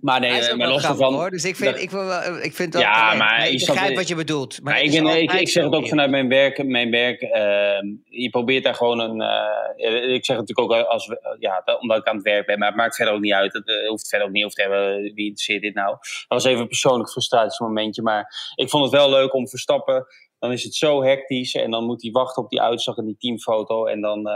maar 0.00 0.20
nee, 0.20 0.42
ook 0.42 0.48
maar 0.48 0.56
wel 0.66 0.68
los 0.68 0.84
ervan... 0.84 1.14
hoor. 1.14 1.30
Dus 1.30 1.44
ik 1.44 1.56
vind, 1.56 1.72
dat- 1.72 1.82
ik, 1.82 1.90
wil 1.90 2.04
wel, 2.04 2.38
ik 2.42 2.54
vind 2.54 2.72
dat 2.72 2.82
Ja, 2.82 3.14
maar 3.14 3.46
je 3.46 3.52
ik 3.52 3.66
begrijp 3.66 3.96
wat 3.96 4.08
je 4.08 4.14
bedoelt. 4.14 4.62
Maar 4.62 4.82
ik, 4.82 4.90
ben, 5.02 5.22
ik, 5.40 5.48
zeg 5.48 5.64
het 5.64 5.74
ook 5.74 5.82
in. 5.82 5.88
vanuit 5.88 6.10
mijn 6.10 6.28
werk. 6.28 6.64
Mijn 6.66 6.90
werk 6.90 7.20
ehm, 7.22 7.86
je 8.04 8.30
probeert 8.30 8.64
daar 8.64 8.74
gewoon 8.74 8.98
een. 9.00 9.20
eh, 9.20 10.12
ik 10.14 10.24
zeg 10.24 10.36
het 10.36 10.48
natuurlijk 10.48 10.80
ook 10.80 10.86
als, 10.86 11.10
ja, 11.38 11.62
omdat 11.80 11.98
ik 11.98 12.06
aan 12.06 12.14
het 12.14 12.24
werk 12.24 12.46
ben, 12.46 12.58
maar 12.58 12.68
het 12.68 12.76
maakt 12.76 12.96
verder 12.96 13.14
ook 13.14 13.20
niet 13.20 13.32
uit. 13.32 13.52
Het 13.52 13.68
eh, 13.68 13.88
hoeft 13.88 14.08
verder 14.08 14.26
ook 14.26 14.32
niet 14.32 14.44
over 14.44 14.56
te 14.56 14.62
hebben. 14.62 15.00
Wie 15.02 15.26
interesseert 15.26 15.62
dit 15.62 15.74
nou? 15.74 15.90
Dat 15.90 16.24
was 16.28 16.44
even 16.44 16.60
een 16.60 16.66
persoonlijk 16.68 17.10
frustratiemomentje. 17.10 18.02
Maar 18.02 18.52
ik 18.54 18.68
vond 18.70 18.84
het 18.84 18.92
wel 18.92 19.10
leuk 19.10 19.34
om 19.34 19.48
Verstappen. 19.48 20.06
Dan 20.38 20.52
is 20.52 20.64
het 20.64 20.74
zo 20.74 21.02
hectisch 21.02 21.54
en 21.54 21.70
dan 21.70 21.84
moet 21.84 22.02
hij 22.02 22.10
wachten 22.10 22.42
op 22.42 22.50
die 22.50 22.60
uitslag 22.60 22.96
en 22.96 23.04
die 23.06 23.16
teamfoto. 23.18 23.86
En 23.86 24.00
dan. 24.00 24.26
eh, 24.28 24.34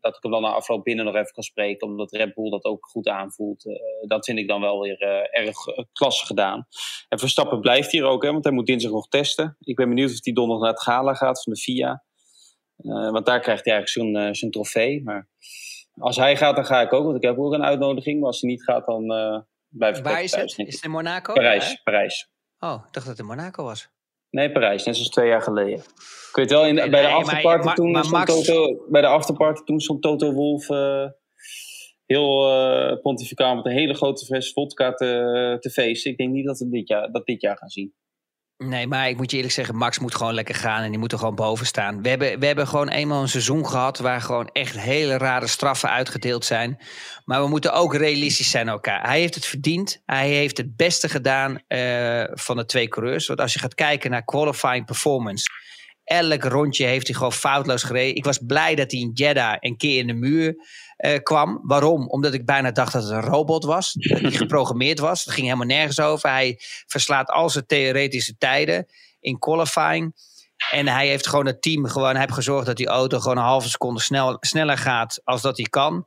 dat 0.00 0.16
ik 0.16 0.22
hem 0.22 0.32
dan 0.32 0.42
na 0.42 0.48
afloop 0.48 0.84
binnen 0.84 1.04
nog 1.04 1.14
even 1.14 1.32
kan 1.32 1.42
spreken, 1.42 1.86
omdat 1.86 2.12
Red 2.12 2.34
Bull 2.34 2.50
dat 2.50 2.64
ook 2.64 2.86
goed 2.86 3.08
aanvoelt. 3.08 3.66
Eh, 3.66 3.74
dat 4.08 4.24
vind 4.24 4.38
ik 4.38 4.48
dan 4.48 4.60
wel 4.60 4.80
weer 4.80 5.00
eh, 5.00 5.44
erg 5.46 5.66
eh, 5.66 5.84
klasse 5.92 6.26
gedaan. 6.26 6.66
En 7.08 7.18
Verstappen 7.18 7.60
blijft 7.60 7.90
hier 7.90 8.04
ook, 8.04 8.22
hè, 8.22 8.32
want 8.32 8.44
hij 8.44 8.52
moet 8.52 8.66
dinsdag 8.66 8.92
nog 8.92 9.08
testen. 9.08 9.56
Ik 9.60 9.76
ben 9.76 9.88
benieuwd 9.88 10.10
of 10.10 10.18
hij 10.24 10.32
donderdag 10.32 10.64
naar 10.64 10.72
het 10.72 10.82
gala 10.82 11.14
gaat 11.14 11.42
van 11.42 11.52
de 11.52 11.58
FIA. 11.58 12.04
Want 13.12 13.26
daar 13.26 13.40
krijgt 13.40 13.64
hij 13.64 13.74
eigenlijk 13.74 14.14
zijn, 14.14 14.34
zijn 14.34 14.50
trofee. 14.50 15.02
Maar 15.02 15.28
als 15.94 16.16
hij 16.16 16.36
gaat, 16.36 16.56
dan 16.56 16.64
ga 16.64 16.80
ik 16.80 16.92
ook, 16.92 17.04
want 17.04 17.16
ik 17.16 17.22
heb 17.22 17.38
ook 17.38 17.52
een 17.52 17.64
uitnodiging. 17.64 18.18
Maar 18.18 18.26
als 18.26 18.40
hij 18.40 18.50
niet 18.50 18.64
gaat, 18.64 18.86
dan 18.86 19.06
blijf 19.68 19.98
ik 19.98 20.04
Waar 20.04 20.22
is 20.22 20.30
thuis, 20.30 20.56
het? 20.56 20.66
Is 20.66 20.74
het 20.74 20.84
in 20.84 20.90
Monaco? 20.90 21.32
Parijs, 21.32 21.70
Ja, 21.70 21.80
Parijs. 21.84 22.30
Oh, 22.58 22.74
ik 22.86 22.92
dacht 22.92 23.06
dat 23.06 23.06
het 23.06 23.18
in 23.18 23.26
Monaco 23.26 23.64
was. 23.64 23.90
Nee, 24.30 24.52
Parijs, 24.52 24.84
net 24.84 24.94
zoals 24.96 25.10
twee 25.10 25.28
jaar 25.28 25.42
geleden. 25.42 25.78
Ik 25.78 26.30
weet 26.36 26.50
wel, 26.50 26.66
in, 26.66 26.74
Nee, 26.74 26.90
bij, 26.90 27.02
de 27.02 27.08
afterparty 27.08 27.64
maar- 27.66 27.74
toen 27.74 27.90
maar 27.90 28.04
stond 28.04 28.26
Max- 28.26 28.46
Toto, 28.46 28.84
bij 28.88 29.00
de 29.00 29.06
afterparty 29.06 29.62
toen 29.64 29.80
stond 29.80 30.02
Toto 30.02 30.32
Wolf 30.32 30.68
eh, 30.70 31.06
heel 32.06 32.50
eh 32.50 33.00
pontificaal 33.00 33.54
met 33.56 33.64
een 33.66 33.72
hele 33.72 33.94
grote 33.94 34.24
fles 34.24 34.52
vodka 34.52 34.92
te, 34.92 35.56
te 35.60 35.70
feesten. 35.70 36.10
Ik 36.10 36.16
denk 36.16 36.32
niet 36.32 36.46
dat 36.46 36.58
we 36.58 36.68
dit 36.68 36.88
jaar, 36.88 37.10
dat 37.12 37.26
dit 37.26 37.40
jaar 37.40 37.56
gaan 37.56 37.68
zien. 37.68 37.94
Nee, 38.64 38.86
maar 38.86 39.08
ik 39.08 39.16
moet 39.16 39.30
je 39.30 39.36
eerlijk 39.36 39.54
zeggen, 39.54 39.76
Max 39.76 39.98
moet 39.98 40.14
gewoon 40.14 40.34
lekker 40.34 40.54
gaan 40.54 40.82
en 40.82 40.90
die 40.90 40.98
moet 40.98 41.12
er 41.12 41.18
gewoon 41.18 41.34
boven 41.34 41.66
staan. 41.66 42.02
We 42.02 42.08
hebben, 42.08 42.38
we 42.38 42.46
hebben 42.46 42.68
gewoon 42.68 42.88
eenmaal 42.88 43.22
een 43.22 43.28
seizoen 43.28 43.66
gehad 43.66 43.98
waar 43.98 44.20
gewoon 44.20 44.48
echt 44.52 44.80
hele 44.80 45.16
rare 45.18 45.46
straffen 45.46 45.90
uitgedeeld 45.90 46.44
zijn. 46.44 46.78
Maar 47.24 47.42
we 47.42 47.48
moeten 47.48 47.72
ook 47.72 47.94
realistisch 47.94 48.50
zijn 48.50 48.68
elkaar. 48.68 49.06
Hij 49.06 49.20
heeft 49.20 49.34
het 49.34 49.46
verdiend. 49.46 50.02
Hij 50.06 50.28
heeft 50.28 50.56
het 50.56 50.76
beste 50.76 51.08
gedaan 51.08 51.58
eh, 51.66 52.24
van 52.30 52.56
de 52.56 52.64
twee 52.64 52.88
coureurs. 52.88 53.26
Want 53.26 53.40
als 53.40 53.52
je 53.52 53.58
gaat 53.58 53.74
kijken 53.74 54.10
naar 54.10 54.24
qualifying 54.24 54.84
performance. 54.84 55.48
Elk 56.04 56.44
rondje 56.44 56.84
heeft 56.84 57.06
hij 57.06 57.16
gewoon 57.16 57.32
foutloos 57.32 57.82
gereden. 57.82 58.16
Ik 58.16 58.24
was 58.24 58.38
blij 58.46 58.74
dat 58.74 58.90
hij 58.90 59.00
in 59.00 59.10
Jeddah 59.14 59.56
een 59.60 59.76
keer 59.76 59.98
in 59.98 60.06
de 60.06 60.12
muur 60.12 60.54
eh, 61.00 61.22
kwam. 61.22 61.60
Waarom? 61.62 62.08
Omdat 62.08 62.34
ik 62.34 62.46
bijna 62.46 62.70
dacht 62.70 62.92
dat 62.92 63.02
het 63.02 63.12
een 63.12 63.20
robot 63.20 63.64
was. 63.64 63.92
Dat 63.92 64.20
hij 64.20 64.30
geprogrammeerd 64.44 64.98
was. 64.98 65.24
Het 65.24 65.34
ging 65.34 65.46
helemaal 65.46 65.66
nergens 65.66 66.00
over. 66.00 66.30
Hij 66.30 66.56
verslaat 66.86 67.28
al 67.30 67.50
zijn 67.50 67.66
theoretische 67.66 68.36
tijden 68.38 68.86
in 69.20 69.38
qualifying. 69.38 70.14
En 70.70 70.88
hij 70.88 71.08
heeft 71.08 71.26
gewoon 71.26 71.46
het 71.46 71.62
team 71.62 71.86
gewoon 71.86 72.10
hij 72.10 72.20
heeft 72.20 72.32
gezorgd 72.32 72.66
dat 72.66 72.76
die 72.76 72.86
auto 72.86 73.18
gewoon 73.18 73.36
een 73.36 73.42
halve 73.42 73.68
seconde 73.68 74.00
snel, 74.00 74.36
sneller 74.40 74.78
gaat 74.78 75.20
als 75.24 75.42
dat 75.42 75.56
hij 75.56 75.66
kan. 75.66 76.06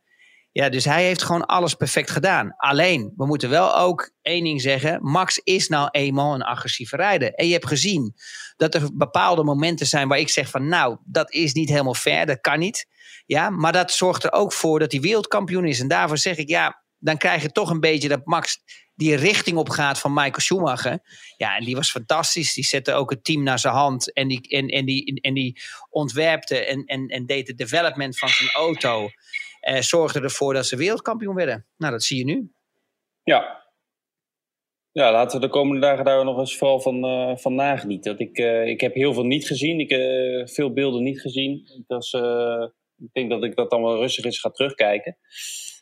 Ja, 0.54 0.70
dus 0.70 0.86
hij 0.86 1.04
heeft 1.04 1.24
gewoon 1.24 1.46
alles 1.46 1.74
perfect 1.74 2.12
gedaan. 2.12 2.54
Alleen, 2.58 3.14
we 3.16 3.26
moeten 3.26 3.50
wel 3.50 3.78
ook 3.78 4.12
één 4.22 4.44
ding 4.44 4.62
zeggen. 4.62 5.00
Max 5.02 5.40
is 5.44 5.68
nou 5.68 5.90
eenmaal 5.92 6.34
een 6.34 6.42
agressieve 6.42 6.96
rijder. 6.96 7.34
En 7.34 7.46
je 7.46 7.54
hebt 7.54 7.68
gezien 7.68 8.16
dat 8.56 8.76
er 8.76 8.90
bepaalde 8.94 9.44
momenten 9.44 9.88
zijn 9.88 10.08
waar 10.08 10.20
ik 10.20 10.30
zeg 10.30 10.50
van... 10.50 10.68
nou, 10.68 10.98
dat 11.06 11.32
is 11.32 11.54
niet 11.54 11.70
helemaal 11.70 11.94
fair, 11.94 12.26
dat 12.26 12.42
kan 12.42 12.60
niet. 12.60 12.88
Ja, 13.26 13.50
maar 13.50 13.72
dat 13.72 13.92
zorgt 13.92 14.24
er 14.24 14.32
ook 14.32 14.54
voor 14.54 14.80
dat 14.80 14.92
hij 14.92 15.02
wereldkampioen 15.02 15.66
is. 15.66 15.80
En 15.80 15.88
daarvoor 15.88 16.18
zeg 16.18 16.38
ik, 16.38 16.50
ja, 16.50 16.84
dan 17.00 17.18
krijg 17.18 17.42
je 17.42 17.52
toch 17.52 17.70
een 17.70 17.80
beetje 17.80 18.08
dat 18.08 18.26
Max 18.26 18.58
die 18.96 19.16
richting 19.16 19.58
op 19.58 19.70
gaat 19.70 20.00
van 20.00 20.14
Michael 20.14 20.40
Schumacher. 20.40 21.00
Ja, 21.38 21.58
en 21.58 21.66
die 21.66 21.76
was 21.76 21.92
fantastisch. 21.92 22.54
Die 22.54 22.66
zette 22.66 22.94
ook 22.94 23.10
het 23.10 23.24
team 23.24 23.44
naar 23.44 23.60
zijn 23.60 23.74
hand. 23.74 24.14
En 24.14 24.28
die, 24.28 24.48
en, 24.50 24.68
en 24.68 24.86
die, 24.86 25.22
en 25.22 25.34
die 25.34 25.62
ontwerpte 25.90 26.66
en, 26.66 26.86
en, 26.86 27.08
en 27.08 27.26
deed 27.26 27.48
het 27.48 27.58
development 27.58 28.18
van 28.18 28.30
zijn 28.30 28.50
auto. 28.50 29.10
Eh, 29.64 29.82
zorgde 29.82 30.22
ervoor 30.22 30.54
dat 30.54 30.66
ze 30.66 30.76
wereldkampioen 30.76 31.36
werden. 31.36 31.66
Nou, 31.78 31.92
dat 31.92 32.04
zie 32.04 32.18
je 32.18 32.26
nu. 32.26 32.52
Ja. 33.24 33.62
Ja, 34.92 35.12
laten 35.12 35.40
we 35.40 35.46
de 35.46 35.52
komende 35.52 35.82
dagen 35.82 36.06
daar 36.06 36.26
nog 36.26 36.38
eens 36.38 36.58
vooral 36.58 36.80
van, 36.80 37.04
eh, 37.04 37.38
van 37.38 37.56
nagenieten. 37.56 38.18
Want 38.18 38.30
ik, 38.30 38.38
eh, 38.38 38.68
ik 38.68 38.82
heb 38.82 38.94
heel 38.94 39.14
veel 39.14 39.26
niet 39.26 39.48
gezien. 39.48 39.80
Ik 39.80 39.90
heb 39.90 40.50
veel 40.50 40.74
beelden 40.74 41.04
niet 41.04 41.22
gezien. 41.22 41.68
Eh, 41.88 42.68
ik 42.98 43.14
denk 43.14 43.30
dat 43.30 43.44
ik 43.44 43.56
dat 43.56 43.70
dan 43.70 43.82
wel 43.82 43.98
rustig 43.98 44.26
eens 44.26 44.40
ga 44.40 44.50
terugkijken. 44.50 45.18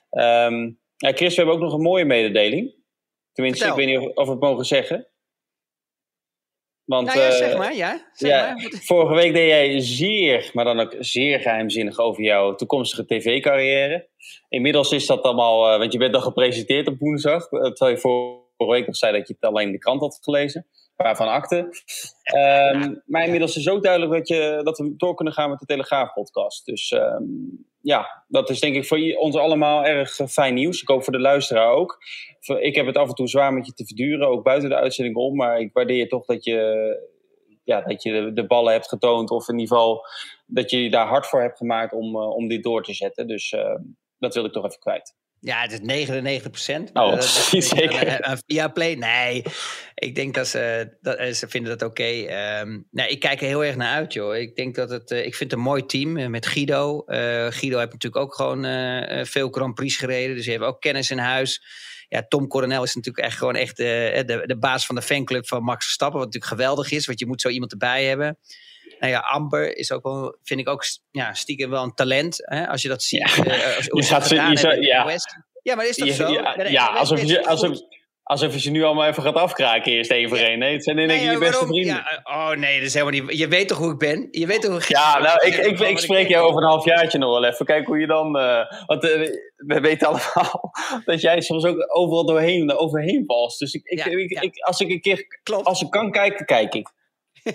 Ehm 0.09 0.71
ja, 0.97 1.11
Chris, 1.11 1.29
we 1.29 1.35
hebben 1.35 1.55
ook 1.55 1.61
nog 1.61 1.73
een 1.73 1.81
mooie 1.81 2.05
mededeling. 2.05 2.75
Tenminste, 3.31 3.65
Vertel. 3.65 3.81
ik 3.81 3.87
weet 3.87 3.99
niet 3.99 4.09
of, 4.09 4.15
of 4.15 4.25
we 4.25 4.31
het 4.31 4.41
mogen 4.41 4.65
zeggen. 4.65 5.07
Want, 6.85 7.07
Nou 7.07 7.19
ja, 7.19 7.25
eh, 7.27 7.31
zeg 7.31 7.57
maar, 7.57 7.75
ja. 7.75 8.09
Zeg 8.13 8.29
ja, 8.29 8.53
maar. 8.53 8.71
vorige 8.81 9.13
week 9.13 9.33
deed 9.33 9.47
jij 9.47 9.79
zeer, 9.79 10.49
maar 10.53 10.65
dan 10.65 10.79
ook 10.79 10.95
zeer 10.99 11.39
geheimzinnig 11.39 11.97
over 11.97 12.23
jouw 12.23 12.55
toekomstige 12.55 13.05
tv-carrière. 13.05 14.09
Inmiddels 14.49 14.91
is 14.91 15.05
dat 15.05 15.21
allemaal, 15.21 15.71
eh, 15.71 15.77
want 15.77 15.91
je 15.91 15.97
bent 15.99 16.15
al 16.15 16.21
gepresenteerd 16.21 16.87
op 16.87 16.99
woensdag. 16.99 17.51
eh, 17.51 17.61
Terwijl 17.61 17.91
je 17.91 18.01
vorige 18.01 18.71
week 18.71 18.85
nog 18.85 18.95
zei 18.95 19.17
dat 19.17 19.27
je 19.27 19.33
het 19.39 19.49
alleen 19.49 19.65
in 19.65 19.71
de 19.71 19.77
krant 19.77 20.01
had 20.01 20.19
gelezen. 20.21 20.67
Waarvan 20.95 21.27
akte. 21.27 21.69
Ehm, 22.23 22.95
maar 23.05 23.23
inmiddels 23.23 23.57
is 23.57 23.69
ook 23.69 23.83
duidelijk 23.83 24.11
dat, 24.13 24.27
je, 24.27 24.59
dat 24.63 24.77
we 24.77 24.93
door 24.97 25.15
kunnen 25.15 25.33
gaan 25.33 25.49
met 25.49 25.59
de 25.59 25.65
Telegraaf-podcast. 25.65 26.65
Dus 26.65 26.91
ehm, 26.91 27.23
ja, 27.81 28.23
dat 28.27 28.49
is 28.49 28.59
denk 28.59 28.75
ik 28.75 28.85
voor 28.85 29.15
ons 29.17 29.35
allemaal 29.35 29.85
erg 29.85 30.19
eh, 30.19 30.27
fijn 30.27 30.53
nieuws. 30.53 30.81
Ik 30.81 30.87
hoop 30.87 31.03
voor 31.03 31.13
de 31.13 31.19
luisteraar 31.19 31.71
ook. 31.71 31.97
Ik 32.59 32.75
heb 32.75 32.85
het 32.85 32.97
af 32.97 33.07
en 33.07 33.15
toe 33.15 33.27
zwaar 33.27 33.53
met 33.53 33.65
je 33.65 33.73
te 33.73 33.85
verduren, 33.85 34.27
ook 34.27 34.43
buiten 34.43 34.69
de 34.69 34.75
uitzending 34.75 35.15
om. 35.15 35.35
Maar 35.35 35.59
ik 35.59 35.73
waardeer 35.73 36.07
toch 36.07 36.25
dat 36.25 36.43
je, 36.43 37.09
ja, 37.63 37.81
dat 37.81 38.03
je 38.03 38.11
de, 38.11 38.33
de 38.33 38.45
ballen 38.45 38.73
hebt 38.73 38.87
getoond. 38.87 39.31
Of 39.31 39.47
in 39.47 39.59
ieder 39.59 39.75
geval 39.75 40.05
dat 40.45 40.69
je 40.69 40.83
je 40.83 40.89
daar 40.89 41.07
hard 41.07 41.27
voor 41.27 41.41
hebt 41.41 41.57
gemaakt 41.57 41.93
om, 41.93 42.15
eh, 42.15 42.29
om 42.29 42.47
dit 42.47 42.63
door 42.63 42.83
te 42.83 42.93
zetten. 42.93 43.27
Dus 43.27 43.51
eh, 43.51 43.75
dat 44.17 44.33
wil 44.33 44.45
ik 44.45 44.51
toch 44.51 44.65
even 44.65 44.79
kwijt. 44.79 45.15
Ja, 45.43 45.61
het 45.61 45.71
is 45.71 45.79
99 45.81 46.51
procent. 46.51 46.89
Oh, 46.93 47.19
zeker. 47.75 48.39
Via 48.47 48.67
Play, 48.67 48.95
nee. 48.95 49.43
Ik 49.95 50.15
denk 50.15 50.33
dat 50.33 50.47
ze, 50.47 50.89
dat, 51.01 51.17
eh, 51.17 51.33
ze 51.33 51.47
vinden 51.47 51.77
dat 51.77 51.89
oké. 51.89 52.03
Ehm, 52.03 52.79
nou, 52.91 53.09
ik 53.09 53.19
kijk 53.19 53.41
er 53.41 53.47
heel 53.47 53.65
erg 53.65 53.75
naar 53.75 53.95
uit, 53.95 54.13
joh. 54.13 54.35
Ik 54.35 54.55
denk 54.55 54.75
dat 54.75 54.89
het, 54.89 55.11
eh, 55.11 55.25
ik 55.25 55.35
vind 55.35 55.51
het 55.51 55.59
een 55.59 55.65
mooi 55.65 55.85
team 55.85 56.17
eh, 56.17 56.27
met 56.27 56.45
Guido. 56.45 57.03
Eh, 57.05 57.17
Guido 57.49 57.77
heeft 57.77 57.91
natuurlijk 57.91 58.23
ook 58.23 58.35
gewoon 58.35 58.65
eh, 58.65 59.19
eh, 59.19 59.25
veel 59.25 59.49
Grand 59.49 59.75
Prix 59.75 59.95
gereden, 59.97 60.35
dus 60.35 60.45
hij 60.45 60.53
heeft 60.53 60.65
ook 60.65 60.81
kennis 60.81 61.11
in 61.11 61.17
huis. 61.17 61.63
Ja, 62.07 62.25
Tom 62.27 62.47
Coronel 62.47 62.83
is 62.83 62.95
natuurlijk 62.95 63.25
echt 63.25 63.37
gewoon 63.37 63.55
echt 63.55 63.79
eh, 63.79 63.85
de, 64.25 64.43
de 64.45 64.57
baas 64.57 64.85
van 64.85 64.95
de 64.95 65.01
fanclub 65.01 65.47
van 65.47 65.63
Max 65.63 65.85
Verstappen, 65.85 66.19
wat 66.19 66.27
natuurlijk 66.33 66.53
geweldig 66.53 66.91
is, 66.91 67.05
want 67.05 67.19
je 67.19 67.25
moet 67.25 67.41
zo 67.41 67.49
iemand 67.49 67.71
erbij 67.71 68.05
hebben. 68.05 68.37
Nou 68.99 69.11
ja, 69.11 69.19
Amber 69.19 69.77
is 69.77 69.91
ook 69.91 70.03
wel, 70.03 70.37
vind 70.43 70.59
ik 70.59 70.69
ook 70.69 70.83
ja, 71.11 71.33
stiekem 71.33 71.69
wel 71.69 71.83
een 71.83 71.93
talent. 71.93 72.37
Hè? 72.41 72.67
Als 72.67 72.81
je 72.81 72.87
dat 72.87 73.03
ziet. 73.03 73.19
Ja. 73.35 73.43
als, 73.75 73.87
hoe 73.87 73.99
Je 73.99 74.03
ze 74.05 74.13
gaat 74.13 74.19
het 74.19 74.27
ze- 74.27 74.35
gedaan 74.35 74.51
je 74.51 74.57
zou- 74.57 74.71
hebben 74.73 74.89
in 74.89 74.95
ja. 74.95 75.03
de 75.03 75.09
West. 75.11 75.37
Ja, 75.63 75.75
maar 75.75 75.87
is 75.87 75.95
dat 75.97 76.09
zo? 76.09 76.27
ja, 76.31 76.55
ja, 76.67 76.85
alsof 76.85 77.23
je, 77.23 77.45
alsof, 78.23 78.53
je 78.53 78.59
ze 78.59 78.69
nu 78.71 78.83
allemaal 78.83 79.07
even 79.07 79.23
gaat 79.23 79.35
afkraken 79.35 79.91
eerst 79.91 80.11
één 80.11 80.29
voor 80.29 80.37
één. 80.37 80.59
Nee, 80.59 80.73
het 80.73 80.83
zijn 80.83 80.99
in 80.99 81.09
één 81.09 81.19
keer 81.19 81.31
je 81.31 81.37
beste 81.37 81.65
vrienden. 81.65 81.93
Ja, 81.93 82.09
eh, 82.23 82.35
oh 82.35 82.49
nee, 82.49 82.77
dat 82.77 82.87
is 82.87 82.93
helemaal 82.93 83.21
niet. 83.21 83.37
Je 83.37 83.47
weet 83.47 83.67
toch 83.67 83.77
hoe 83.77 83.91
ik 83.91 83.97
ben? 83.97 84.27
Je 84.31 84.45
weet 84.47 84.61
toch 84.61 84.71
hoe 84.71 84.81
Ja, 84.87 85.19
nou, 85.19 85.45
ik, 85.47 85.55
ik, 85.55 85.79
ik, 85.79 85.97
spreek 85.97 86.27
jou 86.27 86.47
over 86.49 86.61
een 86.61 86.67
halfjaartje 86.69 87.17
nog 87.17 87.39
wel 87.39 87.49
even. 87.51 87.65
Kijk 87.65 87.85
hoe 87.85 87.99
je 87.99 88.07
dan... 88.07 88.37
eh, 88.37 88.71
want 88.85 89.01
we 89.55 89.79
weten 89.81 90.07
allemaal 90.07 90.71
dat 91.05 91.21
jij 91.21 91.41
soms 91.41 91.65
ook 91.65 91.95
overal 91.95 92.25
doorheen, 92.25 92.71
overheen 92.77 93.23
valt. 93.25 93.57
Dus 93.57 93.73
ik, 93.73 93.81
ik, 93.83 93.97
Ja, 93.97 94.05
ik, 94.05 94.29
ja. 94.31 94.41
ik- 94.41 94.63
als 94.63 94.79
ik 94.79 94.89
een 94.89 95.01
keer... 95.01 95.39
Klopt. 95.43 95.65
Als 95.65 95.81
ik 95.81 95.89
kan 95.89 96.11
kijken, 96.11 96.45
kijk 96.45 96.73
ik. 96.73 96.89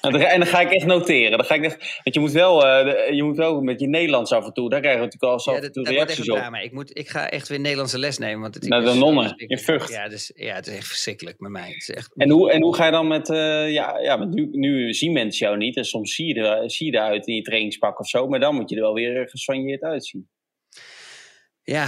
En, 0.00 0.12
dan, 0.12 0.20
en 0.20 0.38
dan 0.40 0.48
ga 0.48 0.60
ik 0.60 0.70
echt 0.70 0.86
noteren. 0.86 1.30
Dan 1.30 1.46
ga 1.46 1.54
ik 1.54 1.64
echt, 1.64 2.00
want 2.02 2.14
je 2.14 2.20
moet, 2.20 2.32
wel, 2.32 2.66
eh, 2.66 3.14
je 3.14 3.22
moet 3.22 3.36
wel 3.36 3.60
met 3.60 3.80
je 3.80 3.88
Nederlands 3.88 4.32
af 4.32 4.44
en 4.44 4.52
toe. 4.52 4.70
Daar 4.70 4.80
krijgen 4.80 5.00
we 5.00 5.06
natuurlijk 5.06 5.32
al 5.32 5.40
zo 5.40 5.52
Ja, 5.52 5.60
dat, 5.60 5.72
toe 5.72 5.84
reacties 5.84 6.30
op. 6.30 6.36
drama. 6.36 6.58
Ik, 6.58 6.72
moet, 6.72 6.98
ik 6.98 7.08
ga 7.08 7.30
echt 7.30 7.48
weer 7.48 7.60
Nederlandse 7.60 7.98
les 7.98 8.18
nemen. 8.18 8.40
Want 8.40 8.54
het 8.54 8.68
Naar 8.68 8.84
de 8.84 8.94
nonnen, 8.94 9.34
in 9.36 9.58
Vught. 9.58 9.88
Ja, 9.90 10.08
dus, 10.08 10.32
ja, 10.34 10.54
het 10.54 10.66
is 10.66 10.76
echt 10.76 10.86
verschrikkelijk 10.86 11.40
met 11.40 11.50
mij. 11.50 11.68
Het 11.68 11.88
is 11.88 11.90
echt, 11.90 12.14
En 12.14 12.30
hoe, 12.30 12.52
en 12.52 12.62
hoe 12.62 12.74
ga 12.74 12.84
je 12.84 12.90
dan 12.90 13.06
met... 13.08 13.30
eh, 13.30 13.72
ja, 13.72 13.98
ja, 13.98 14.24
nu, 14.24 14.48
nu 14.52 14.92
zien 14.94 15.12
mensen 15.12 15.46
jou 15.46 15.58
niet. 15.58 15.76
En 15.76 15.84
soms 15.84 16.14
zie 16.14 16.34
je, 16.34 16.40
er, 16.42 16.70
zie 16.70 16.86
je 16.86 16.98
eruit 16.98 17.26
in 17.26 17.34
je 17.34 17.42
trainingspak 17.42 18.00
of 18.00 18.08
zo. 18.08 18.28
Maar 18.28 18.40
dan 18.40 18.54
moet 18.54 18.70
je 18.70 18.76
er 18.76 18.82
wel 18.82 18.94
weer 18.94 19.28
gesoigneerd 19.28 19.82
uitzien. 19.82 20.28
Ja, 21.62 21.86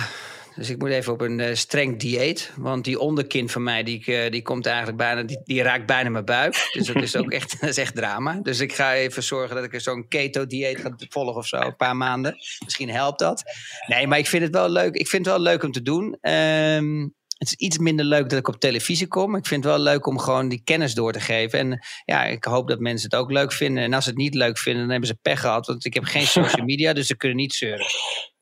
Dus 0.59 0.70
ik 0.70 0.78
moet 0.78 0.90
even 0.90 1.12
op 1.12 1.20
een 1.20 1.40
eh, 1.40 1.54
streng 1.54 1.98
dieet. 1.98 2.52
Want 2.56 2.84
die 2.84 2.98
onderkin 2.98 3.48
van 3.48 3.62
mij, 3.62 3.82
die, 3.82 4.04
eh, 4.04 4.30
die 4.30 4.42
komt 4.42 4.66
eigenlijk 4.66 4.96
bijna, 4.96 5.22
die, 5.22 5.40
die 5.44 5.62
raakt 5.62 5.86
bijna 5.86 6.11
mijn 6.11 6.24
buik. 6.24 6.70
Dus 6.72 6.86
dat 6.86 7.02
is 7.02 7.16
ook 7.16 7.30
echt, 7.38 7.61
dat 7.61 7.68
is 7.68 7.76
echt 7.76 7.94
drama. 7.94 8.40
Dus 8.42 8.61
ik 8.61 8.72
ga 8.72 8.94
even 8.94 9.22
zorgen 9.22 9.56
dat 9.56 9.64
ik 9.64 9.80
zo'n 9.80 10.09
keto-dieet 10.09 10.80
ga 10.80 10.94
volgen 11.09 11.34
of 11.34 11.46
zo. 11.46 11.56
Een 11.56 11.76
paar 11.76 11.96
maanden. 11.96 12.36
Misschien 12.64 12.90
helpt 12.90 13.18
dat. 13.18 13.42
Nee, 13.86 14.06
maar 14.06 14.18
ik 14.18 14.26
vind 14.26 14.42
het 14.42 14.54
wel 14.54 14.68
leuk. 14.68 14.94
Ik 14.94 15.09
vind 15.09 15.24
het 15.24 15.34
wel 15.34 15.44
leuk 15.44 15.62
om 15.62 15.72
te 15.72 15.82
doen. 15.82 16.18
Ehm, 16.20 17.02
het 17.38 17.48
is 17.48 17.54
iets 17.54 17.78
minder 17.78 18.04
leuk 18.04 18.28
dat 18.28 18.38
ik 18.38 18.48
op 18.48 18.61
televisie 18.61 19.06
kom. 19.06 19.36
Ik 19.36 19.46
vind 19.46 19.64
het 19.64 19.72
wel 19.72 19.82
leuk 19.82 20.06
om 20.06 20.18
gewoon 20.18 20.48
die 20.48 20.62
kennis 20.64 20.94
door 20.94 21.12
te 21.12 21.20
geven. 21.20 21.59
En 21.59 21.86
ja, 22.04 22.24
ik 22.24 22.44
hoop 22.44 22.68
dat 22.68 22.78
mensen 22.78 23.11
het 23.11 23.18
ook 23.20 23.30
leuk 23.30 23.52
vinden. 23.52 23.82
En 23.82 23.92
als 23.92 24.04
ze 24.04 24.11
het 24.11 24.18
niet 24.18 24.34
leuk 24.34 24.59
vinden, 24.59 24.82
dan 24.82 24.90
hebben 24.90 25.09
ze 25.09 25.18
pech 25.22 25.40
gehad. 25.40 25.66
Want 25.66 25.84
ik 25.84 25.94
heb 25.94 26.04
geen 26.04 26.26
social 26.42 26.64
media, 26.64 26.92
dus 26.92 27.06
ze 27.06 27.16
kunnen 27.16 27.36
niet 27.36 27.54
zeuren. 27.54 27.86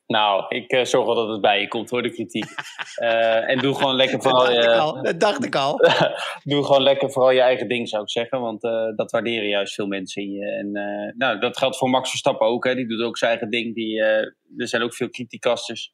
Nou, 0.07 0.45
ik 0.47 0.71
eh, 0.71 0.85
zorg 0.85 1.05
wel 1.05 1.15
dat 1.15 1.29
het 1.29 1.41
bij 1.41 1.61
je 1.61 1.67
komt 1.67 1.89
hoor, 1.89 2.01
de 2.01 2.11
kritiek. 2.11 2.45
Eh, 2.97 3.49
en 3.49 3.59
doe 3.59 3.75
gewoon 3.75 3.95
lekker 3.95 4.17
Dat 4.17 4.23
vooral 4.23 4.45
dacht, 4.45 4.57
ik 4.57 4.63
je, 4.63 4.75
al, 4.75 5.01
dat 5.03 5.19
dacht 5.19 5.45
ik 5.45 5.55
al. 5.55 5.77
doe 6.43 6.65
gewoon 6.65 6.81
lekker 6.81 7.11
vooral 7.11 7.31
je 7.31 7.41
eigen 7.41 7.67
ding, 7.67 7.89
zou 7.89 8.01
ik 8.03 8.09
zeggen. 8.09 8.41
Want 8.41 8.63
eh, 8.63 8.95
dat 8.95 9.11
waarderen 9.11 9.47
juist 9.47 9.73
veel 9.73 9.87
mensen 9.87 10.21
in 10.21 10.31
je. 10.31 10.45
En 10.45 10.71
nou, 11.17 11.39
dat 11.39 11.57
geldt 11.57 11.77
voor 11.77 11.89
Max 11.89 12.09
Verstappen 12.09 12.47
ook. 12.47 12.63
Hè. 12.65 12.75
Die 12.75 12.87
doet 12.87 13.01
ook 13.01 13.17
zijn 13.17 13.31
eigen 13.31 13.49
ding. 13.49 13.75
Die, 13.75 14.01
er 14.01 14.67
zijn 14.67 14.81
ook 14.81 14.93
veel 14.93 15.09
criticasters 15.09 15.93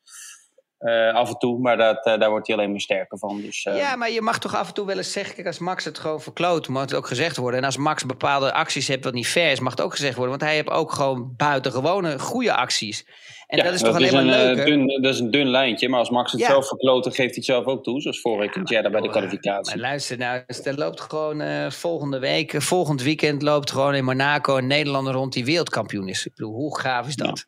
eh, 0.83 1.13
af 1.13 1.29
en 1.29 1.37
toe. 1.37 1.59
Maar 1.59 1.77
dat, 1.77 2.05
eh, 2.05 2.19
daar 2.19 2.29
wordt 2.29 2.47
hij 2.47 2.55
alleen 2.55 2.71
maar 2.71 2.79
sterker 2.79 3.17
van. 3.17 3.41
Dus, 3.41 3.63
eh, 3.63 3.77
Ja, 3.77 3.95
maar 3.95 4.11
je 4.11 4.21
mag 4.21 4.39
toch 4.39 4.55
af 4.55 4.67
en 4.67 4.73
toe 4.73 4.85
wel 4.85 4.97
eens 4.97 5.11
zeggen... 5.11 5.35
Kijk, 5.35 5.47
als 5.47 5.59
Max 5.59 5.85
het 5.85 5.99
gewoon 5.99 6.21
verkloot, 6.21 6.67
mag 6.67 6.81
het 6.81 6.93
ook 6.93 7.07
gezegd 7.07 7.37
worden. 7.37 7.59
En 7.59 7.65
als 7.65 7.77
Max 7.77 8.05
bepaalde 8.05 8.53
acties 8.53 8.87
heeft 8.87 9.03
wat 9.03 9.13
niet 9.13 9.27
fair 9.27 9.51
is... 9.51 9.59
mag 9.59 9.71
het 9.71 9.81
ook 9.81 9.91
gezegd 9.91 10.15
worden. 10.15 10.29
Want 10.37 10.41
hij 10.49 10.53
heeft 10.55 10.69
ook 10.69 10.91
gewoon 10.91 11.33
buitengewone 11.37 12.19
goede 12.19 12.53
acties. 12.53 13.05
En 13.47 13.57
ja, 13.57 13.63
dat 13.63 13.73
is 13.73 13.81
toch 13.81 13.95
alleen 13.95 14.15
een, 14.15 14.25
maar 14.55 14.65
dun, 14.65 14.87
dat 15.01 15.13
is 15.13 15.19
een 15.19 15.31
dun 15.31 15.47
lijntje. 15.49 15.89
Maar 15.89 15.99
als 15.99 16.09
Max 16.09 16.31
het 16.31 16.41
Ja. 16.41 16.47
zelf 16.47 16.67
verkloot, 16.67 17.03
dan 17.03 17.13
geeft 17.13 17.27
hij 17.29 17.35
het 17.35 17.45
zelf 17.45 17.65
ook 17.65 17.83
toe. 17.83 18.01
Zoals 18.01 18.21
vorige 18.21 18.59
in 18.59 18.63
Jeddah 18.63 18.91
bij 18.91 19.01
de 19.01 19.07
Maar 19.07 19.15
kwalificatie. 19.17 19.79
luister 19.79 20.17
nou, 20.17 20.41
er 20.63 20.75
loopt 20.77 21.01
gewoon 21.01 21.71
volgende 21.71 22.19
week, 22.19 22.61
volgend 22.61 23.01
weekend 23.01 23.41
loopt 23.41 23.71
gewoon 23.71 23.95
in 23.95 24.03
Monaco 24.03 24.57
een 24.57 24.67
Nederlander 24.67 25.13
rond 25.13 25.33
die 25.33 25.45
wereldkampioen 25.45 26.07
is. 26.07 26.25
Ik 26.25 26.33
bedoel, 26.35 26.53
hoe 26.53 26.79
gaaf 26.79 27.07
is 27.07 27.15
dat? 27.15 27.45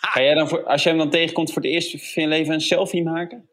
Ga 0.00 0.22
jij 0.22 0.34
dan 0.34 0.48
voor, 0.48 0.64
als 0.64 0.82
jij 0.82 0.92
hem 0.92 1.00
dan 1.00 1.10
tegenkomt 1.10 1.52
voor 1.52 1.62
het 1.62 1.70
eerst 1.70 1.94
in 2.16 2.22
je 2.22 2.28
leven 2.28 2.54
een 2.54 2.60
selfie 2.60 3.02
maken? 3.02 3.48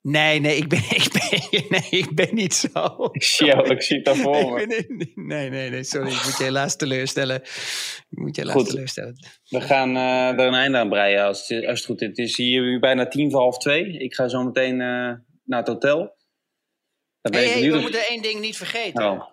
Nee, 0.00 0.40
nee, 0.40 0.56
ik 0.56 0.68
ben, 0.68 0.78
ik 1.02 1.08
ben, 1.12 1.64
nee, 1.68 1.88
ik 1.90 2.14
ben 2.14 2.34
niet 2.34 2.54
zo. 2.54 3.08
Ik 3.12 3.22
zie, 3.22 3.46
jou, 3.46 3.68
ik 3.68 3.82
zie 3.82 3.96
het 3.96 4.04
daar 4.04 4.16
voor 4.16 4.52
me. 4.54 4.62
Ik 4.62 4.68
ben- 4.98 5.26
nee, 5.26 5.50
nee, 5.50 5.70
nee, 5.70 5.84
sorry. 5.84 6.12
Ik 6.12 6.24
moet 6.24 6.36
je 6.38 6.44
helaas 6.44 6.76
teleurstellen. 6.76 7.42
Ik 8.10 8.18
moet 8.18 8.34
je 8.36 8.40
helaas 8.40 8.56
Goed. 8.56 8.68
teleurstellen. 8.70 9.16
We 9.48 9.60
gaan 9.60 9.96
eh 9.96 10.28
er 10.28 10.38
een 10.40 10.54
einde 10.54 10.78
aan 10.78 10.88
breien 10.88 11.24
als 11.24 11.48
het, 11.48 11.66
als 11.66 11.78
het 11.78 11.86
goed 11.88 12.00
is. 12.02 12.08
Het 12.08 12.18
is 12.18 12.36
hier 12.36 12.78
bijna 12.80 13.06
tien 13.08 13.30
voor 13.30 13.40
half 13.40 13.58
twee. 13.58 13.98
Ik 13.98 14.14
ga 14.14 14.28
zo 14.28 14.42
meteen 14.42 14.80
eh, 14.80 15.12
naar 15.44 15.58
het 15.58 15.68
hotel. 15.68 16.16
Hey, 17.20 17.70
we 17.70 17.78
moeten 17.80 18.06
één 18.08 18.22
ding 18.22 18.40
niet 18.40 18.56
vergeten. 18.56 19.04
Oh, 19.10 19.32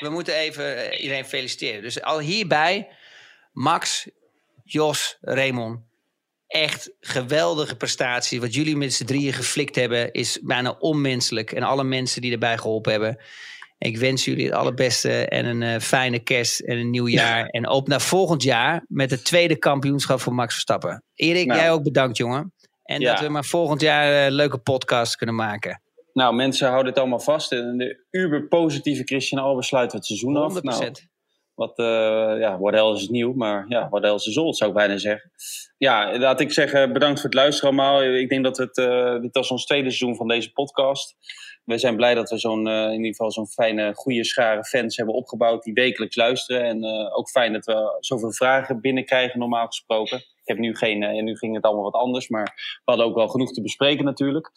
We 0.00 0.08
moeten 0.08 0.34
even 0.34 0.94
iedereen 1.00 1.24
feliciteren. 1.24 1.82
Dus 1.82 2.02
al 2.02 2.20
hierbij, 2.20 2.88
Max, 3.52 4.08
Jos, 4.64 5.16
Raymond. 5.20 5.80
Echt 6.46 6.92
geweldige 7.00 7.76
prestatie. 7.76 8.40
Wat 8.40 8.54
jullie 8.54 8.76
met 8.76 8.92
z'n 8.92 9.04
drieën 9.04 9.32
geflikt 9.32 9.76
hebben, 9.76 10.12
is 10.12 10.38
bijna 10.42 10.76
onmenselijk. 10.78 11.52
En 11.52 11.62
alle 11.62 11.84
mensen 11.84 12.20
die 12.20 12.32
erbij 12.32 12.58
geholpen 12.58 12.92
hebben. 12.92 13.18
Ik 13.78 13.96
wens 13.98 14.24
jullie 14.24 14.44
het 14.44 14.54
allerbeste 14.54 15.26
en 15.28 15.44
een 15.46 15.62
eh, 15.62 15.80
fijne 15.80 16.18
kerst 16.18 16.60
en 16.60 16.78
een 16.78 16.90
nieuw 16.90 17.06
jaar. 17.08 17.46
En 17.46 17.66
ook 17.68 17.86
naar 17.88 18.00
volgend 18.00 18.42
jaar 18.42 18.84
met 18.88 19.10
het 19.10 19.24
tweede 19.24 19.56
kampioenschap 19.58 20.20
voor 20.20 20.34
Max 20.34 20.52
Verstappen. 20.52 21.02
Erik, 21.14 21.46
Nou. 21.46 21.60
jij 21.60 21.70
ook 21.72 21.82
bedankt, 21.82 22.16
jongen. 22.16 22.52
En 22.82 23.00
Ja. 23.00 23.12
dat 23.12 23.20
we 23.22 23.28
maar 23.28 23.44
volgend 23.44 23.80
jaar 23.80 24.26
een 24.26 24.32
leuke 24.32 24.58
podcast 24.58 25.16
kunnen 25.16 25.34
maken. 25.34 25.82
Nou, 26.12 26.34
mensen 26.34 26.68
houden 26.68 26.88
het 26.92 26.98
allemaal 27.00 27.20
vast. 27.20 27.52
En 27.52 27.76
de 27.76 28.04
uber 28.10 28.48
positieve 28.48 29.02
Christian 29.04 29.42
Albers 29.42 29.66
sluit 29.66 29.92
het 29.92 30.06
seizoen 30.06 30.36
af. 30.36 30.52
100%. 30.52 30.62
Nou, 30.62 30.92
wat, 31.66 31.78
eh 31.78 32.38
ja, 32.38 32.58
what 32.58 32.96
is 32.96 33.08
nieuw, 33.08 33.32
maar 33.32 33.64
ja, 33.68 33.88
what 33.88 34.04
else 34.04 34.30
is 34.30 34.38
old, 34.38 34.56
zou 34.56 34.70
ik 34.70 34.76
bijna 34.76 34.96
zeggen. 34.96 35.30
Ja, 35.78 36.18
laat 36.18 36.40
ik 36.40 36.52
zeggen, 36.52 36.92
bedankt 36.92 37.20
voor 37.20 37.30
het 37.30 37.38
luisteren 37.38 37.68
allemaal. 37.68 38.04
Ik 38.04 38.28
denk 38.28 38.44
dat 38.44 38.56
het, 38.56 38.78
eh, 38.78 39.20
dit 39.20 39.34
was 39.34 39.50
ons 39.50 39.64
tweede 39.64 39.90
seizoen 39.90 40.16
van 40.16 40.28
deze 40.28 40.52
podcast. 40.52 41.16
We 41.64 41.78
zijn 41.78 41.96
blij 41.96 42.14
dat 42.14 42.30
we 42.30 42.38
zo'n, 42.38 42.68
eh, 42.68 42.84
in 42.84 42.92
ieder 42.92 43.06
geval 43.06 43.32
zo'n 43.32 43.48
fijne, 43.48 43.94
goede 43.94 44.24
schare 44.24 44.64
fans 44.64 44.96
hebben 44.96 45.14
opgebouwd 45.14 45.62
die 45.62 45.72
wekelijks 45.72 46.16
luisteren. 46.16 46.64
En 46.64 46.84
eh, 46.84 47.18
ook 47.18 47.28
fijn 47.30 47.52
dat 47.52 47.64
we 47.64 47.96
zoveel 48.00 48.32
vragen 48.32 48.80
binnenkrijgen, 48.80 49.38
normaal 49.38 49.66
gesproken. 49.66 50.16
Ik 50.18 50.48
heb 50.48 50.58
nu 50.58 50.76
geen, 50.76 51.02
eh, 51.02 51.22
nu 51.22 51.36
ging 51.36 51.54
het 51.54 51.64
allemaal 51.64 51.82
wat 51.82 51.94
anders, 51.94 52.28
maar 52.28 52.44
we 52.54 52.80
hadden 52.84 53.06
ook 53.06 53.14
wel 53.14 53.28
genoeg 53.28 53.52
te 53.52 53.62
bespreken 53.62 54.04
natuurlijk. 54.04 54.50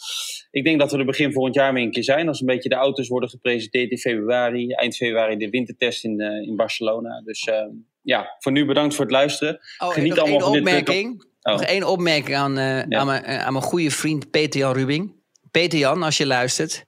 Ik 0.52 0.64
denk 0.64 0.80
dat 0.80 0.92
we 0.92 0.98
er 0.98 1.06
begin 1.06 1.34
volgend 1.34 1.56
jaar 1.56 1.74
weer 1.74 1.84
een 1.84 1.92
keer 1.92 2.04
zijn. 2.04 2.28
Als 2.28 2.40
een 2.40 2.46
beetje 2.46 2.70
de 2.70 2.76
auto's 2.76 3.08
worden 3.08 3.30
gepresenteerd 3.30 3.92
in 3.92 3.98
februari. 3.98 4.72
Eind 4.72 4.96
februari 4.96 5.38
de 5.38 5.50
wintertest 5.50 6.04
in, 6.04 6.20
in 6.20 6.56
Barcelona. 6.56 7.22
Dus 7.22 7.44
eh, 7.44 7.66
ja, 8.02 8.36
voor 8.40 8.52
nu 8.52 8.66
bedankt 8.66 8.96
voor 8.96 9.06
het 9.06 9.14
luisteren. 9.14 9.60
Oh, 9.78 9.90
Geniet 9.90 10.16
nog 10.16 10.20
allemaal 10.20 10.40
één 10.40 10.44
van 10.44 10.52
dit, 10.54 10.62
opmerking. 10.62 11.24
Oh. 11.42 11.54
Nog 11.54 11.64
één 11.64 11.84
opmerking 11.84 12.36
aan, 12.38 12.56
Ja. 12.56 13.00
aan, 13.00 13.06
mijn, 13.06 13.26
aan 13.26 13.54
mijn 13.54 13.66
goede 13.66 13.92
vriend 13.92 14.32
Peter-Jan 14.32 14.74
Rubing. 14.74 15.14
Peter-Jan, 15.52 16.04
als 16.04 16.18
je 16.18 16.26
luistert. 16.26 16.86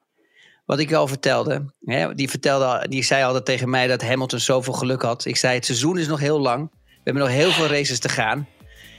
Wat 0.67 0.79
ik 0.79 0.93
al 0.93 1.07
vertelde. 1.07 1.65
Hè, 1.85 2.15
die, 2.15 2.29
vertelde 2.29 2.85
die 2.89 3.03
zei 3.03 3.23
altijd 3.23 3.45
tegen 3.45 3.69
mij 3.69 3.87
dat 3.87 4.01
Hamilton 4.01 4.39
zoveel 4.39 4.73
geluk 4.73 5.01
had. 5.01 5.25
Ik 5.25 5.35
zei, 5.35 5.55
het 5.55 5.65
seizoen 5.65 5.97
is 5.97 6.07
nog 6.07 6.19
heel 6.19 6.39
lang. 6.39 6.69
We 6.71 7.01
hebben 7.03 7.23
nog 7.23 7.31
heel 7.31 7.51
veel 7.51 7.67
races 7.67 7.99
te 7.99 8.09
gaan. 8.09 8.47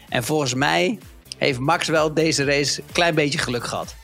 En 0.08 0.24
volgens 0.24 0.54
mij 0.54 0.98
heeft 1.38 1.58
Max 1.58 1.88
wel 1.88 2.14
deze 2.14 2.44
race 2.44 2.80
een 2.80 2.92
klein 2.92 3.14
beetje 3.14 3.38
geluk 3.38 3.64
gehad. 3.64 3.96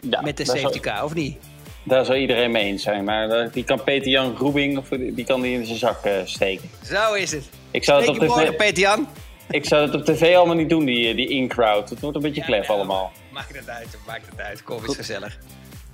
Ja, 0.00 0.20
Met 0.20 0.36
de 0.36 0.44
safety 0.44 0.80
car, 0.80 1.04
of 1.04 1.14
niet? 1.14 1.38
Daar 1.82 2.04
zou 2.04 2.18
iedereen 2.18 2.50
mee 2.50 2.64
eens 2.64 2.82
zijn. 2.82 3.04
Maar 3.04 3.30
eh, 3.30 3.52
die 3.52 3.64
kan 3.64 3.84
Peter-Jan 3.84 4.36
Roebing, 4.36 4.78
of 4.78 4.88
die 4.88 5.24
kan 5.24 5.40
die 5.40 5.58
in 5.58 5.66
zijn 5.66 5.78
zak 5.78 6.04
eh, 6.04 6.12
steken. 6.24 6.70
Zo 6.84 7.14
is 7.14 7.32
het. 7.32 7.48
Ik 7.70 7.84
zou, 7.84 8.00
het 8.00 8.08
op 8.08 8.26
morgen, 8.26 8.46
tv, 8.46 8.56
Peter-Jan. 8.56 9.08
ik 9.50 9.64
zou 9.64 9.86
het 9.86 9.94
op 9.94 10.04
tv 10.04 10.36
allemaal 10.36 10.56
niet 10.56 10.68
doen, 10.68 10.84
die, 10.84 11.14
die 11.14 11.28
in-crowd. 11.28 11.90
Het 11.90 12.00
wordt 12.00 12.16
een 12.16 12.22
beetje 12.22 12.42
klef 12.42 12.70
allemaal. 12.70 13.12
Maakt 13.32 13.56
het 13.56 13.68
uit, 13.68 13.98
maakt 14.06 14.26
het 14.30 14.40
uit. 14.40 14.62
Kom, 14.62 14.84
is 14.84 14.96
gezellig. 14.96 15.38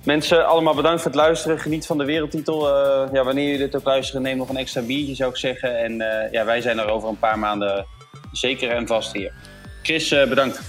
Mensen, 0.07 0.47
allemaal 0.47 0.75
bedankt 0.75 1.01
voor 1.01 1.11
het 1.11 1.19
luisteren. 1.19 1.59
Geniet 1.59 1.85
van 1.85 1.97
de 1.97 2.05
wereldtitel. 2.05 2.67
Eh, 2.67 3.13
ja, 3.13 3.23
wanneer 3.23 3.43
jullie 3.43 3.59
dit 3.59 3.75
ook 3.75 3.83
luisteren, 3.83 4.21
neem 4.21 4.37
nog 4.37 4.49
een 4.49 4.57
extra 4.57 4.81
biertje, 4.81 5.15
zou 5.15 5.29
ik 5.29 5.37
zeggen. 5.37 5.77
En 5.77 6.01
eh, 6.01 6.31
ja, 6.31 6.45
wij 6.45 6.61
zijn 6.61 6.79
er 6.79 6.89
over 6.89 7.09
een 7.09 7.19
paar 7.19 7.39
maanden 7.39 7.85
zeker 8.31 8.69
en 8.69 8.87
vast 8.87 9.13
hier. 9.13 9.33
Chris, 9.81 10.11
eh, 10.11 10.27
bedankt. 10.27 10.61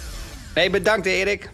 Nee, 0.55 0.71
bedankt 0.71 1.07
Erik. 1.07 1.51